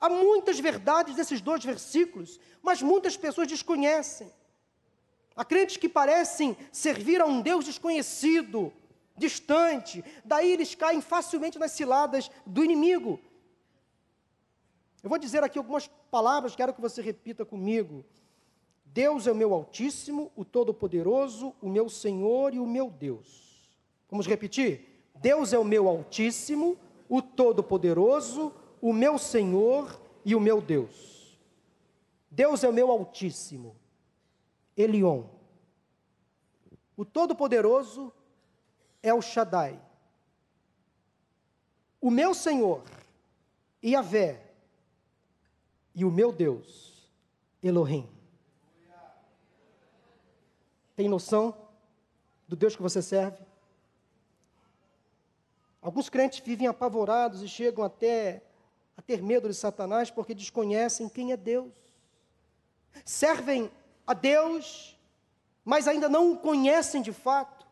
Há 0.00 0.08
muitas 0.08 0.58
verdades 0.58 1.16
nesses 1.16 1.40
dois 1.40 1.64
versículos, 1.64 2.40
mas 2.62 2.82
muitas 2.82 3.16
pessoas 3.16 3.46
desconhecem. 3.46 4.32
Há 5.36 5.44
crentes 5.44 5.76
que 5.76 5.88
parecem 5.88 6.56
servir 6.70 7.20
a 7.20 7.26
um 7.26 7.40
Deus 7.40 7.64
desconhecido, 7.64 8.72
distante, 9.16 10.04
daí 10.24 10.50
eles 10.52 10.74
caem 10.74 11.00
facilmente 11.00 11.58
nas 11.58 11.72
ciladas 11.72 12.30
do 12.44 12.64
inimigo. 12.64 13.20
Eu 15.02 15.08
vou 15.08 15.18
dizer 15.18 15.42
aqui 15.42 15.58
algumas 15.58 15.88
palavras, 16.10 16.54
quero 16.54 16.74
que 16.74 16.80
você 16.80 17.00
repita 17.00 17.44
comigo. 17.44 18.04
Deus 18.92 19.26
é 19.26 19.32
o 19.32 19.34
meu 19.34 19.54
Altíssimo, 19.54 20.30
o 20.36 20.44
Todo-Poderoso, 20.44 21.54
o 21.62 21.68
meu 21.68 21.88
Senhor 21.88 22.52
e 22.52 22.58
o 22.58 22.66
meu 22.66 22.90
Deus. 22.90 23.66
Vamos 24.10 24.26
repetir? 24.26 25.10
Deus 25.16 25.54
é 25.54 25.58
o 25.58 25.64
meu 25.64 25.88
Altíssimo, 25.88 26.76
o 27.08 27.22
Todo-Poderoso, 27.22 28.52
o 28.82 28.92
meu 28.92 29.18
Senhor 29.18 29.98
e 30.24 30.34
o 30.34 30.40
meu 30.40 30.60
Deus. 30.60 31.38
Deus 32.30 32.62
é 32.62 32.68
o 32.68 32.72
meu 32.72 32.90
Altíssimo, 32.90 33.74
Elion. 34.76 35.24
O 36.94 37.04
Todo-Poderoso 37.04 38.12
é 39.02 39.14
o 39.14 39.22
Shaddai. 39.22 39.80
O 41.98 42.10
meu 42.10 42.34
Senhor, 42.34 42.82
Yahvé, 43.82 44.52
e 45.94 46.04
o 46.04 46.10
meu 46.10 46.30
Deus, 46.30 47.10
Elohim. 47.62 48.21
Tem 50.94 51.08
noção 51.08 51.56
do 52.46 52.54
Deus 52.54 52.76
que 52.76 52.82
você 52.82 53.00
serve? 53.00 53.38
Alguns 55.80 56.08
crentes 56.08 56.40
vivem 56.40 56.66
apavorados 56.66 57.42
e 57.42 57.48
chegam 57.48 57.84
até 57.84 58.42
a 58.96 59.02
ter 59.02 59.22
medo 59.22 59.48
de 59.48 59.54
Satanás 59.54 60.10
porque 60.10 60.34
desconhecem 60.34 61.08
quem 61.08 61.32
é 61.32 61.36
Deus. 61.36 61.72
Servem 63.04 63.70
a 64.06 64.14
Deus, 64.14 64.96
mas 65.64 65.88
ainda 65.88 66.08
não 66.08 66.32
o 66.32 66.38
conhecem 66.38 67.02
de 67.02 67.12
fato. 67.12 67.66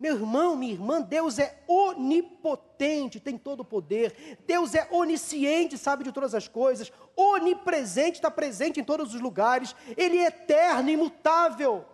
Meu 0.00 0.14
irmão, 0.14 0.56
minha 0.56 0.72
irmã, 0.72 1.00
Deus 1.00 1.38
é 1.38 1.60
onipotente, 1.66 3.18
tem 3.18 3.36
todo 3.36 3.60
o 3.60 3.64
poder. 3.64 4.38
Deus 4.46 4.74
é 4.74 4.86
onisciente, 4.92 5.76
sabe 5.76 6.04
de 6.04 6.12
todas 6.12 6.34
as 6.34 6.46
coisas. 6.46 6.92
Onipresente, 7.16 8.18
está 8.18 8.30
presente 8.30 8.78
em 8.78 8.84
todos 8.84 9.12
os 9.12 9.20
lugares. 9.20 9.74
Ele 9.96 10.18
é 10.18 10.26
eterno, 10.26 10.88
imutável. 10.88 11.84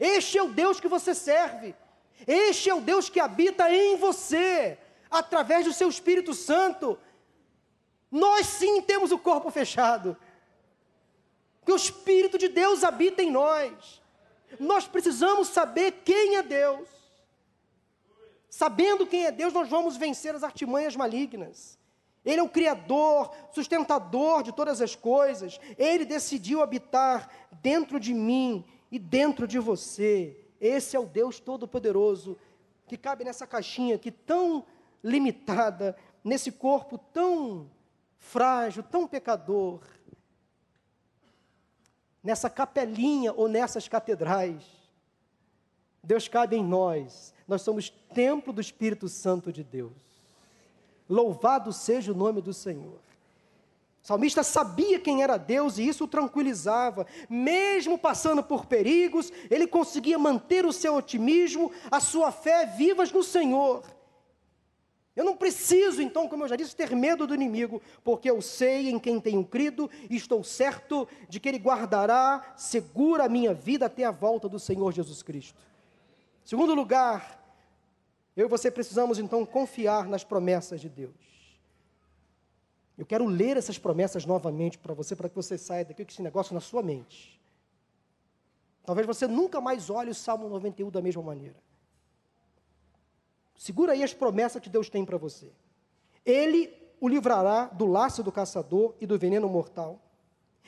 Este 0.00 0.38
é 0.38 0.42
o 0.42 0.48
Deus 0.48 0.80
que 0.80 0.88
você 0.88 1.14
serve. 1.14 1.74
Este 2.26 2.70
é 2.70 2.74
o 2.74 2.80
Deus 2.80 3.10
que 3.10 3.20
habita 3.20 3.70
em 3.70 3.96
você, 3.96 4.78
através 5.10 5.66
do 5.66 5.72
seu 5.74 5.88
Espírito 5.90 6.32
Santo. 6.32 6.98
Nós 8.10 8.46
sim 8.46 8.80
temos 8.80 9.12
o 9.12 9.18
corpo 9.18 9.50
fechado. 9.50 10.16
Que 11.64 11.72
o 11.72 11.76
Espírito 11.76 12.38
de 12.38 12.48
Deus 12.48 12.82
habita 12.82 13.22
em 13.22 13.30
nós. 13.30 14.02
Nós 14.58 14.86
precisamos 14.88 15.48
saber 15.48 16.02
quem 16.04 16.36
é 16.36 16.42
Deus. 16.42 16.88
Sabendo 18.48 19.06
quem 19.06 19.26
é 19.26 19.30
Deus, 19.30 19.52
nós 19.52 19.68
vamos 19.68 19.96
vencer 19.96 20.34
as 20.34 20.42
artimanhas 20.42 20.96
malignas. 20.96 21.78
Ele 22.24 22.40
é 22.40 22.42
o 22.42 22.48
Criador, 22.48 23.30
sustentador 23.52 24.42
de 24.42 24.52
todas 24.52 24.80
as 24.80 24.96
coisas. 24.96 25.60
Ele 25.78 26.04
decidiu 26.04 26.62
habitar 26.62 27.30
dentro 27.62 28.00
de 28.00 28.12
mim 28.12 28.64
e 28.90 28.98
dentro 28.98 29.46
de 29.46 29.58
você. 29.58 30.36
Esse 30.60 30.96
é 30.96 31.00
o 31.00 31.06
Deus 31.06 31.38
Todo-Poderoso 31.40 32.36
que 32.86 32.96
cabe 32.96 33.24
nessa 33.24 33.46
caixinha 33.46 33.94
aqui 33.94 34.10
tão 34.10 34.64
limitada, 35.02 35.96
nesse 36.24 36.50
corpo 36.50 36.98
tão 36.98 37.70
frágil, 38.18 38.82
tão 38.82 39.06
pecador, 39.06 39.80
nessa 42.22 42.50
capelinha 42.50 43.32
ou 43.32 43.48
nessas 43.48 43.88
catedrais. 43.88 44.64
Deus 46.02 46.28
cabe 46.28 46.56
em 46.56 46.64
nós, 46.64 47.32
nós 47.46 47.62
somos 47.62 47.90
templo 47.90 48.52
do 48.52 48.60
Espírito 48.60 49.08
Santo 49.08 49.52
de 49.52 49.62
Deus. 49.62 49.92
Louvado 51.08 51.72
seja 51.72 52.12
o 52.12 52.16
nome 52.16 52.40
do 52.40 52.52
Senhor. 52.52 52.98
O 54.02 54.06
salmista 54.06 54.42
sabia 54.42 54.98
quem 54.98 55.22
era 55.22 55.36
Deus 55.36 55.78
e 55.78 55.86
isso 55.86 56.04
o 56.04 56.08
tranquilizava. 56.08 57.06
Mesmo 57.28 57.98
passando 57.98 58.42
por 58.42 58.66
perigos, 58.66 59.32
ele 59.50 59.66
conseguia 59.66 60.18
manter 60.18 60.64
o 60.64 60.72
seu 60.72 60.94
otimismo, 60.94 61.70
a 61.90 62.00
sua 62.00 62.32
fé 62.32 62.64
vivas 62.64 63.12
no 63.12 63.22
Senhor. 63.22 63.84
Eu 65.14 65.24
não 65.24 65.36
preciso, 65.36 66.00
então, 66.00 66.28
como 66.28 66.44
eu 66.44 66.48
já 66.48 66.56
disse, 66.56 66.74
ter 66.74 66.94
medo 66.96 67.26
do 67.26 67.34
inimigo, 67.34 67.82
porque 68.02 68.30
eu 68.30 68.40
sei 68.40 68.88
em 68.88 68.98
quem 68.98 69.20
tenho 69.20 69.44
crido 69.44 69.90
e 70.08 70.16
estou 70.16 70.42
certo 70.42 71.06
de 71.28 71.38
que 71.38 71.48
ele 71.48 71.58
guardará 71.58 72.54
segura 72.56 73.24
a 73.24 73.28
minha 73.28 73.52
vida 73.52 73.86
até 73.86 74.04
a 74.04 74.10
volta 74.10 74.48
do 74.48 74.58
Senhor 74.58 74.92
Jesus 74.92 75.22
Cristo. 75.22 75.60
Segundo 76.42 76.74
lugar, 76.74 77.38
eu 78.36 78.46
e 78.46 78.48
você 78.48 78.70
precisamos 78.70 79.18
então 79.18 79.44
confiar 79.44 80.08
nas 80.08 80.24
promessas 80.24 80.80
de 80.80 80.88
Deus. 80.88 81.29
Eu 83.00 83.06
quero 83.06 83.24
ler 83.24 83.56
essas 83.56 83.78
promessas 83.78 84.26
novamente 84.26 84.76
para 84.76 84.92
você, 84.92 85.16
para 85.16 85.26
que 85.26 85.34
você 85.34 85.56
saia 85.56 85.86
daqui 85.86 86.04
com 86.04 86.10
esse 86.10 86.20
negócio 86.20 86.52
na 86.52 86.60
sua 86.60 86.82
mente. 86.82 87.40
Talvez 88.84 89.06
você 89.06 89.26
nunca 89.26 89.58
mais 89.58 89.88
olhe 89.88 90.10
o 90.10 90.14
Salmo 90.14 90.50
91 90.50 90.90
da 90.90 91.00
mesma 91.00 91.22
maneira. 91.22 91.56
Segura 93.56 93.94
aí 93.94 94.04
as 94.04 94.12
promessas 94.12 94.60
que 94.60 94.68
Deus 94.68 94.90
tem 94.90 95.02
para 95.02 95.16
você. 95.16 95.50
Ele 96.26 96.70
o 97.00 97.08
livrará 97.08 97.64
do 97.68 97.86
laço 97.86 98.22
do 98.22 98.30
caçador 98.30 98.94
e 99.00 99.06
do 99.06 99.18
veneno 99.18 99.48
mortal. 99.48 99.98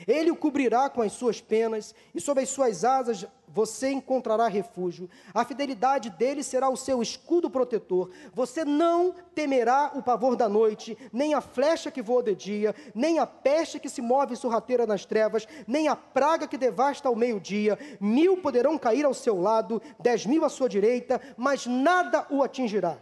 Ele 0.06 0.30
o 0.30 0.36
cobrirá 0.36 0.88
com 0.88 1.02
as 1.02 1.12
suas 1.12 1.40
penas, 1.40 1.94
e 2.14 2.20
sob 2.20 2.40
as 2.40 2.48
suas 2.48 2.84
asas 2.84 3.26
você 3.46 3.90
encontrará 3.90 4.48
refúgio. 4.48 5.08
A 5.34 5.44
fidelidade 5.44 6.08
dele 6.10 6.42
será 6.42 6.70
o 6.70 6.76
seu 6.76 7.02
escudo 7.02 7.50
protetor. 7.50 8.10
Você 8.32 8.64
não 8.64 9.14
temerá 9.34 9.92
o 9.94 10.02
pavor 10.02 10.34
da 10.34 10.48
noite, 10.48 10.96
nem 11.12 11.34
a 11.34 11.40
flecha 11.40 11.90
que 11.90 12.00
voa 12.00 12.22
de 12.22 12.34
dia, 12.34 12.74
nem 12.94 13.18
a 13.18 13.26
peste 13.26 13.78
que 13.78 13.90
se 13.90 14.00
move 14.00 14.34
sorrateira 14.34 14.86
nas 14.86 15.04
trevas, 15.04 15.46
nem 15.66 15.86
a 15.86 15.94
praga 15.94 16.48
que 16.48 16.56
devasta 16.56 17.08
ao 17.08 17.14
meio-dia. 17.14 17.78
Mil 18.00 18.38
poderão 18.38 18.78
cair 18.78 19.04
ao 19.04 19.14
seu 19.14 19.40
lado, 19.40 19.80
dez 20.00 20.24
mil 20.24 20.44
à 20.44 20.48
sua 20.48 20.68
direita, 20.68 21.20
mas 21.36 21.66
nada 21.66 22.26
o 22.30 22.42
atingirá. 22.42 22.98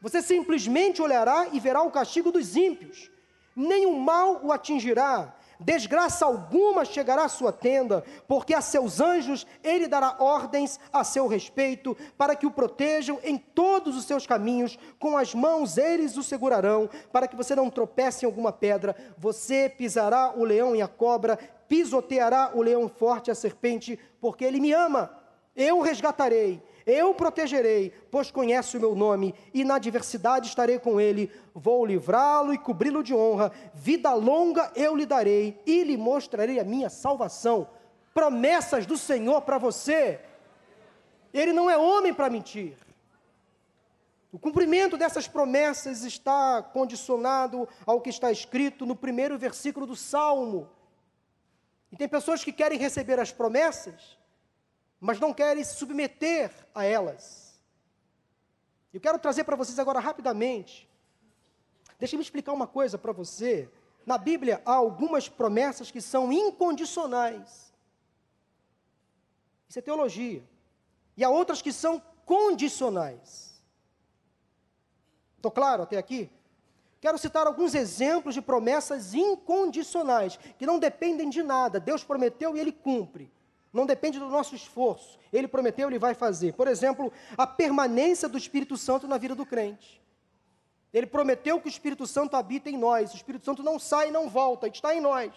Você 0.00 0.22
simplesmente 0.22 1.02
olhará 1.02 1.48
e 1.52 1.58
verá 1.58 1.82
o 1.82 1.90
castigo 1.90 2.30
dos 2.30 2.54
ímpios. 2.54 3.10
Nenhum 3.56 3.98
mal 3.98 4.40
o 4.44 4.52
atingirá 4.52 5.34
desgraça 5.60 6.24
alguma 6.24 6.84
chegará 6.84 7.24
à 7.24 7.28
sua 7.28 7.52
tenda, 7.52 8.04
porque 8.26 8.54
a 8.54 8.60
seus 8.60 9.00
anjos 9.00 9.46
ele 9.62 9.86
dará 9.86 10.16
ordens 10.18 10.78
a 10.92 11.04
seu 11.04 11.26
respeito, 11.26 11.96
para 12.16 12.34
que 12.34 12.46
o 12.46 12.50
protejam 12.50 13.18
em 13.22 13.36
todos 13.36 13.96
os 13.96 14.04
seus 14.04 14.26
caminhos, 14.26 14.78
com 14.98 15.16
as 15.16 15.34
mãos 15.34 15.78
eles 15.78 16.16
o 16.16 16.22
segurarão, 16.22 16.88
para 17.12 17.26
que 17.26 17.36
você 17.36 17.54
não 17.54 17.70
tropece 17.70 18.24
em 18.24 18.26
alguma 18.26 18.52
pedra. 18.52 18.96
Você 19.18 19.68
pisará 19.68 20.32
o 20.36 20.44
leão 20.44 20.74
e 20.74 20.82
a 20.82 20.88
cobra, 20.88 21.38
pisoteará 21.68 22.52
o 22.54 22.62
leão 22.62 22.88
forte 22.88 23.28
e 23.28 23.30
a 23.30 23.34
serpente, 23.34 23.98
porque 24.20 24.44
ele 24.44 24.60
me 24.60 24.72
ama. 24.72 25.10
Eu 25.54 25.78
o 25.78 25.82
resgatarei 25.82 26.62
eu 26.86 27.10
o 27.10 27.14
protegerei, 27.14 27.92
pois 28.12 28.30
conhece 28.30 28.76
o 28.76 28.80
meu 28.80 28.94
nome, 28.94 29.34
e 29.52 29.64
na 29.64 29.74
adversidade 29.74 30.46
estarei 30.46 30.78
com 30.78 31.00
ele. 31.00 31.32
Vou 31.52 31.84
livrá-lo 31.84 32.54
e 32.54 32.58
cobri-lo 32.58 33.02
de 33.02 33.12
honra. 33.12 33.50
Vida 33.74 34.14
longa 34.14 34.70
eu 34.76 34.94
lhe 34.94 35.04
darei, 35.04 35.60
e 35.66 35.82
lhe 35.82 35.96
mostrarei 35.96 36.60
a 36.60 36.64
minha 36.64 36.88
salvação. 36.88 37.68
Promessas 38.14 38.86
do 38.86 38.96
Senhor 38.96 39.42
para 39.42 39.58
você. 39.58 40.20
Ele 41.34 41.52
não 41.52 41.68
é 41.68 41.76
homem 41.76 42.14
para 42.14 42.30
mentir. 42.30 42.76
O 44.30 44.38
cumprimento 44.38 44.96
dessas 44.96 45.26
promessas 45.26 46.04
está 46.04 46.62
condicionado 46.62 47.68
ao 47.84 48.00
que 48.00 48.10
está 48.10 48.30
escrito 48.30 48.86
no 48.86 48.94
primeiro 48.94 49.36
versículo 49.36 49.86
do 49.86 49.96
Salmo. 49.96 50.68
E 51.90 51.96
tem 51.96 52.08
pessoas 52.08 52.44
que 52.44 52.52
querem 52.52 52.78
receber 52.78 53.18
as 53.18 53.32
promessas, 53.32 54.15
mas 55.00 55.20
não 55.20 55.32
querem 55.32 55.62
se 55.62 55.74
submeter 55.74 56.50
a 56.74 56.84
elas. 56.84 57.60
Eu 58.92 59.00
quero 59.00 59.18
trazer 59.18 59.44
para 59.44 59.56
vocês 59.56 59.78
agora 59.78 60.00
rapidamente. 60.00 60.88
Deixa 61.98 62.16
me 62.16 62.22
explicar 62.22 62.52
uma 62.52 62.66
coisa 62.66 62.96
para 62.96 63.12
você. 63.12 63.70
Na 64.04 64.16
Bíblia 64.16 64.62
há 64.64 64.72
algumas 64.72 65.28
promessas 65.28 65.90
que 65.90 66.00
são 66.00 66.32
incondicionais. 66.32 67.72
Isso 69.68 69.78
é 69.78 69.82
teologia. 69.82 70.42
E 71.16 71.24
há 71.24 71.28
outras 71.28 71.60
que 71.60 71.72
são 71.72 72.00
condicionais. 72.24 73.62
Estou 75.36 75.50
claro 75.50 75.82
até 75.82 75.98
aqui? 75.98 76.30
Quero 77.00 77.18
citar 77.18 77.46
alguns 77.46 77.74
exemplos 77.74 78.34
de 78.34 78.40
promessas 78.40 79.12
incondicionais, 79.12 80.38
que 80.58 80.66
não 80.66 80.78
dependem 80.78 81.28
de 81.28 81.42
nada. 81.42 81.78
Deus 81.78 82.02
prometeu 82.02 82.56
e 82.56 82.60
ele 82.60 82.72
cumpre 82.72 83.30
não 83.76 83.86
depende 83.86 84.18
do 84.18 84.28
nosso 84.28 84.54
esforço. 84.54 85.18
Ele 85.32 85.46
prometeu, 85.46 85.88
ele 85.88 85.98
vai 85.98 86.14
fazer. 86.14 86.54
Por 86.54 86.66
exemplo, 86.66 87.12
a 87.36 87.46
permanência 87.46 88.28
do 88.28 88.38
Espírito 88.38 88.76
Santo 88.76 89.06
na 89.06 89.18
vida 89.18 89.34
do 89.34 89.46
crente. 89.46 90.02
Ele 90.92 91.06
prometeu 91.06 91.60
que 91.60 91.68
o 91.68 91.68
Espírito 91.68 92.06
Santo 92.06 92.36
habita 92.36 92.70
em 92.70 92.78
nós. 92.78 93.12
O 93.12 93.16
Espírito 93.16 93.44
Santo 93.44 93.62
não 93.62 93.78
sai 93.78 94.08
e 94.08 94.10
não 94.10 94.28
volta, 94.28 94.66
está 94.66 94.94
em 94.94 95.00
nós. 95.00 95.32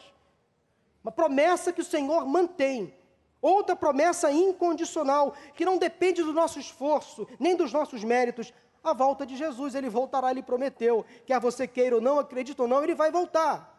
Uma 1.04 1.12
promessa 1.12 1.74
que 1.74 1.82
o 1.82 1.86
Senhor 1.86 2.26
mantém. 2.26 2.94
Outra 3.42 3.76
promessa 3.76 4.32
incondicional, 4.32 5.34
que 5.54 5.66
não 5.66 5.78
depende 5.78 6.22
do 6.24 6.34
nosso 6.34 6.60
esforço, 6.60 7.28
nem 7.40 7.56
dos 7.56 7.72
nossos 7.72 8.04
méritos. 8.04 8.54
A 8.84 8.94
volta 8.94 9.26
de 9.26 9.36
Jesus, 9.36 9.76
ele 9.76 9.90
voltará, 9.90 10.32
ele 10.32 10.44
prometeu. 10.44 11.06
Quer 11.26 11.40
você 11.40 11.68
queira 11.68 11.96
ou 11.96 12.02
não, 12.02 12.20
acredite 12.20 12.62
ou 12.62 12.68
não, 12.68 12.84
ele 12.84 12.96
vai 12.96 13.12
voltar. 13.12 13.78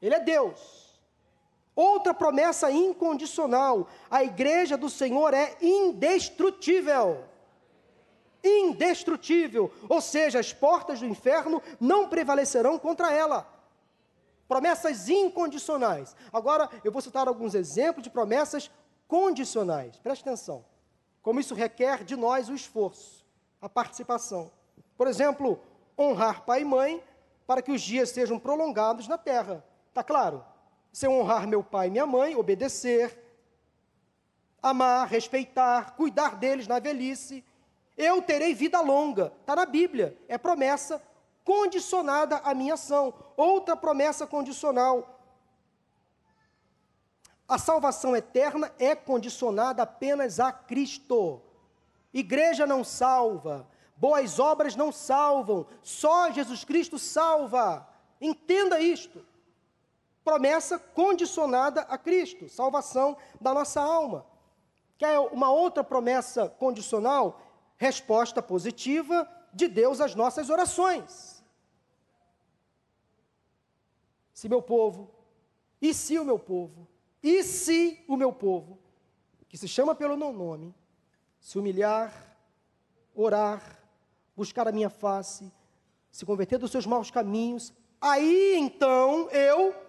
Ele 0.00 0.14
é 0.14 0.20
Deus. 0.20 0.83
Outra 1.74 2.14
promessa 2.14 2.70
incondicional: 2.70 3.88
a 4.10 4.22
igreja 4.22 4.76
do 4.76 4.88
Senhor 4.88 5.34
é 5.34 5.56
indestrutível. 5.60 7.24
Indestrutível, 8.42 9.72
ou 9.88 10.00
seja, 10.00 10.38
as 10.38 10.52
portas 10.52 11.00
do 11.00 11.06
inferno 11.06 11.62
não 11.80 12.08
prevalecerão 12.08 12.78
contra 12.78 13.10
ela. 13.10 13.48
Promessas 14.46 15.08
incondicionais. 15.08 16.14
Agora, 16.30 16.68
eu 16.84 16.92
vou 16.92 17.00
citar 17.00 17.26
alguns 17.26 17.54
exemplos 17.54 18.02
de 18.02 18.10
promessas 18.10 18.70
condicionais. 19.08 19.96
Preste 19.96 20.20
atenção. 20.20 20.64
Como 21.22 21.40
isso 21.40 21.54
requer 21.54 22.04
de 22.04 22.14
nós 22.16 22.50
o 22.50 22.54
esforço, 22.54 23.24
a 23.60 23.68
participação. 23.68 24.50
Por 24.94 25.08
exemplo, 25.08 25.58
honrar 25.98 26.44
pai 26.44 26.60
e 26.60 26.64
mãe 26.66 27.02
para 27.46 27.62
que 27.62 27.72
os 27.72 27.80
dias 27.80 28.10
sejam 28.10 28.38
prolongados 28.38 29.08
na 29.08 29.16
terra. 29.16 29.64
Está 29.88 30.04
claro? 30.04 30.44
Se 30.94 31.08
eu 31.08 31.12
honrar 31.12 31.48
meu 31.48 31.60
pai 31.60 31.88
e 31.88 31.90
minha 31.90 32.06
mãe, 32.06 32.36
obedecer, 32.36 33.20
amar, 34.62 35.08
respeitar, 35.08 35.96
cuidar 35.96 36.36
deles 36.36 36.68
na 36.68 36.78
velhice, 36.78 37.44
eu 37.96 38.22
terei 38.22 38.54
vida 38.54 38.80
longa. 38.80 39.32
Está 39.40 39.56
na 39.56 39.66
Bíblia, 39.66 40.16
é 40.28 40.38
promessa 40.38 41.02
condicionada 41.42 42.36
à 42.36 42.54
minha 42.54 42.74
ação. 42.74 43.12
Outra 43.36 43.76
promessa 43.76 44.24
condicional. 44.24 45.20
A 47.48 47.58
salvação 47.58 48.14
eterna 48.14 48.72
é 48.78 48.94
condicionada 48.94 49.82
apenas 49.82 50.38
a 50.38 50.52
Cristo. 50.52 51.42
Igreja 52.12 52.68
não 52.68 52.84
salva, 52.84 53.66
boas 53.96 54.38
obras 54.38 54.76
não 54.76 54.92
salvam, 54.92 55.66
só 55.82 56.30
Jesus 56.30 56.62
Cristo 56.62 57.00
salva. 57.00 57.84
Entenda 58.20 58.78
isto 58.78 59.33
promessa 60.24 60.78
condicionada 60.78 61.82
a 61.82 61.98
Cristo, 61.98 62.48
salvação 62.48 63.16
da 63.40 63.52
nossa 63.52 63.80
alma. 63.80 64.26
Quer 64.96 65.18
uma 65.18 65.50
outra 65.50 65.84
promessa 65.84 66.48
condicional? 66.48 67.40
Resposta 67.76 68.42
positiva 68.42 69.28
de 69.52 69.68
Deus 69.68 70.00
às 70.00 70.14
nossas 70.14 70.48
orações. 70.48 71.44
Se 74.32 74.48
meu 74.48 74.62
povo, 74.62 75.10
e 75.80 75.92
se 75.92 76.18
o 76.18 76.24
meu 76.24 76.38
povo, 76.38 76.88
e 77.22 77.42
se 77.42 78.02
o 78.08 78.16
meu 78.16 78.32
povo, 78.32 78.78
que 79.48 79.58
se 79.58 79.68
chama 79.68 79.94
pelo 79.94 80.16
meu 80.16 80.32
nome, 80.32 80.74
se 81.38 81.58
humilhar, 81.58 82.36
orar, 83.14 83.78
buscar 84.34 84.66
a 84.66 84.72
minha 84.72 84.90
face, 84.90 85.52
se 86.10 86.24
converter 86.24 86.58
dos 86.58 86.70
seus 86.70 86.86
maus 86.86 87.10
caminhos, 87.10 87.72
aí 88.00 88.56
então 88.56 89.28
eu 89.30 89.83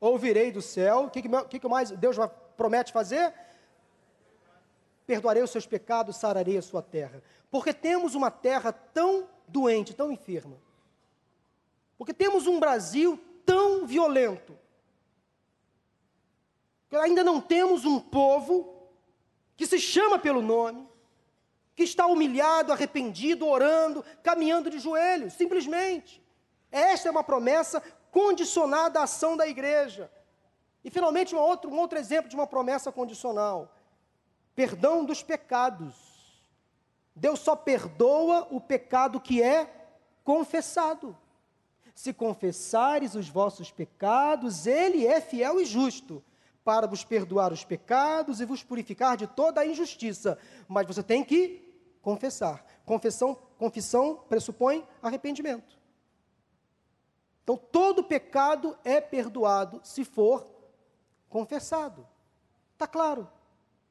ouvirei 0.00 0.50
do 0.50 0.62
céu. 0.62 1.04
O 1.04 1.10
que, 1.10 1.22
que, 1.22 1.58
que 1.58 1.68
mais 1.68 1.90
Deus 1.90 2.16
promete 2.56 2.92
fazer? 2.92 3.32
Perdoarei 5.06 5.42
os 5.42 5.50
seus 5.50 5.66
pecados, 5.66 6.16
sararei 6.16 6.58
a 6.58 6.62
sua 6.62 6.82
terra. 6.82 7.22
Porque 7.50 7.72
temos 7.72 8.14
uma 8.14 8.30
terra 8.30 8.72
tão 8.72 9.28
doente, 9.46 9.94
tão 9.94 10.10
enferma. 10.10 10.56
Porque 11.96 12.12
temos 12.12 12.46
um 12.46 12.58
Brasil 12.58 13.18
tão 13.44 13.86
violento. 13.86 14.58
Que 16.88 16.96
ainda 16.96 17.22
não 17.22 17.40
temos 17.40 17.84
um 17.84 18.00
povo 18.00 18.74
que 19.56 19.66
se 19.66 19.78
chama 19.78 20.18
pelo 20.18 20.42
nome, 20.42 20.86
que 21.74 21.82
está 21.82 22.06
humilhado, 22.06 22.72
arrependido, 22.72 23.46
orando, 23.46 24.04
caminhando 24.22 24.68
de 24.70 24.78
joelhos, 24.78 25.32
simplesmente. 25.34 26.22
Esta 26.70 27.08
é 27.08 27.10
uma 27.10 27.24
promessa 27.24 27.82
condicionada 28.16 28.98
à 28.98 29.02
ação 29.02 29.36
da 29.36 29.46
igreja. 29.46 30.10
E 30.82 30.90
finalmente, 30.90 31.34
um 31.34 31.38
outro, 31.38 31.70
um 31.70 31.78
outro 31.78 31.98
exemplo 31.98 32.30
de 32.30 32.34
uma 32.34 32.46
promessa 32.46 32.90
condicional: 32.90 33.76
perdão 34.54 35.04
dos 35.04 35.22
pecados. 35.22 35.94
Deus 37.14 37.40
só 37.40 37.54
perdoa 37.54 38.48
o 38.50 38.58
pecado 38.58 39.20
que 39.20 39.42
é 39.42 39.70
confessado. 40.24 41.14
Se 41.94 42.14
confessares 42.14 43.14
os 43.14 43.28
vossos 43.28 43.70
pecados, 43.70 44.66
Ele 44.66 45.06
é 45.06 45.20
fiel 45.20 45.60
e 45.60 45.66
justo 45.66 46.24
para 46.64 46.86
vos 46.86 47.04
perdoar 47.04 47.52
os 47.52 47.64
pecados 47.64 48.40
e 48.40 48.46
vos 48.46 48.62
purificar 48.62 49.18
de 49.18 49.26
toda 49.26 49.60
a 49.60 49.66
injustiça. 49.66 50.38
Mas 50.66 50.86
você 50.86 51.02
tem 51.02 51.22
que 51.22 51.62
confessar. 52.00 52.64
Confissão, 52.86 53.34
confissão 53.58 54.24
pressupõe 54.26 54.86
arrependimento. 55.02 55.75
Então, 57.46 57.56
todo 57.56 58.02
pecado 58.02 58.76
é 58.82 59.00
perdoado 59.00 59.80
se 59.84 60.04
for 60.04 60.44
confessado. 61.28 62.04
Está 62.72 62.88
claro? 62.88 63.30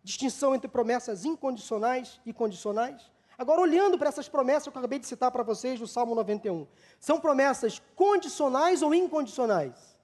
Distinção 0.03 0.53
entre 0.53 0.68
promessas 0.68 1.24
incondicionais 1.24 2.20
e 2.26 2.34
condicionais. 2.34 3.10
Agora, 3.38 3.62
olhando 3.62 3.97
para 3.97 4.10
essas 4.10 4.28
promessas 4.28 4.64
que 4.64 4.78
eu 4.78 4.80
acabei 4.80 4.99
de 4.99 5.08
citar 5.08 5.32
para 5.32 5.41
vocês 5.41 5.80
do 5.80 5.88
Salmo 5.88 6.14
91, 6.16 6.68
são 6.99 7.18
promessas 7.18 7.82
condicionais 7.95 8.82
ou 8.82 8.93
incondicionais? 8.93 9.97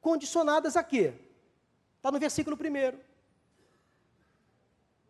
Condicionadas 0.00 0.76
a 0.76 0.84
quê? 0.84 1.14
Está 1.96 2.12
no 2.12 2.20
versículo 2.20 2.56
primeiro. 2.56 3.00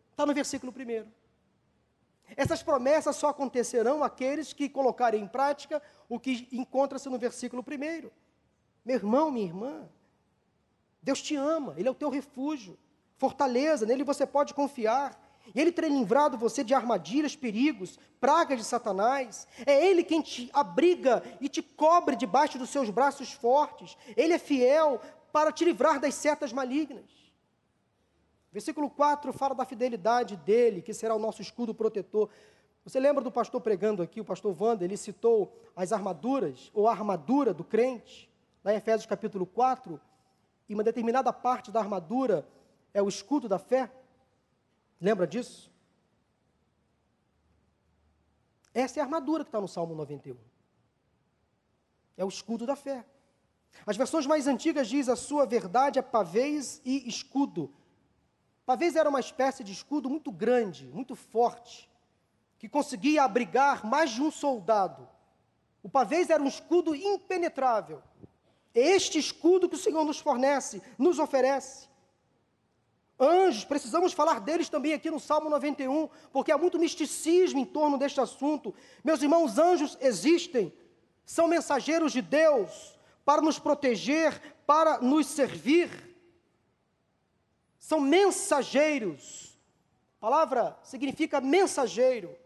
Está 0.09 0.25
no 0.25 0.33
versículo 0.33 0.73
primeiro. 0.73 1.07
Essas 2.35 2.63
promessas 2.63 3.15
só 3.15 3.29
acontecerão 3.29 4.03
àqueles 4.03 4.53
que 4.53 4.69
colocarem 4.69 5.23
em 5.23 5.27
prática 5.27 5.81
o 6.07 6.19
que 6.19 6.47
encontra-se 6.51 7.09
no 7.09 7.17
versículo 7.17 7.63
primeiro. 7.63 8.11
Meu 8.85 8.95
irmão, 8.95 9.31
minha 9.31 9.45
irmã, 9.45 9.89
Deus 11.01 11.21
te 11.21 11.35
ama, 11.35 11.73
Ele 11.77 11.87
é 11.87 11.91
o 11.91 11.95
teu 11.95 12.09
refúgio, 12.09 12.77
fortaleza, 13.17 13.85
nele 13.85 14.03
você 14.03 14.25
pode 14.25 14.53
confiar. 14.53 15.27
Ele 15.55 15.71
tem 15.71 15.89
livrado 15.89 16.37
você 16.37 16.63
de 16.63 16.73
armadilhas, 16.73 17.35
perigos, 17.35 17.97
pragas 18.19 18.59
de 18.59 18.63
Satanás. 18.63 19.47
É 19.65 19.85
Ele 19.85 20.03
quem 20.03 20.21
te 20.21 20.49
abriga 20.53 21.23
e 21.41 21.49
te 21.49 21.61
cobre 21.61 22.15
debaixo 22.15 22.57
dos 22.57 22.69
seus 22.69 22.89
braços 22.89 23.31
fortes. 23.31 23.97
Ele 24.15 24.33
é 24.33 24.39
fiel 24.39 25.01
para 25.31 25.51
te 25.51 25.65
livrar 25.65 25.99
das 25.99 26.13
setas 26.15 26.53
malignas. 26.53 27.18
Versículo 28.51 28.89
4 28.89 29.31
fala 29.31 29.53
da 29.53 29.65
fidelidade 29.65 30.35
dele, 30.35 30.81
que 30.81 30.93
será 30.93 31.15
o 31.15 31.19
nosso 31.19 31.41
escudo 31.41 31.73
protetor. 31.73 32.29
Você 32.83 32.99
lembra 32.99 33.23
do 33.23 33.31
pastor 33.31 33.61
pregando 33.61 34.01
aqui, 34.01 34.19
o 34.19 34.25
pastor 34.25 34.55
Wander, 34.59 34.87
ele 34.87 34.97
citou 34.97 35.55
as 35.75 35.91
armaduras, 35.91 36.71
ou 36.73 36.87
a 36.87 36.91
armadura 36.91 37.53
do 37.53 37.63
crente, 37.63 38.29
lá 38.63 38.73
em 38.73 38.77
Efésios 38.77 39.05
capítulo 39.05 39.45
4, 39.45 40.01
e 40.67 40.73
uma 40.73 40.83
determinada 40.83 41.31
parte 41.31 41.71
da 41.71 41.79
armadura 41.79 42.47
é 42.93 43.01
o 43.01 43.07
escudo 43.07 43.47
da 43.47 43.59
fé. 43.59 43.91
Lembra 44.99 45.27
disso? 45.27 45.71
Essa 48.73 48.99
é 48.99 49.01
a 49.01 49.05
armadura 49.05 49.43
que 49.43 49.49
está 49.49 49.61
no 49.61 49.67
Salmo 49.67 49.93
91. 49.95 50.37
É 52.17 52.25
o 52.25 52.27
escudo 52.27 52.65
da 52.65 52.75
fé. 52.75 53.05
As 53.85 53.97
versões 53.97 54.25
mais 54.25 54.47
antigas 54.47 54.87
diz 54.87 55.07
a 55.07 55.15
sua 55.15 55.45
verdade 55.45 55.99
é 55.99 56.01
pavês 56.01 56.81
e 56.83 57.07
escudo. 57.07 57.73
Pavês 58.69 58.95
era 58.95 59.09
uma 59.09 59.19
espécie 59.19 59.63
de 59.63 59.73
escudo 59.73 60.07
muito 60.07 60.31
grande, 60.31 60.85
muito 60.85 61.15
forte, 61.15 61.89
que 62.59 62.69
conseguia 62.69 63.23
abrigar 63.23 63.83
mais 63.83 64.11
de 64.11 64.21
um 64.21 64.29
soldado. 64.29 65.09
O 65.81 65.89
pavês 65.89 66.29
era 66.29 66.43
um 66.43 66.45
escudo 66.45 66.95
impenetrável. 66.95 67.99
É 68.75 68.79
este 68.79 69.17
escudo 69.17 69.67
que 69.67 69.73
o 69.73 69.79
Senhor 69.79 70.05
nos 70.05 70.19
fornece, 70.19 70.83
nos 70.99 71.17
oferece. 71.17 71.89
Anjos, 73.19 73.65
precisamos 73.65 74.13
falar 74.13 74.39
deles 74.39 74.69
também 74.69 74.93
aqui 74.93 75.09
no 75.09 75.19
Salmo 75.19 75.49
91, 75.49 76.07
porque 76.31 76.51
há 76.51 76.57
muito 76.59 76.77
misticismo 76.77 77.59
em 77.59 77.65
torno 77.65 77.97
deste 77.97 78.21
assunto. 78.21 78.75
Meus 79.03 79.23
irmãos, 79.23 79.57
anjos 79.57 79.97
existem, 79.99 80.71
são 81.25 81.47
mensageiros 81.47 82.11
de 82.11 82.21
Deus 82.21 82.99
para 83.25 83.41
nos 83.41 83.57
proteger, 83.57 84.39
para 84.67 84.99
nos 84.99 85.25
servir. 85.25 86.08
São 87.89 87.99
mensageiros. 87.99 89.57
A 90.19 90.21
palavra 90.21 90.77
significa 90.83 91.41
mensageiro. 91.41 92.37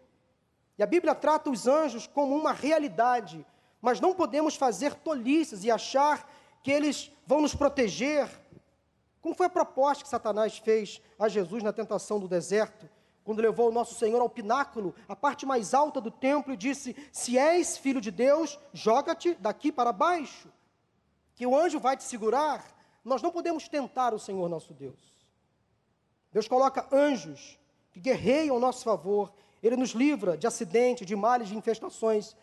E 0.78 0.82
a 0.82 0.86
Bíblia 0.86 1.14
trata 1.14 1.50
os 1.50 1.68
anjos 1.68 2.08
como 2.08 2.34
uma 2.34 2.54
realidade, 2.54 3.46
mas 3.82 4.00
não 4.00 4.16
podemos 4.16 4.56
fazer 4.56 4.96
tolices 4.96 5.66
e 5.66 5.70
achar 5.70 6.32
que 6.64 6.72
eles 6.72 7.12
vão 7.28 7.41
nos 7.41 7.54
proteger 7.54 8.30
como 9.20 9.36
foi 9.36 9.48
a 9.48 9.50
proposta 9.50 10.06
que 10.06 10.10
Satanás 10.10 10.60
fez 10.60 11.02
a 11.20 11.28
Jesus 11.28 11.62
na 11.62 11.74
tentação 11.74 12.22
do 12.22 12.28
deserto, 12.30 12.89
quando 13.26 13.41
levou 13.41 13.68
o 13.68 13.74
nosso 13.74 13.96
Senhor 13.96 14.22
ao 14.22 14.30
pináculo, 14.30 14.96
a 15.10 15.16
parte 15.16 15.46
mais 15.46 15.74
alta 15.74 16.00
do 16.00 16.10
templo, 16.10 16.54
e 16.54 16.58
disse: 16.58 16.96
Se 17.12 17.38
és 17.38 17.78
filho 17.78 18.00
de 18.00 18.12
Deus, 18.12 18.58
joga-te 18.72 19.34
daqui 19.36 19.74
para 19.74 19.91
baixo, 19.91 20.48
que 21.36 21.46
o 21.46 21.54
anjo 21.54 21.82
vai 21.82 21.98
te 21.98 22.06
segurar. 22.06 22.64
Nós 23.04 23.22
não 23.22 23.30
podemos 23.30 23.68
tentar 23.68 24.14
o 24.14 24.20
Senhor 24.20 24.48
nosso 24.48 24.74
Deus. 24.74 25.12
Deus 26.34 26.48
coloca 26.48 26.88
anjos 26.92 27.60
que 27.92 28.00
guerreiam 28.00 28.56
ao 28.56 28.60
nosso 28.60 28.84
favor, 28.84 29.32
Ele 29.62 29.78
nos 29.78 29.92
livra 29.92 30.36
de 30.36 30.48
acidentes, 30.48 31.06
de 31.06 31.16
males, 31.16 31.48
de 31.48 31.56
infestações. 31.56 32.36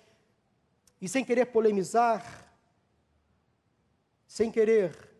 E 1.01 1.09
sem 1.09 1.25
querer 1.25 1.47
polemizar, 1.47 2.55
sem 4.29 4.51
querer 4.51 5.11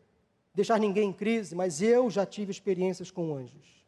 deixar 0.55 0.79
ninguém 0.79 1.09
em 1.09 1.13
crise, 1.13 1.55
mas 1.55 1.83
eu 1.83 2.09
já 2.09 2.25
tive 2.25 2.53
experiências 2.53 3.11
com 3.11 3.35
anjos. 3.35 3.85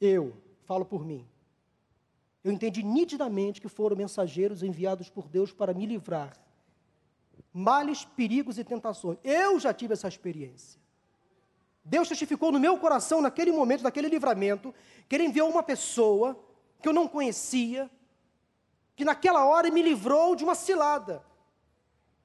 Eu, 0.00 0.34
falo 0.64 0.84
por 0.84 1.04
mim. 1.04 1.26
Eu 2.42 2.52
entendi 2.52 2.82
nitidamente 2.82 3.60
que 3.60 3.68
foram 3.68 3.96
mensageiros 3.96 4.62
enviados 4.62 5.10
por 5.10 5.28
Deus 5.28 5.52
para 5.52 5.74
me 5.74 5.84
livrar. 5.84 6.38
Males, 7.52 8.04
perigos 8.04 8.58
e 8.58 8.64
tentações. 8.64 9.18
Eu 9.22 9.58
já 9.60 9.74
tive 9.74 9.92
essa 9.92 10.08
experiência. 10.08 10.80
Deus 11.88 12.06
testificou 12.06 12.52
no 12.52 12.60
meu 12.60 12.76
coração, 12.76 13.22
naquele 13.22 13.50
momento, 13.50 13.82
naquele 13.82 14.08
livramento, 14.08 14.74
que 15.08 15.16
Ele 15.16 15.24
enviou 15.24 15.48
uma 15.48 15.62
pessoa 15.62 16.38
que 16.82 16.88
eu 16.88 16.92
não 16.92 17.08
conhecia, 17.08 17.90
que 18.94 19.06
naquela 19.06 19.46
hora 19.46 19.70
me 19.70 19.80
livrou 19.80 20.36
de 20.36 20.44
uma 20.44 20.54
cilada, 20.54 21.24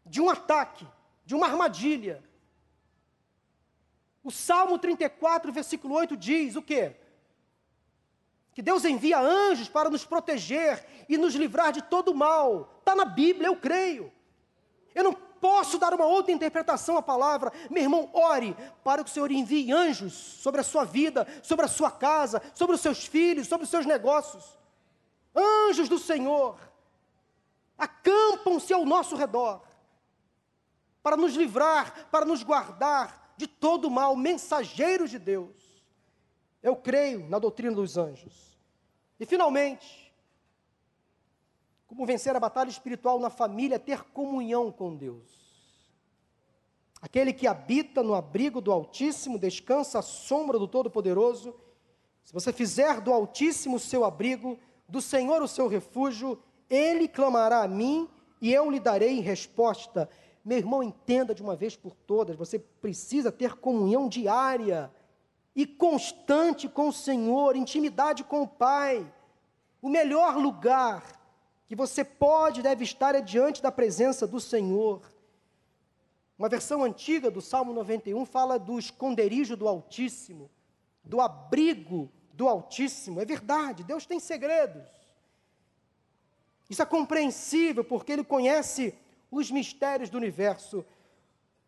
de 0.05 0.19
um 0.19 0.29
ataque, 0.29 0.85
de 1.25 1.33
uma 1.33 1.47
armadilha. 1.47 2.21
O 4.21 4.31
Salmo 4.31 4.77
34, 4.77 5.51
versículo 5.53 5.95
8 5.95 6.17
diz 6.17 6.57
o 6.57 6.61
quê? 6.61 6.97
Que 8.53 8.61
Deus 8.61 8.83
envia 8.83 9.17
anjos 9.17 9.69
para 9.69 9.89
nos 9.89 10.03
proteger 10.03 10.85
e 11.07 11.17
nos 11.17 11.35
livrar 11.35 11.71
de 11.71 11.81
todo 11.81 12.13
mal. 12.13 12.75
Está 12.79 12.93
na 12.93 13.05
Bíblia, 13.05 13.47
eu 13.47 13.55
creio. 13.55 14.11
Eu 14.93 15.05
não 15.05 15.17
posso 15.43 15.77
dar 15.77 15.93
uma 15.93 16.05
outra 16.05 16.31
interpretação 16.31 16.95
à 16.95 17.01
palavra. 17.01 17.51
Meu 17.69 17.83
irmão, 17.83 18.09
ore 18.13 18.55
para 18.81 19.03
que 19.03 19.09
o 19.09 19.13
Senhor 19.13 19.29
envie 19.29 19.73
anjos 19.73 20.13
sobre 20.13 20.61
a 20.61 20.63
sua 20.63 20.85
vida, 20.85 21.27
sobre 21.43 21.65
a 21.65 21.67
sua 21.67 21.91
casa, 21.91 22.41
sobre 22.55 22.75
os 22.75 22.81
seus 22.81 23.05
filhos, 23.05 23.45
sobre 23.45 23.65
os 23.65 23.69
seus 23.69 23.85
negócios. 23.85 24.57
Anjos 25.35 25.89
do 25.89 25.99
Senhor 25.99 26.57
acampam-se 27.77 28.73
ao 28.73 28.85
nosso 28.85 29.17
redor 29.17 29.61
para 31.01 31.17
nos 31.17 31.35
livrar, 31.35 32.07
para 32.09 32.23
nos 32.23 32.41
guardar, 32.41 33.33
de 33.35 33.45
todo 33.45 33.91
mal, 33.91 34.15
mensageiros 34.15 35.09
de 35.09 35.19
Deus. 35.19 35.83
Eu 36.61 36.77
creio 36.77 37.27
na 37.27 37.37
doutrina 37.37 37.75
dos 37.75 37.97
anjos. 37.97 38.57
E 39.19 39.25
finalmente, 39.25 40.02
como 41.93 42.07
vencer 42.07 42.35
a 42.35 42.39
batalha 42.39 42.69
espiritual 42.69 43.19
na 43.19 43.29
família, 43.29 43.77
ter 43.77 44.03
comunhão 44.05 44.71
com 44.71 44.95
Deus. 44.95 45.43
Aquele 46.99 47.31
que 47.31 47.45
habita 47.45 48.01
no 48.01 48.15
abrigo 48.15 48.59
do 48.59 48.71
Altíssimo, 48.71 49.37
descansa 49.37 49.99
à 49.99 50.01
sombra 50.01 50.57
do 50.57 50.67
Todo-Poderoso. 50.67 51.53
Se 52.23 52.33
você 52.33 52.51
fizer 52.51 52.99
do 52.99 53.13
Altíssimo 53.13 53.75
o 53.75 53.79
seu 53.79 54.03
abrigo, 54.03 54.57
do 54.89 55.01
Senhor 55.01 55.43
o 55.43 55.47
seu 55.47 55.67
refúgio, 55.67 56.41
ele 56.67 57.07
clamará 57.07 57.61
a 57.61 57.67
mim 57.67 58.09
e 58.41 58.51
eu 58.51 58.71
lhe 58.71 58.79
darei 58.79 59.19
resposta. 59.19 60.09
Meu 60.43 60.57
irmão, 60.57 60.81
entenda 60.81 61.35
de 61.35 61.43
uma 61.43 61.55
vez 61.55 61.75
por 61.75 61.93
todas: 61.93 62.35
você 62.35 62.57
precisa 62.57 63.31
ter 63.31 63.55
comunhão 63.57 64.09
diária 64.09 64.91
e 65.55 65.67
constante 65.67 66.67
com 66.67 66.87
o 66.87 66.93
Senhor, 66.93 67.55
intimidade 67.55 68.23
com 68.23 68.41
o 68.41 68.47
Pai. 68.47 69.05
O 69.79 69.89
melhor 69.89 70.37
lugar 70.37 71.22
que 71.73 71.75
você 71.75 72.03
pode 72.03 72.59
e 72.59 72.63
deve 72.63 72.83
estar 72.83 73.19
diante 73.19 73.59
da 73.59 73.71
presença 73.71 74.27
do 74.27 74.39
Senhor. 74.39 75.01
Uma 76.37 76.47
versão 76.47 76.83
antiga 76.83 77.31
do 77.31 77.41
Salmo 77.41 77.73
91 77.73 78.27
fala 78.27 78.59
do 78.59 78.77
esconderijo 78.77 79.57
do 79.57 79.67
Altíssimo, 79.67 80.51
do 81.03 81.19
abrigo 81.19 82.11
do 82.31 82.47
Altíssimo. 82.47 83.19
É 83.19 83.25
verdade, 83.25 83.83
Deus 83.83 84.05
tem 84.05 84.19
segredos. 84.19 84.83
Isso 86.69 86.83
é 86.83 86.85
compreensível 86.85 87.83
porque 87.83 88.11
Ele 88.11 88.23
conhece 88.23 88.93
os 89.31 89.49
mistérios 89.49 90.11
do 90.11 90.17
universo. 90.17 90.85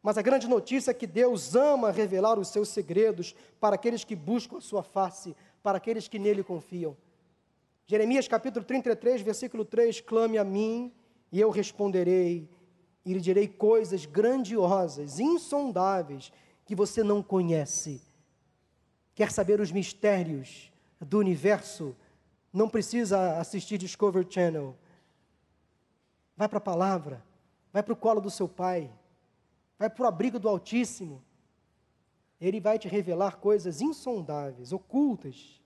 Mas 0.04 0.20
a 0.20 0.22
grande 0.22 0.48
notícia 0.48 0.92
é 0.92 0.94
que 0.94 1.08
Deus 1.08 1.56
ama 1.56 1.90
revelar 1.90 2.38
os 2.38 2.50
seus 2.50 2.70
segredos 2.70 3.36
para 3.60 3.74
aqueles 3.74 4.04
que 4.04 4.16
buscam 4.16 4.58
a 4.58 4.62
sua 4.62 4.84
face, 4.84 5.36
para 5.64 5.80
aqueles 5.80 6.08
que 6.08 6.20
nele 6.20 6.44
confiam. 6.44 6.96
Jeremias 7.88 8.28
capítulo 8.28 8.66
33, 8.66 9.22
versículo 9.22 9.64
3: 9.64 10.02
Clame 10.02 10.38
a 10.40 10.44
mim 10.44 10.92
e 11.32 11.40
eu 11.40 11.52
responderei, 11.52 12.50
e 13.06 13.14
lhe 13.14 13.22
direi 13.22 13.48
coisas 13.48 14.06
grandiosas, 14.06 15.20
insondáveis, 15.20 16.32
que 16.66 16.74
você 16.74 17.04
não 17.04 17.22
conhece. 17.22 18.02
Quer 19.14 19.32
saber 19.32 19.62
os 19.62 19.72
mistérios 19.72 20.72
do 21.00 21.20
universo? 21.20 21.96
Não 22.52 22.68
precisa 22.68 23.38
assistir 23.38 23.78
Discovery 23.78 24.26
Channel. 24.28 24.76
Vai 26.36 26.50
para 26.50 26.58
a 26.58 26.62
palavra, 26.62 27.24
vai 27.72 27.84
para 27.84 27.94
o 27.94 27.98
colo 27.98 28.20
do 28.20 28.32
seu 28.32 28.48
pai, 28.48 28.92
vai 29.78 29.90
para 29.90 30.04
o 30.04 30.08
abrigo 30.08 30.40
do 30.40 30.50
Altíssimo. 30.50 31.24
Ele 32.42 32.60
vai 32.60 32.80
te 32.80 32.88
revelar 32.88 33.38
coisas 33.38 33.80
insondáveis, 33.80 34.74
ocultas. 34.74 35.62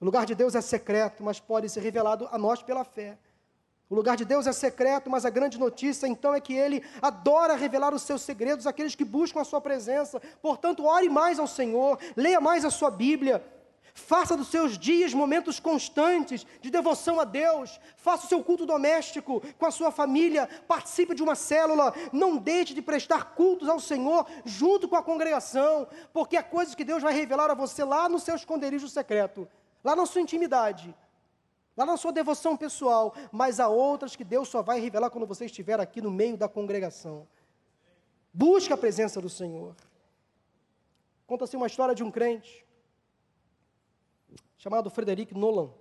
O 0.00 0.04
lugar 0.04 0.24
de 0.24 0.34
Deus 0.34 0.54
é 0.54 0.62
secreto, 0.62 1.22
mas 1.22 1.38
pode 1.38 1.68
ser 1.68 1.80
revelado 1.80 2.26
a 2.32 2.38
nós 2.38 2.62
pela 2.62 2.84
fé. 2.84 3.18
O 3.90 3.94
lugar 3.94 4.16
de 4.16 4.24
Deus 4.24 4.46
é 4.46 4.52
secreto, 4.52 5.10
mas 5.10 5.26
a 5.26 5.30
grande 5.30 5.58
notícia 5.58 6.06
então 6.06 6.32
é 6.32 6.40
que 6.40 6.54
ele 6.54 6.82
adora 7.02 7.54
revelar 7.54 7.92
os 7.92 8.02
seus 8.02 8.22
segredos 8.22 8.66
àqueles 8.66 8.94
que 8.94 9.04
buscam 9.04 9.40
a 9.40 9.44
sua 9.44 9.60
presença. 9.60 10.22
Portanto, 10.40 10.86
ore 10.86 11.08
mais 11.08 11.38
ao 11.38 11.46
Senhor, 11.46 11.98
leia 12.16 12.40
mais 12.40 12.64
a 12.64 12.70
sua 12.70 12.90
Bíblia. 12.90 13.44
Faça 13.92 14.36
dos 14.36 14.48
seus 14.48 14.78
dias 14.78 15.12
momentos 15.12 15.58
constantes 15.58 16.46
de 16.60 16.70
devoção 16.70 17.20
a 17.20 17.24
Deus. 17.24 17.80
Faça 17.96 18.26
o 18.26 18.28
seu 18.28 18.42
culto 18.42 18.64
doméstico 18.64 19.42
com 19.58 19.66
a 19.66 19.70
sua 19.70 19.90
família. 19.90 20.48
Participe 20.68 21.14
de 21.14 21.22
uma 21.22 21.34
célula. 21.34 21.92
Não 22.12 22.36
deixe 22.36 22.72
de 22.72 22.80
prestar 22.80 23.34
cultos 23.34 23.68
ao 23.68 23.80
Senhor 23.80 24.24
junto 24.44 24.88
com 24.88 24.96
a 24.96 25.02
congregação, 25.02 25.86
porque 26.12 26.36
há 26.36 26.42
coisas 26.42 26.74
que 26.74 26.84
Deus 26.84 27.02
vai 27.02 27.12
revelar 27.12 27.50
a 27.50 27.54
você 27.54 27.84
lá 27.84 28.08
no 28.08 28.18
seu 28.18 28.36
esconderijo 28.36 28.88
secreto, 28.88 29.48
lá 29.82 29.96
na 29.96 30.06
sua 30.06 30.20
intimidade 30.20 30.94
lá 31.80 31.86
na 31.86 31.96
sua 31.96 32.12
devoção 32.12 32.58
pessoal, 32.58 33.14
mas 33.32 33.58
há 33.58 33.66
outras 33.66 34.14
que 34.14 34.22
Deus 34.22 34.50
só 34.50 34.60
vai 34.60 34.80
revelar 34.80 35.08
quando 35.08 35.26
você 35.26 35.46
estiver 35.46 35.80
aqui 35.80 36.02
no 36.02 36.10
meio 36.10 36.36
da 36.36 36.46
congregação. 36.46 37.26
Busque 38.34 38.70
a 38.70 38.76
presença 38.76 39.18
do 39.18 39.30
Senhor. 39.30 39.74
Conta-se 41.26 41.56
uma 41.56 41.66
história 41.66 41.94
de 41.94 42.02
um 42.02 42.10
crente 42.10 42.66
chamado 44.58 44.90
Frederic 44.90 45.34
Nolan. 45.34 45.72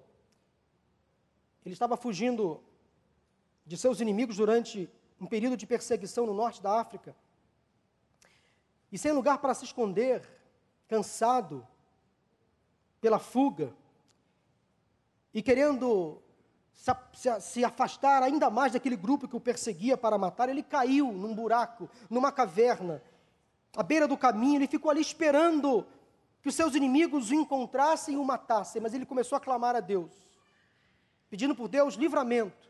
Ele 1.66 1.74
estava 1.74 1.98
fugindo 1.98 2.64
de 3.66 3.78
seus 3.78 4.00
inimigos 4.00 4.38
durante 4.38 4.90
um 5.20 5.26
período 5.26 5.58
de 5.58 5.68
perseguição 5.68 6.26
no 6.26 6.34
norte 6.34 6.62
da 6.62 6.80
África. 6.80 7.14
E 8.90 8.98
sem 8.98 9.12
lugar 9.12 9.40
para 9.40 9.54
se 9.54 9.66
esconder, 9.66 10.26
cansado 10.88 11.68
pela 13.02 13.20
fuga, 13.20 13.76
e 15.34 15.42
querendo 15.42 16.22
se, 17.42 17.64
afastar 17.64 18.24
ainda 18.24 18.50
mais 18.50 18.72
daquele 18.72 18.96
grupo 18.96 19.28
que 19.28 19.36
o 19.36 19.40
perseguia 19.40 19.98
para 19.98 20.18
matar, 20.18 20.50
ele 20.50 20.64
caiu 20.64 21.12
num 21.12 21.36
buraco, 21.36 21.90
numa 22.10 22.32
caverna, 22.32 23.04
à 23.76 23.84
beira 23.84 24.08
do 24.08 24.18
caminho, 24.18 24.58
ele 24.58 24.68
ficou 24.68 24.90
ali 24.90 25.02
esperando 25.02 25.86
que 26.42 26.48
os 26.48 26.56
seus 26.56 26.74
inimigos 26.74 27.32
o 27.32 27.36
encontrassem 27.36 28.16
e 28.16 28.18
o 28.18 28.24
matassem, 28.24 28.82
mas 28.82 28.94
ele 28.94 29.06
começou 29.06 29.36
a 29.36 29.42
clamar 29.42 29.76
a 29.76 29.82
Deus, 29.82 30.12
pedindo 31.30 31.54
por 31.54 31.68
Deus 31.68 31.96
livramento, 31.96 32.70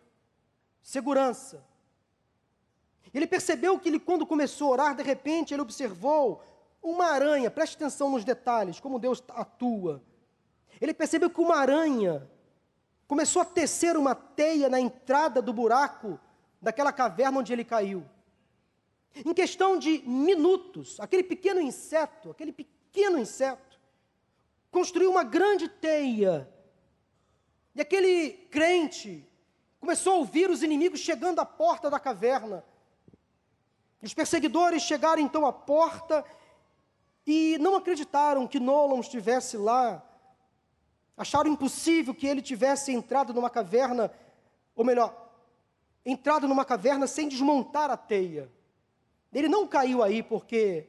segurança. 0.82 1.64
Ele 3.14 3.28
percebeu 3.28 3.80
que 3.80 3.90
ele, 3.90 4.00
quando 4.00 4.26
começou 4.26 4.70
a 4.70 4.72
orar, 4.72 4.96
de 4.96 5.04
repente 5.04 5.54
ele 5.54 5.62
observou 5.62 6.44
uma 6.82 7.06
aranha, 7.06 7.52
preste 7.52 7.76
atenção 7.76 8.10
nos 8.10 8.24
detalhes, 8.24 8.80
como 8.80 9.00
Deus 9.00 9.24
atua. 9.30 10.04
Ele 10.82 10.94
percebeu 10.94 11.30
que 11.30 11.42
uma 11.42 11.58
aranha 11.58 12.28
começou 13.10 13.42
a 13.42 13.46
tecer 13.46 13.98
uma 13.98 14.14
teia 14.14 14.70
na 14.70 14.80
entrada 14.80 15.42
do 15.42 15.52
buraco 15.52 16.20
daquela 16.62 16.94
caverna 16.94 17.40
onde 17.40 17.52
ele 17.52 17.66
caiu. 17.66 18.06
Em 19.26 19.34
questão 19.34 19.80
de 19.80 20.08
minutos, 20.08 21.00
aquele 21.00 21.24
pequeno 21.24 21.60
inseto, 21.60 22.30
aquele 22.30 22.54
pequeno 22.54 23.18
inseto, 23.18 23.80
construiu 24.70 25.10
uma 25.10 25.24
grande 25.24 25.68
teia. 25.68 26.48
E 27.74 27.82
aquele 27.82 28.30
crente 28.52 29.28
começou 29.80 30.14
a 30.14 30.18
ouvir 30.18 30.48
os 30.52 30.62
inimigos 30.62 31.00
chegando 31.00 31.40
à 31.40 31.46
porta 31.46 31.90
da 31.90 32.00
caverna. 32.00 32.64
Os 34.04 34.14
perseguidores 34.14 34.84
chegaram 34.84 35.20
então 35.20 35.48
à 35.48 35.52
porta 35.52 36.24
e 37.26 37.58
não 37.60 37.76
acreditaram 37.76 38.46
que 38.46 38.60
Nolan 38.60 39.00
estivesse 39.00 39.58
lá 39.58 40.08
Acharam 41.20 41.52
impossível 41.52 42.16
que 42.16 42.26
ele 42.26 42.42
tivesse 42.42 42.94
entrado 42.94 43.34
numa 43.34 43.50
caverna, 43.50 44.10
ou 44.74 44.86
melhor, 44.86 45.30
entrado 46.06 46.48
numa 46.48 46.64
caverna 46.64 47.08
sem 47.08 47.28
desmontar 47.28 47.92
a 47.92 47.98
teia. 47.98 48.50
Ele 49.34 49.50
não 49.50 49.68
caiu 49.68 50.02
aí 50.02 50.24
porque 50.24 50.88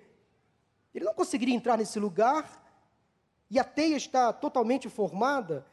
ele 0.94 1.04
não 1.04 1.12
conseguiria 1.12 1.52
entrar 1.52 1.76
nesse 1.76 1.98
lugar 1.98 2.64
e 3.50 3.58
a 3.58 3.64
teia 3.64 3.96
está 3.96 4.32
totalmente 4.32 4.88
formada, 4.88 5.66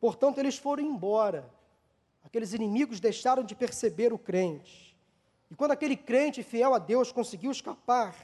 portanto, 0.00 0.38
eles 0.38 0.56
foram 0.56 0.82
embora. 0.82 1.52
Aqueles 2.24 2.54
inimigos 2.54 3.00
deixaram 3.00 3.42
de 3.42 3.54
perceber 3.54 4.14
o 4.14 4.18
crente. 4.18 4.96
E 5.50 5.54
quando 5.54 5.72
aquele 5.72 5.94
crente 5.94 6.42
fiel 6.42 6.72
a 6.72 6.78
Deus 6.78 7.12
conseguiu 7.12 7.50
escapar, 7.50 8.16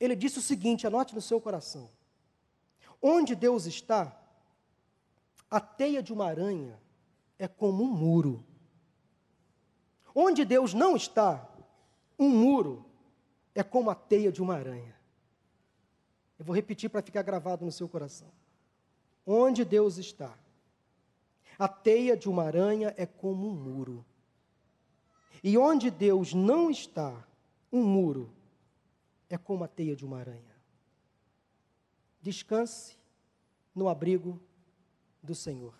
ele 0.00 0.16
disse 0.16 0.38
o 0.38 0.42
seguinte: 0.42 0.86
anote 0.86 1.14
no 1.14 1.20
seu 1.20 1.38
coração: 1.38 1.90
onde 3.02 3.34
Deus 3.34 3.66
está, 3.66 4.16
a 5.52 5.60
teia 5.60 6.02
de 6.02 6.14
uma 6.14 6.24
aranha 6.24 6.80
é 7.38 7.46
como 7.46 7.84
um 7.84 7.92
muro. 7.92 8.42
Onde 10.14 10.46
Deus 10.46 10.72
não 10.72 10.96
está, 10.96 11.46
um 12.18 12.30
muro 12.30 12.86
é 13.54 13.62
como 13.62 13.90
a 13.90 13.94
teia 13.94 14.32
de 14.32 14.40
uma 14.40 14.54
aranha. 14.54 14.96
Eu 16.38 16.46
vou 16.46 16.56
repetir 16.56 16.88
para 16.88 17.02
ficar 17.02 17.20
gravado 17.20 17.66
no 17.66 17.70
seu 17.70 17.86
coração. 17.86 18.32
Onde 19.26 19.62
Deus 19.62 19.98
está, 19.98 20.34
a 21.58 21.68
teia 21.68 22.16
de 22.16 22.30
uma 22.30 22.44
aranha 22.44 22.94
é 22.96 23.04
como 23.04 23.46
um 23.46 23.54
muro. 23.54 24.06
E 25.44 25.58
onde 25.58 25.90
Deus 25.90 26.32
não 26.32 26.70
está, 26.70 27.28
um 27.70 27.84
muro 27.84 28.32
é 29.28 29.36
como 29.36 29.64
a 29.64 29.68
teia 29.68 29.94
de 29.94 30.06
uma 30.06 30.18
aranha. 30.18 30.56
Descanse 32.22 32.96
no 33.74 33.86
abrigo 33.86 34.40
do 35.22 35.34
Senhor, 35.34 35.74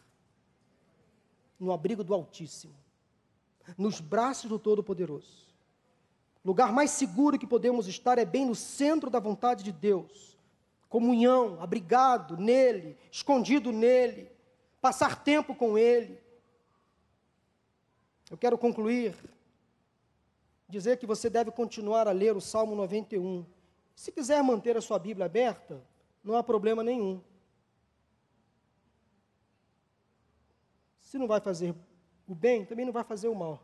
no 1.59 1.73
abrigo 1.73 2.05
do 2.05 2.15
Altíssimo, 2.15 2.75
nos 3.77 4.01
braços 4.01 4.49
do 4.49 4.59
Todo-Poderoso. 4.59 5.43
Lugar 6.45 6.73
mais 6.73 6.91
seguro 6.91 7.39
que 7.39 7.47
podemos 7.47 7.87
estar 7.87 8.19
é 8.19 8.25
bem 8.25 8.47
no 8.47 8.55
centro 8.55 9.09
da 9.09 9.21
vontade 9.21 9.63
de 9.63 9.71
Deus. 9.71 10.37
Comunhão, 10.89 11.57
abrigado 11.61 12.37
nele, 12.37 12.99
escondido 13.11 13.73
nele, 13.73 14.31
passar 14.81 15.23
tempo 15.23 15.55
com 15.55 15.79
ele. 15.79 16.21
Eu 18.31 18.37
quero 18.37 18.59
concluir, 18.59 19.15
dizer 20.69 20.97
que 20.97 21.07
você 21.07 21.31
deve 21.31 21.51
continuar 21.51 22.09
a 22.09 22.13
ler 22.13 22.37
o 22.37 22.41
Salmo 22.41 22.75
91. 22.75 23.47
Se 23.95 24.11
quiser 24.11 24.43
manter 24.43 24.77
a 24.77 24.81
sua 24.81 24.99
Bíblia 24.99 25.27
aberta, 25.27 25.83
não 26.25 26.37
há 26.37 26.43
problema 26.43 26.83
nenhum. 26.83 27.21
Se 31.13 31.19
não 31.19 31.27
vai 31.27 31.43
fazer 31.43 31.75
o 32.27 32.35
bem, 32.35 32.65
também 32.65 32.87
não 32.87 32.93
vai 32.93 33.05
fazer 33.05 33.29
o 33.29 33.35
mal. 33.35 33.63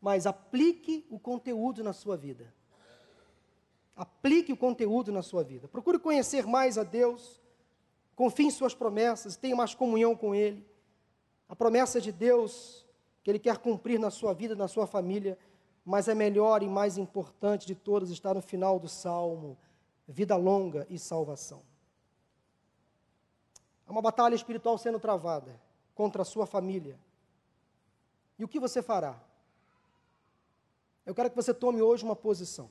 Mas 0.00 0.26
aplique 0.26 1.06
o 1.08 1.16
conteúdo 1.16 1.84
na 1.84 1.92
sua 1.92 2.16
vida. 2.16 2.52
Aplique 3.94 4.52
o 4.52 4.56
conteúdo 4.56 5.12
na 5.12 5.22
sua 5.22 5.44
vida. 5.44 5.68
Procure 5.68 6.00
conhecer 6.00 6.44
mais 6.44 6.76
a 6.76 6.82
Deus. 6.82 7.40
Confie 8.16 8.46
em 8.46 8.50
suas 8.50 8.74
promessas, 8.74 9.36
tenha 9.36 9.54
mais 9.54 9.76
comunhão 9.76 10.16
com 10.16 10.34
Ele. 10.34 10.66
A 11.48 11.54
promessa 11.54 12.00
de 12.00 12.10
Deus 12.10 12.84
que 13.22 13.30
Ele 13.30 13.38
quer 13.38 13.58
cumprir 13.58 14.00
na 14.00 14.10
sua 14.10 14.34
vida, 14.34 14.56
na 14.56 14.66
sua 14.66 14.88
família, 14.88 15.38
mas 15.84 16.08
é 16.08 16.16
melhor 16.16 16.64
e 16.64 16.68
mais 16.68 16.98
importante 16.98 17.64
de 17.64 17.76
todas 17.76 18.10
está 18.10 18.34
no 18.34 18.42
final 18.42 18.80
do 18.80 18.88
salmo: 18.88 19.56
vida 20.08 20.34
longa 20.34 20.84
e 20.90 20.98
salvação. 20.98 21.62
Há 23.88 23.90
uma 23.90 24.02
batalha 24.02 24.34
espiritual 24.34 24.76
sendo 24.76 25.00
travada 25.00 25.58
contra 25.94 26.20
a 26.20 26.24
sua 26.24 26.44
família. 26.44 27.00
E 28.38 28.44
o 28.44 28.48
que 28.48 28.60
você 28.60 28.82
fará? 28.82 29.18
Eu 31.06 31.14
quero 31.14 31.30
que 31.30 31.36
você 31.36 31.54
tome 31.54 31.80
hoje 31.80 32.04
uma 32.04 32.14
posição. 32.14 32.68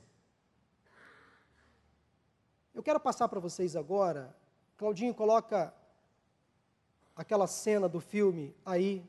Eu 2.72 2.84
quero 2.84 3.00
passar 3.00 3.28
para 3.28 3.40
vocês 3.40 3.74
agora. 3.74 4.32
Claudinho 4.76 5.12
coloca 5.12 5.74
aquela 7.16 7.48
cena 7.48 7.88
do 7.88 7.98
filme 7.98 8.54
aí 8.64 9.04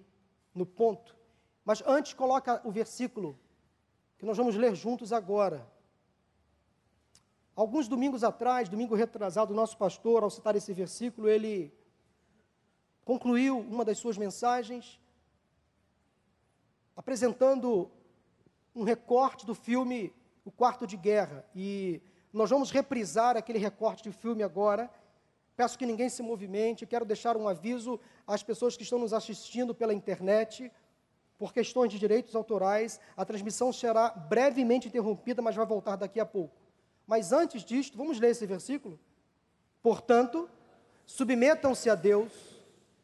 no 0.55 0.65
ponto. 0.65 1.15
Mas 1.63 1.83
antes, 1.85 2.13
coloca 2.13 2.59
o 2.65 2.71
versículo 2.71 3.37
que 4.17 4.25
nós 4.25 4.35
vamos 4.35 4.55
ler 4.55 4.73
juntos 4.73 5.13
agora. 5.13 5.71
Alguns 7.55 7.87
domingos 7.87 8.23
atrás, 8.23 8.67
domingo 8.67 8.95
retrasado, 8.95 9.53
o 9.53 9.55
nosso 9.55 9.77
pastor, 9.77 10.23
ao 10.23 10.31
citar 10.31 10.55
esse 10.55 10.73
versículo, 10.73 11.29
ele 11.29 11.77
concluiu 13.09 13.57
uma 13.57 13.83
das 13.83 13.97
suas 13.97 14.19
mensagens 14.19 15.01
apresentando 16.95 17.89
um 18.75 18.83
recorte 18.83 19.47
do 19.47 19.55
filme 19.55 20.13
O 20.45 20.51
Quarto 20.51 20.85
de 20.85 20.95
Guerra. 20.95 21.43
E 21.55 22.03
nós 22.31 22.51
vamos 22.51 22.69
reprisar 22.69 23.35
aquele 23.35 23.57
recorte 23.57 24.03
de 24.03 24.11
filme 24.11 24.43
agora. 24.43 24.91
Peço 25.57 25.75
que 25.75 25.87
ninguém 25.87 26.07
se 26.07 26.21
movimente. 26.21 26.85
Quero 26.85 27.03
deixar 27.03 27.35
um 27.35 27.47
aviso 27.47 27.99
às 28.27 28.43
pessoas 28.43 28.77
que 28.77 28.83
estão 28.83 28.99
nos 28.99 29.11
assistindo 29.11 29.73
pela 29.73 29.91
internet. 29.91 30.71
Por 31.35 31.51
questões 31.51 31.91
de 31.91 31.97
direitos 31.97 32.35
autorais, 32.35 32.99
a 33.17 33.25
transmissão 33.25 33.73
será 33.73 34.11
brevemente 34.11 34.87
interrompida, 34.87 35.41
mas 35.41 35.55
vai 35.55 35.65
voltar 35.65 35.95
daqui 35.95 36.19
a 36.19 36.27
pouco. 36.27 36.55
Mas 37.07 37.31
antes 37.31 37.63
disto, 37.63 37.97
vamos 37.97 38.19
ler 38.19 38.29
esse 38.29 38.45
versículo? 38.45 38.99
Portanto, 39.81 40.47
submetam-se 41.07 41.89
a 41.89 41.95
Deus, 41.95 42.48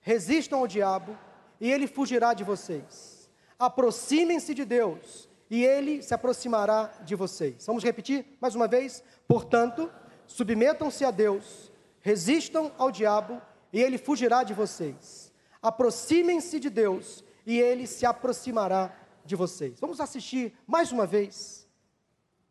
resistam 0.06 0.60
ao 0.60 0.68
diabo, 0.68 1.18
e 1.60 1.72
ele 1.72 1.88
fugirá 1.88 2.36
de 2.36 2.44
vocês. 2.44 3.28
Aproximem-se 3.58 4.54
de 4.54 4.64
Deus, 4.64 5.28
e 5.50 5.66
ele 5.66 6.04
se 6.04 6.14
aproximará 6.14 6.92
de 7.04 7.16
vocês. 7.16 7.66
Vamos 7.66 7.84
repetir 7.84 8.24
mais 8.40 8.54
uma 8.54 8.68
vez? 8.68 9.04
Portanto, 9.28 9.92
submetam-se 10.28 11.04
a 11.04 11.10
Deus, 11.10 11.72
resistam 12.02 12.72
ao 12.78 12.92
diabo, 12.92 13.42
e 13.74 13.82
ele 13.82 13.98
fugirá 13.98 14.44
de 14.44 14.54
vocês. 14.54 15.34
Aproximem-se 15.60 16.60
de 16.60 16.70
Deus, 16.70 17.24
e 17.44 17.60
ele 17.60 17.88
se 17.88 18.06
aproximará 18.06 18.96
de 19.26 19.36
vocês. 19.36 19.80
Vamos 19.80 20.00
assistir 20.00 20.56
mais 20.68 20.92
uma 20.92 21.08
vez. 21.08 21.68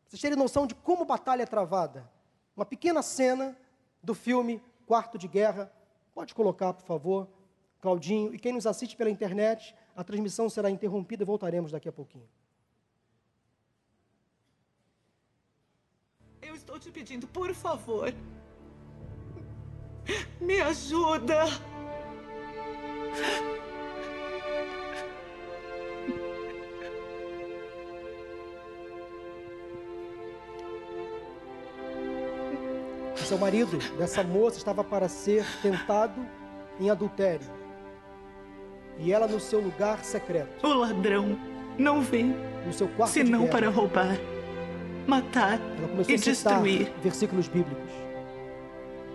Vocês 0.09 0.21
terem 0.21 0.37
noção 0.37 0.67
de 0.67 0.75
como 0.75 1.05
batalha 1.05 1.45
é 1.45 1.47
travada. 1.47 2.11
Uma 2.57 2.67
pequena 2.67 3.01
cena 3.01 3.57
do 4.03 4.13
filme 4.13 4.61
Quarto 4.87 5.17
de 5.17 5.29
Guerra. 5.29 5.73
Pode 6.13 6.35
colocar, 6.35 6.73
por 6.73 6.85
favor, 6.85 7.29
Claudinho. 7.85 8.35
E 8.35 8.39
quem 8.39 8.55
nos 8.55 8.67
assiste 8.67 8.97
pela 8.97 9.11
internet, 9.11 9.75
a 9.95 10.03
transmissão 10.03 10.49
será 10.49 10.71
interrompida 10.71 11.23
e 11.23 11.27
voltaremos 11.27 11.71
daqui 11.71 11.87
a 11.87 11.93
pouquinho. 11.93 12.27
Eu 16.41 16.55
estou 16.55 16.79
te 16.79 16.91
pedindo, 16.91 17.27
por 17.29 17.53
favor. 17.53 18.15
Me 20.41 20.63
ajuda. 20.63 21.45
O 33.15 33.27
seu 33.27 33.37
marido 33.37 33.77
dessa 33.99 34.23
moça 34.23 34.57
estava 34.57 34.83
para 34.83 35.07
ser 35.07 35.45
tentado 35.61 36.27
em 36.81 36.89
adultério. 36.89 37.64
E 38.99 39.13
ela 39.13 39.27
no 39.27 39.41
seu 39.41 39.61
lugar 39.61 40.05
secreto. 40.05 40.67
O 40.67 40.73
ladrão 40.73 41.39
não 41.79 42.01
vem 42.01 42.35
no 42.67 42.73
seu 42.73 42.89
quarto 42.89 43.13
senão 43.13 43.47
para 43.47 43.69
roubar, 43.69 44.17
matar 45.07 45.59
e 46.09 46.17
destruir. 46.17 46.93
versículos 47.03 47.49
bíblicos. 47.49 47.91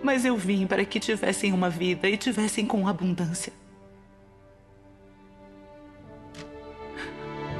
Mas 0.02 0.24
eu 0.24 0.36
vim 0.36 0.66
para 0.66 0.84
que 0.84 0.98
tivessem 0.98 1.52
uma 1.52 1.68
vida 1.68 2.08
e 2.08 2.16
tivessem 2.16 2.66
com 2.66 2.86
abundância. 2.86 3.52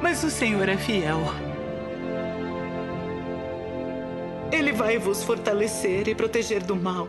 Mas 0.01 0.23
o 0.23 0.29
Senhor 0.31 0.67
é 0.67 0.77
fiel. 0.77 1.19
Ele 4.51 4.71
vai 4.71 4.97
vos 4.97 5.23
fortalecer 5.23 6.07
e 6.07 6.15
proteger 6.15 6.63
do 6.63 6.75
mal. 6.75 7.07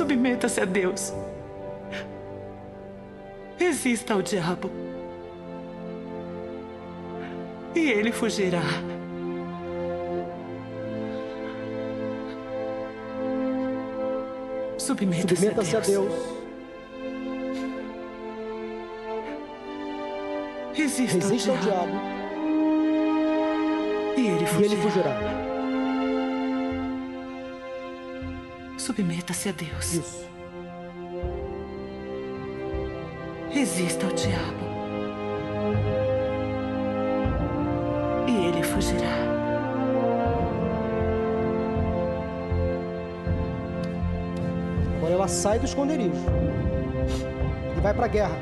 Submeta-se 0.00 0.58
a 0.62 0.64
Deus. 0.64 1.12
Resista 3.58 4.14
ao 4.14 4.22
diabo. 4.22 4.70
E 7.74 7.80
ele 7.90 8.10
fugirá. 8.10 8.62
Submeta-se 14.78 15.36
Submeta-se 15.36 15.76
a 15.76 15.80
Deus. 15.80 16.14
Resista, 20.72 21.14
Resista 21.18 21.50
ao 21.50 21.56
ao 21.58 21.62
diabo. 21.62 21.92
diabo 21.92 22.00
E 24.16 24.26
ele 24.28 24.44
e 24.44 24.46
fugirá. 24.46 24.64
ele 24.64 24.76
fugirá. 24.82 25.59
Submeta-se 28.90 29.48
a 29.48 29.52
Deus. 29.52 29.94
Isso. 29.94 30.28
Resista 33.48 34.04
ao 34.04 34.12
diabo. 34.12 34.64
E 38.26 38.46
ele 38.46 38.64
fugirá. 38.64 39.06
Agora 44.96 45.14
ela 45.14 45.28
sai 45.28 45.60
do 45.60 45.66
esconderijo 45.66 46.10
e 47.76 47.80
vai 47.80 47.94
para 47.94 48.06
a 48.06 48.08
guerra. 48.08 48.36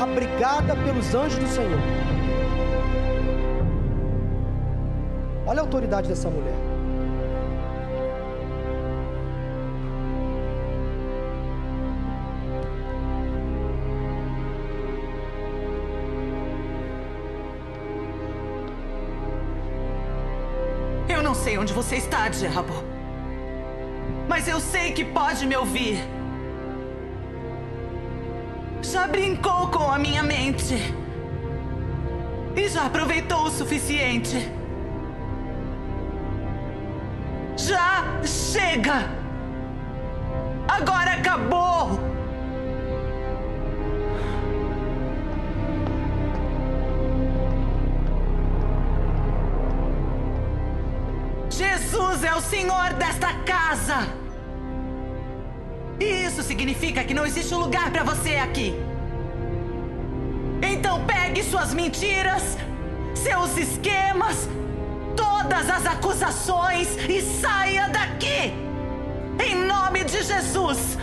Abrigada 0.00 0.74
pelos 0.74 1.14
anjos 1.14 1.38
do 1.38 1.48
Senhor. 1.48 1.80
Olha 5.46 5.60
a 5.60 5.62
autoridade 5.62 6.08
dessa 6.08 6.30
mulher. 6.30 6.69
Onde 21.60 21.74
você 21.74 21.96
está, 21.96 22.26
diabo. 22.28 22.72
Mas 24.26 24.48
eu 24.48 24.58
sei 24.58 24.92
que 24.92 25.04
pode 25.04 25.46
me 25.46 25.54
ouvir. 25.54 26.02
Já 28.80 29.06
brincou 29.06 29.68
com 29.68 29.90
a 29.90 29.98
minha 29.98 30.22
mente. 30.22 30.74
E 32.56 32.66
já 32.66 32.86
aproveitou 32.86 33.42
o 33.42 33.50
suficiente. 33.50 34.50
Já 37.58 38.22
chega! 38.24 39.19
Não 57.20 57.26
existe 57.26 57.54
lugar 57.54 57.90
para 57.90 58.02
você 58.02 58.36
aqui. 58.36 58.74
Então 60.62 61.04
pegue 61.04 61.42
suas 61.42 61.74
mentiras, 61.74 62.56
seus 63.14 63.58
esquemas, 63.58 64.48
todas 65.14 65.68
as 65.68 65.84
acusações 65.84 66.88
e 67.06 67.20
saia 67.20 67.90
daqui! 67.90 68.54
Em 69.38 69.54
nome 69.54 70.04
de 70.04 70.22
Jesus! 70.22 70.96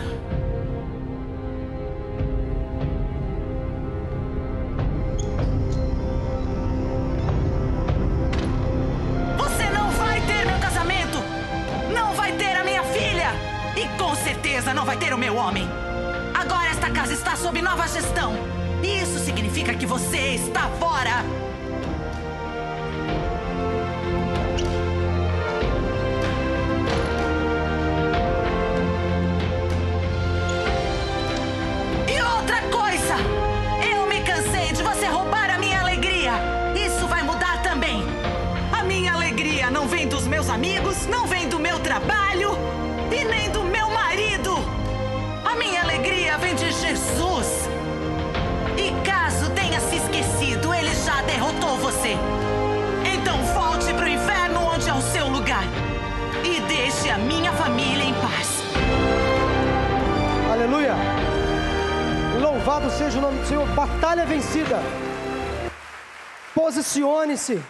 Posicione-se. 67.48 67.62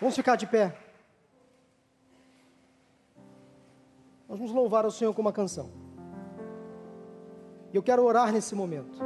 Vamos 0.00 0.16
ficar 0.16 0.36
de 0.36 0.46
pé. 0.46 0.74
Nós 4.28 4.38
vamos 4.38 4.52
louvar 4.52 4.84
ao 4.84 4.90
Senhor 4.90 5.12
com 5.12 5.20
uma 5.20 5.32
canção. 5.32 5.70
E 7.72 7.76
eu 7.76 7.82
quero 7.82 8.02
orar 8.02 8.32
nesse 8.32 8.54
momento. 8.54 8.98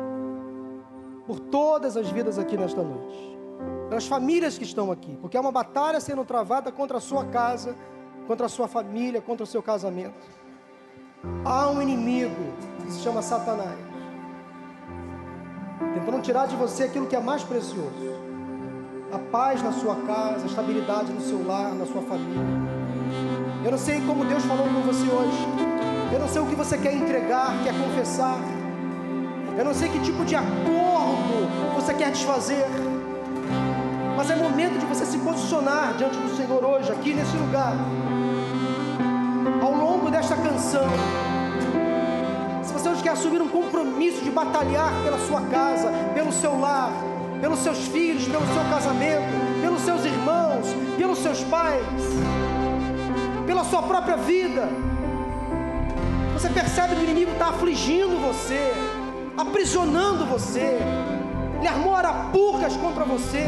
Por 1.27 1.41
todas 1.41 1.97
as 1.97 2.09
vidas 2.11 2.39
aqui 2.39 2.57
nesta 2.57 2.83
noite. 2.83 3.37
Pelas 3.89 4.07
famílias 4.07 4.57
que 4.57 4.65
estão 4.65 4.93
aqui. 4.93 5.17
Porque 5.21 5.37
é 5.37 5.41
uma 5.41 5.53
batalha 5.53 6.01
sendo 6.01 6.25
travada 6.25 6.71
contra 6.71 6.99
a 6.99 7.01
sua 7.01 7.25
casa, 7.27 7.75
contra 8.27 8.47
a 8.47 8.49
sua 8.49 8.69
família, 8.69 9.21
contra 9.21 9.45
o 9.45 9.47
seu 9.47 9.63
casamento. 9.63 10.27
Há 11.45 11.69
um 11.69 11.83
inimigo 11.83 12.55
que 12.85 12.93
se 12.93 13.01
chama 13.01 13.21
Satanás. 13.21 13.79
Tentando 15.95 16.23
tirar 16.23 16.47
de 16.47 16.57
você 16.57 16.85
aquilo 16.85 17.07
que 17.07 17.17
é 17.17 17.21
mais 17.21 17.43
precioso. 17.43 18.26
A 19.13 19.19
paz 19.19 19.63
na 19.63 19.71
sua 19.71 19.95
casa, 19.95 20.43
a 20.43 20.47
estabilidade 20.47 21.13
no 21.13 21.21
seu 21.21 21.47
lar, 21.47 21.73
na 21.75 21.87
sua 21.87 22.03
família. 22.03 22.43
Eu 23.65 23.71
não 23.71 23.79
sei 23.79 24.01
como 24.01 24.25
Deus 24.25 24.45
falou 24.45 24.67
com 24.67 24.81
você 24.81 25.03
hoje. 25.03 25.47
Eu 26.13 26.19
não 26.19 26.29
sei 26.29 26.43
o 26.43 26.47
que 26.47 26.57
você 26.57 26.77
quer 26.77 26.93
entregar, 26.93 27.53
quer 27.63 27.73
confessar. 27.73 28.39
Eu 29.57 29.65
não 29.65 29.73
sei 29.73 29.89
que 29.89 30.01
tipo 30.01 30.25
de 30.25 30.35
acordo 30.35 31.77
você 31.77 31.95
quer 31.95 32.11
desfazer. 32.11 32.67
Mas 34.17 34.29
é 34.31 34.37
momento 34.37 34.79
de 34.79 34.87
você 34.87 35.07
se 35.07 35.19
posicionar 35.19 35.95
diante 35.97 36.17
do 36.19 36.37
Senhor 36.37 36.65
hoje, 36.65 36.91
aqui 36.91 37.15
nesse 37.15 37.37
lugar. 37.37 37.77
Ao 39.63 39.73
longo 39.73 40.11
desta 40.11 40.37
canção. 40.37 40.89
Se 42.65 42.73
você 42.73 42.89
hoje 42.89 43.03
quer 43.05 43.11
assumir 43.11 43.41
um 43.41 43.49
compromisso 43.49 44.23
de 44.25 44.31
batalhar 44.31 44.93
pela 45.05 45.19
sua 45.19 45.43
casa, 45.43 45.93
pelo 46.13 46.33
seu 46.33 46.59
lar, 46.59 46.91
pelos 47.41 47.61
seus 47.61 47.79
filhos, 47.89 48.25
pelo 48.25 48.47
seu 48.47 48.65
casamento, 48.71 49.61
pelos 49.61 49.81
seus 49.83 50.05
irmãos, 50.05 50.67
pelos 50.97 51.19
seus 51.19 51.43
pais 51.45 51.85
pela 53.47 53.65
sua 53.65 53.83
própria 53.83 54.17
vida. 54.17 54.69
Você 56.35 56.51
percebe 56.51 56.97
que 56.97 57.01
o 57.01 57.05
inimigo 57.05 57.33
está 57.33 57.49
afligindo 57.49 58.19
você, 58.19 58.73
aprisionando 59.37 60.27
você, 60.27 60.79
ele 61.59 61.69
armou 61.69 61.95
arapucas 61.95 62.77
contra 62.77 63.05
você, 63.05 63.47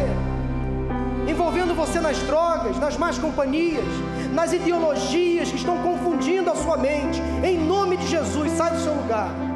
envolvendo 1.29 1.75
você 1.75 2.01
nas 2.01 2.17
drogas, 2.21 2.79
nas 2.79 2.97
más 2.97 3.19
companhias, 3.19 3.85
nas 4.33 4.53
ideologias 4.53 5.51
que 5.51 5.57
estão 5.57 5.77
confundindo 5.79 6.51
a 6.51 6.55
sua 6.55 6.79
mente. 6.79 7.21
Em 7.45 7.59
nome 7.59 7.99
de 7.99 8.07
Jesus, 8.07 8.51
sai 8.53 8.71
do 8.71 8.81
seu 8.81 8.95
lugar. 8.95 9.48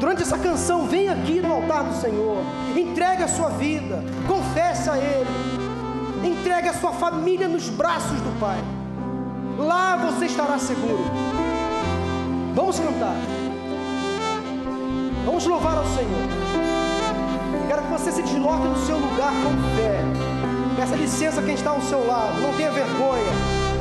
Durante 0.00 0.22
essa 0.22 0.36
canção, 0.36 0.86
vem 0.86 1.08
aqui 1.08 1.40
no 1.40 1.52
altar 1.52 1.84
do 1.84 1.94
Senhor, 1.94 2.38
entregue 2.76 3.22
a 3.22 3.28
sua 3.28 3.48
vida, 3.50 4.02
confesse 4.26 4.90
a 4.90 4.96
Ele, 4.96 6.28
entregue 6.28 6.68
a 6.68 6.74
sua 6.74 6.92
família 6.92 7.48
nos 7.48 7.68
braços 7.68 8.20
do 8.20 8.40
Pai. 8.40 8.58
Lá 9.58 9.96
você 9.96 10.26
estará 10.26 10.58
seguro. 10.58 11.04
Vamos 12.54 12.78
cantar. 12.78 13.14
Vamos 15.24 15.46
louvar 15.46 15.76
ao 15.78 15.84
Senhor. 15.86 16.28
Quero 17.68 17.82
que 17.82 17.90
você 17.90 18.12
se 18.12 18.22
desloque 18.22 18.66
no 18.66 18.76
seu 18.84 18.96
lugar 18.96 19.32
com 19.32 19.76
fé. 19.76 20.00
Peça 20.76 20.96
licença 20.96 21.42
quem 21.42 21.54
está 21.54 21.70
ao 21.70 21.80
seu 21.82 22.06
lado. 22.06 22.40
Não 22.40 22.52
tenha 22.54 22.70
vergonha. 22.70 23.32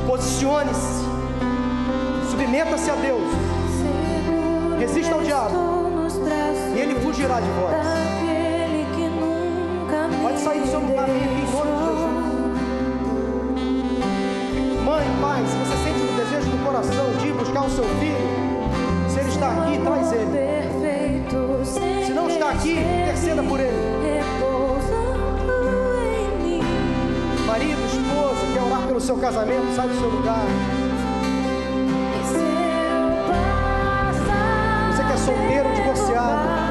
Posicione-se. 0.07 1.03
Submeta-se 2.29 2.89
a 2.89 2.95
Deus. 2.95 3.31
Resista 4.79 5.15
ao 5.15 5.21
diabo. 5.21 5.72
Fugirá 7.13 7.39
de 7.39 7.49
vós. 7.51 7.75
Pode 10.23 10.39
sair 10.39 10.61
do 10.61 10.67
seu 10.67 10.79
lugar 10.79 11.07
em 11.07 11.13
nome 11.13 11.27
de 11.27 11.41
Jesus. 11.41 11.61
Mãe, 14.83 15.05
pai, 15.21 15.45
se 15.45 15.55
você 15.57 15.77
sente 15.83 15.99
o 16.11 16.17
desejo 16.17 16.49
do 16.49 16.65
coração 16.65 17.13
de 17.19 17.27
ir 17.27 17.33
buscar 17.33 17.65
o 17.65 17.69
seu 17.69 17.83
filho, 17.83 18.17
se 19.07 19.19
ele 19.19 19.29
está 19.29 19.51
aqui, 19.51 19.77
traz 19.77 20.11
ele. 20.11 20.31
Se 22.03 22.13
não 22.13 22.27
está 22.27 22.49
aqui, 22.49 22.79
interceda 22.79 23.43
por 23.43 23.59
ele. 23.59 24.23
Marido, 27.45 27.85
esposa, 27.85 28.41
quer 28.55 28.63
orar 28.63 28.87
pelo 28.87 28.99
seu 28.99 29.17
casamento, 29.17 29.75
sai 29.75 29.87
do 29.87 29.99
seu 29.99 30.09
lugar. 30.09 30.41
Você 34.89 35.03
que 35.03 35.13
é 35.13 35.17
solteiro, 35.17 35.73
divorciado, 35.75 36.47
quer 36.55 36.62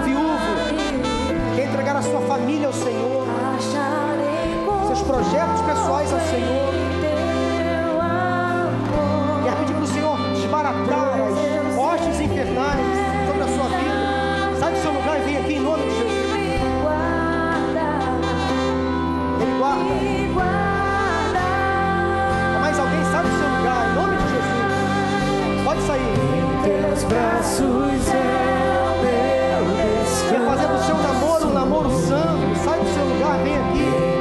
a 2.03 2.05
sua 2.05 2.21
família 2.23 2.67
ao 2.67 2.73
Senhor, 2.73 3.25
seus 4.89 5.03
projetos 5.03 5.61
pessoais 5.61 6.13
ao 6.13 6.21
Senhor. 6.21 6.73
desbaratar 10.35 11.15
as 11.21 11.79
hostes 11.79 12.21
infernais 12.21 12.99
sobre 13.27 13.43
a 13.43 13.47
sua 13.47 13.69
vida. 13.69 14.59
Sai 14.59 14.73
do 14.73 14.79
seu 14.79 14.93
lugar 14.93 15.21
e 15.21 15.23
vem 15.23 15.37
aqui 15.37 15.53
em 15.55 15.61
nome 15.61 15.85
de 15.85 15.91
Jesus. 15.91 16.35
Ele 19.41 19.59
guarda. 19.61 19.85
Mais 22.61 22.79
alguém 22.79 23.05
sai 23.13 23.23
do 23.23 23.31
seu 23.39 23.49
lugar 23.57 23.89
em 23.89 23.95
nome 23.95 24.17
de 24.17 24.25
Jesus. 24.35 25.65
Pode 25.65 25.83
sair. 25.83 26.03
Em 26.03 26.63
teus 26.65 27.05
braços 27.05 28.09
é 28.09 28.17
o 28.91 29.03
meu 29.05 29.61
descanso. 30.03 30.29
Quer 30.29 30.41
fazer 30.45 30.67
do 30.67 30.79
seu 30.85 30.97
namoro 30.97 31.22
namoro 31.53 31.91
santo. 31.91 32.57
Sai 32.65 32.81
do 32.81 32.95
seu 32.95 33.05
lugar, 33.05 33.39
vem 33.43 33.57
aqui. 33.57 34.12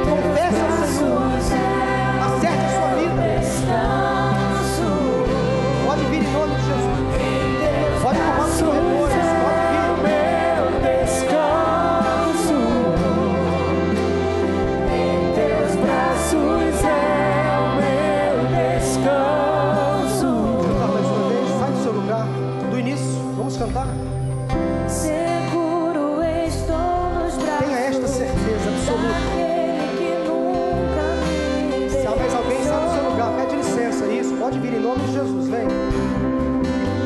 Pode 34.52 34.68
vir 34.68 34.74
em 34.74 34.80
nome 34.80 35.00
de 35.06 35.12
Jesus. 35.14 35.48
Vem. 35.48 35.66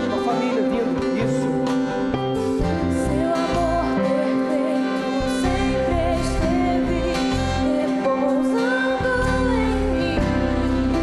Uma 0.08 0.18
família 0.24 0.62
vindo. 0.62 0.98
Isso. 1.16 1.46
Seu. 3.06 3.36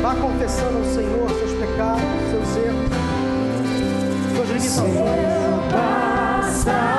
Vá 0.02 0.16
confessando 0.16 0.80
ao 0.80 0.84
Senhor 0.84 1.30
seus 1.30 1.54
pecados, 1.54 2.04
seus 2.30 2.58
erros, 2.58 2.90
suas 4.36 4.50
limitações. 4.50 4.98
Passar 5.72 6.93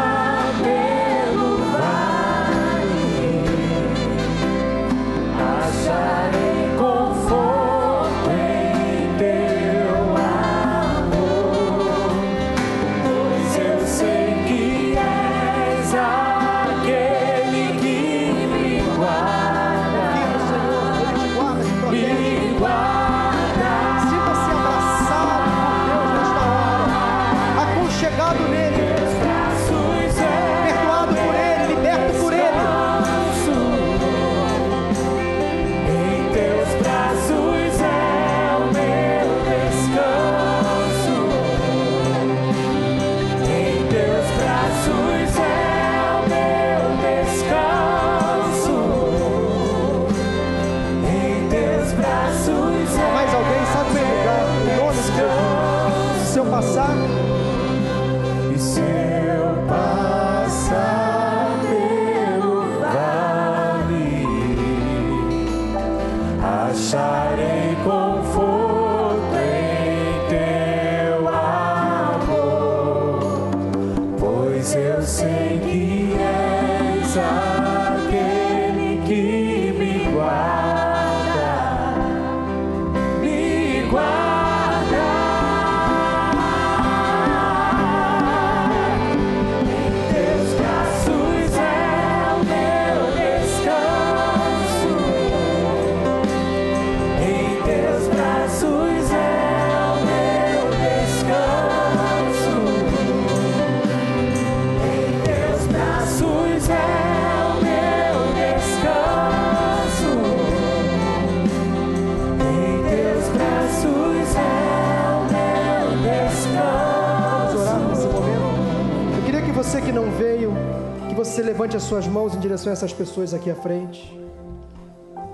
suas 121.95 122.09
mãos 122.09 122.35
em 122.35 122.41
direção 122.41 122.71
a 122.71 122.73
essas 122.73 122.93
pessoas 122.93 123.33
aqui 123.33 123.49
à 123.49 123.55
frente. 123.55 124.13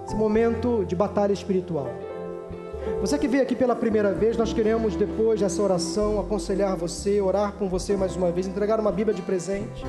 Esse 0.05 0.15
momento 0.15 0.85
de 0.85 0.95
batalha 0.95 1.33
espiritual. 1.33 1.89
Você 3.01 3.17
que 3.17 3.27
veio 3.27 3.43
aqui 3.43 3.57
pela 3.57 3.75
primeira 3.75 4.13
vez, 4.13 4.37
nós 4.37 4.53
queremos, 4.53 4.95
depois 4.95 5.41
dessa 5.41 5.63
oração, 5.63 6.21
aconselhar 6.21 6.77
você, 6.77 7.19
orar 7.19 7.53
com 7.53 7.67
você 7.67 7.97
mais 7.97 8.15
uma 8.15 8.31
vez, 8.31 8.47
entregar 8.47 8.79
uma 8.79 8.93
Bíblia 8.93 9.15
de 9.15 9.23
presente. 9.23 9.87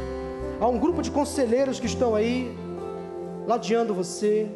Há 0.62 0.68
um 0.70 0.80
grupo 0.80 1.02
de 1.02 1.12
conselheiros 1.12 1.78
que 1.78 1.88
estão 1.88 2.16
aí, 2.16 2.58
ladeando 3.46 3.94
você. 3.94 4.50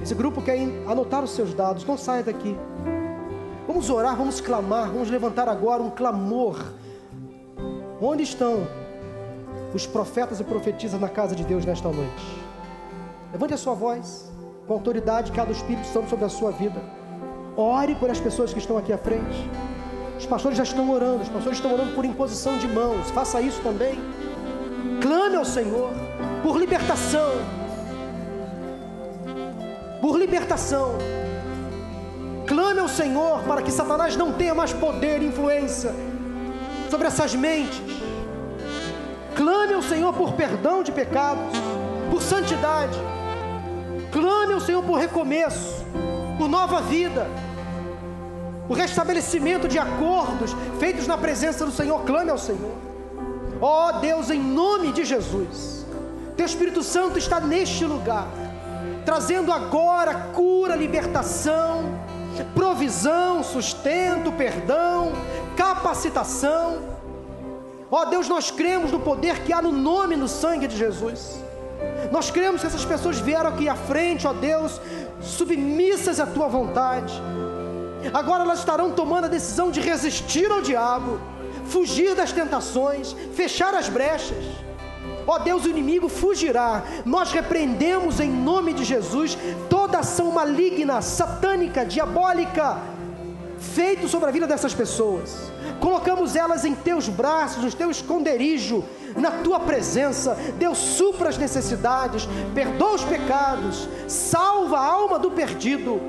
Esse 0.00 0.14
grupo 0.14 0.40
quer 0.40 0.56
anotar 0.86 1.24
os 1.24 1.32
seus 1.32 1.52
dados, 1.52 1.84
não 1.84 1.98
saia 1.98 2.22
daqui. 2.22 2.56
Vamos 3.66 3.90
orar, 3.90 4.14
vamos 4.14 4.40
clamar, 4.40 4.88
vamos 4.92 5.10
levantar 5.10 5.48
agora 5.48 5.82
um 5.82 5.90
clamor. 5.90 6.62
Onde 8.00 8.22
estão 8.22 8.68
os 9.74 9.86
profetas 9.86 10.40
e 10.40 10.44
profetisas 10.44 11.00
na 11.00 11.08
casa 11.08 11.34
de 11.34 11.44
Deus 11.44 11.64
nesta 11.64 11.88
noite. 11.88 12.42
Levante 13.32 13.54
a 13.54 13.56
sua 13.56 13.74
voz, 13.74 14.30
com 14.66 14.74
a 14.74 14.76
autoridade 14.76 15.32
que 15.32 15.40
há 15.40 15.44
do 15.44 15.52
Espírito 15.52 15.86
Santo 15.86 16.10
sobre 16.10 16.24
a 16.24 16.28
sua 16.28 16.50
vida. 16.50 16.80
Ore 17.56 17.94
por 17.94 18.10
as 18.10 18.20
pessoas 18.20 18.52
que 18.52 18.58
estão 18.58 18.76
aqui 18.76 18.92
à 18.92 18.98
frente. 18.98 19.50
Os 20.18 20.26
pastores 20.26 20.56
já 20.56 20.64
estão 20.64 20.90
orando, 20.90 21.22
os 21.22 21.28
pastores 21.28 21.58
estão 21.58 21.72
orando 21.72 21.94
por 21.94 22.04
imposição 22.04 22.58
de 22.58 22.68
mãos. 22.68 23.10
Faça 23.10 23.40
isso 23.40 23.60
também. 23.62 23.98
Clame 25.00 25.36
ao 25.36 25.44
Senhor 25.44 25.90
por 26.42 26.58
libertação. 26.58 27.30
Por 30.00 30.18
libertação. 30.18 30.92
Clame 32.46 32.80
ao 32.80 32.88
Senhor 32.88 33.42
para 33.44 33.62
que 33.62 33.70
Satanás 33.70 34.16
não 34.16 34.32
tenha 34.32 34.54
mais 34.54 34.72
poder 34.72 35.22
e 35.22 35.26
influência 35.26 35.94
sobre 36.90 37.06
essas 37.06 37.34
mentes 37.34 37.80
Clame 39.36 39.74
ao 39.74 39.82
Senhor 39.82 40.12
por 40.12 40.32
perdão 40.32 40.82
de 40.82 40.92
pecados, 40.92 41.56
por 42.10 42.20
santidade. 42.20 42.98
Clame 44.10 44.52
ao 44.52 44.60
Senhor 44.60 44.82
por 44.82 44.98
recomeço, 44.98 45.84
por 46.36 46.48
nova 46.48 46.82
vida, 46.82 47.26
por 48.68 48.76
restabelecimento 48.76 49.66
de 49.66 49.78
acordos 49.78 50.54
feitos 50.78 51.06
na 51.06 51.16
presença 51.16 51.64
do 51.64 51.72
Senhor. 51.72 52.04
Clame 52.04 52.30
ao 52.30 52.38
Senhor. 52.38 52.76
Ó 53.60 53.88
oh, 53.88 54.00
Deus, 54.00 54.28
em 54.28 54.40
nome 54.40 54.92
de 54.92 55.04
Jesus, 55.04 55.86
Teu 56.36 56.44
Espírito 56.44 56.82
Santo 56.82 57.18
está 57.18 57.40
neste 57.40 57.84
lugar, 57.84 58.26
trazendo 59.04 59.52
agora 59.52 60.14
cura, 60.34 60.74
libertação, 60.74 61.84
provisão, 62.54 63.42
sustento, 63.42 64.32
perdão, 64.32 65.12
capacitação 65.56 66.91
Ó 67.94 68.00
oh, 68.00 68.06
Deus, 68.06 68.26
nós 68.26 68.50
cremos 68.50 68.90
no 68.90 68.98
poder 68.98 69.40
que 69.40 69.52
há 69.52 69.60
no 69.60 69.70
nome 69.70 70.14
e 70.14 70.16
no 70.16 70.26
sangue 70.26 70.66
de 70.66 70.78
Jesus. 70.78 71.38
Nós 72.10 72.30
cremos 72.30 72.62
que 72.62 72.66
essas 72.66 72.86
pessoas 72.86 73.18
vieram 73.18 73.50
aqui 73.50 73.68
à 73.68 73.76
frente, 73.76 74.26
ó 74.26 74.32
Deus, 74.32 74.80
submissas 75.20 76.18
à 76.18 76.24
tua 76.24 76.48
vontade. 76.48 77.12
Agora 78.14 78.44
elas 78.44 78.60
estarão 78.60 78.92
tomando 78.92 79.26
a 79.26 79.28
decisão 79.28 79.70
de 79.70 79.78
resistir 79.78 80.50
ao 80.50 80.62
diabo, 80.62 81.20
fugir 81.66 82.14
das 82.14 82.32
tentações, 82.32 83.14
fechar 83.34 83.74
as 83.74 83.90
brechas. 83.90 84.42
Ó 85.26 85.38
Deus, 85.40 85.66
o 85.66 85.68
inimigo 85.68 86.08
fugirá. 86.08 86.82
Nós 87.04 87.30
repreendemos 87.30 88.20
em 88.20 88.30
nome 88.30 88.72
de 88.72 88.84
Jesus 88.84 89.36
toda 89.68 89.98
ação 89.98 90.30
maligna, 90.30 91.02
satânica, 91.02 91.84
diabólica, 91.84 92.80
feito 93.74 94.08
sobre 94.08 94.28
a 94.28 94.32
vida 94.32 94.46
dessas 94.46 94.74
pessoas 94.74 95.52
colocamos 95.82 96.36
elas 96.36 96.64
em 96.64 96.76
teus 96.76 97.08
braços, 97.08 97.64
no 97.64 97.72
teu 97.72 97.90
esconderijo, 97.90 98.84
na 99.16 99.32
tua 99.42 99.58
presença. 99.58 100.38
Deus 100.56 100.78
supra 100.78 101.28
as 101.28 101.36
necessidades, 101.36 102.28
perdoa 102.54 102.94
os 102.94 103.02
pecados, 103.02 103.88
salva 104.06 104.78
a 104.78 104.86
alma 104.86 105.18
do 105.18 105.32
perdido, 105.32 106.00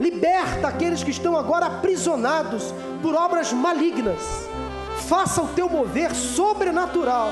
liberta 0.00 0.66
aqueles 0.66 1.04
que 1.04 1.12
estão 1.12 1.36
agora 1.36 1.66
aprisionados 1.66 2.74
por 3.00 3.14
obras 3.14 3.52
malignas. 3.52 4.20
Faça 5.06 5.40
o 5.40 5.48
teu 5.48 5.68
mover 5.68 6.12
sobrenatural. 6.12 7.30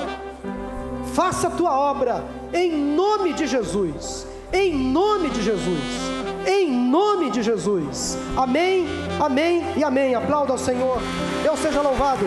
Faça 1.13 1.47
a 1.47 1.51
tua 1.51 1.77
obra 1.77 2.23
em 2.53 2.71
nome 2.71 3.33
de 3.33 3.45
Jesus. 3.47 4.25
Em 4.53 4.73
nome 4.73 5.29
de 5.29 5.43
Jesus. 5.43 6.24
Em 6.45 6.71
nome 6.71 7.31
de 7.31 7.41
Jesus. 7.41 8.17
Amém, 8.37 8.87
amém 9.19 9.63
e 9.75 9.83
amém. 9.83 10.13
Aplauda 10.13 10.51
ao 10.51 10.57
Senhor. 10.57 10.99
Deus 11.43 11.59
seja 11.59 11.81
louvado. 11.81 12.25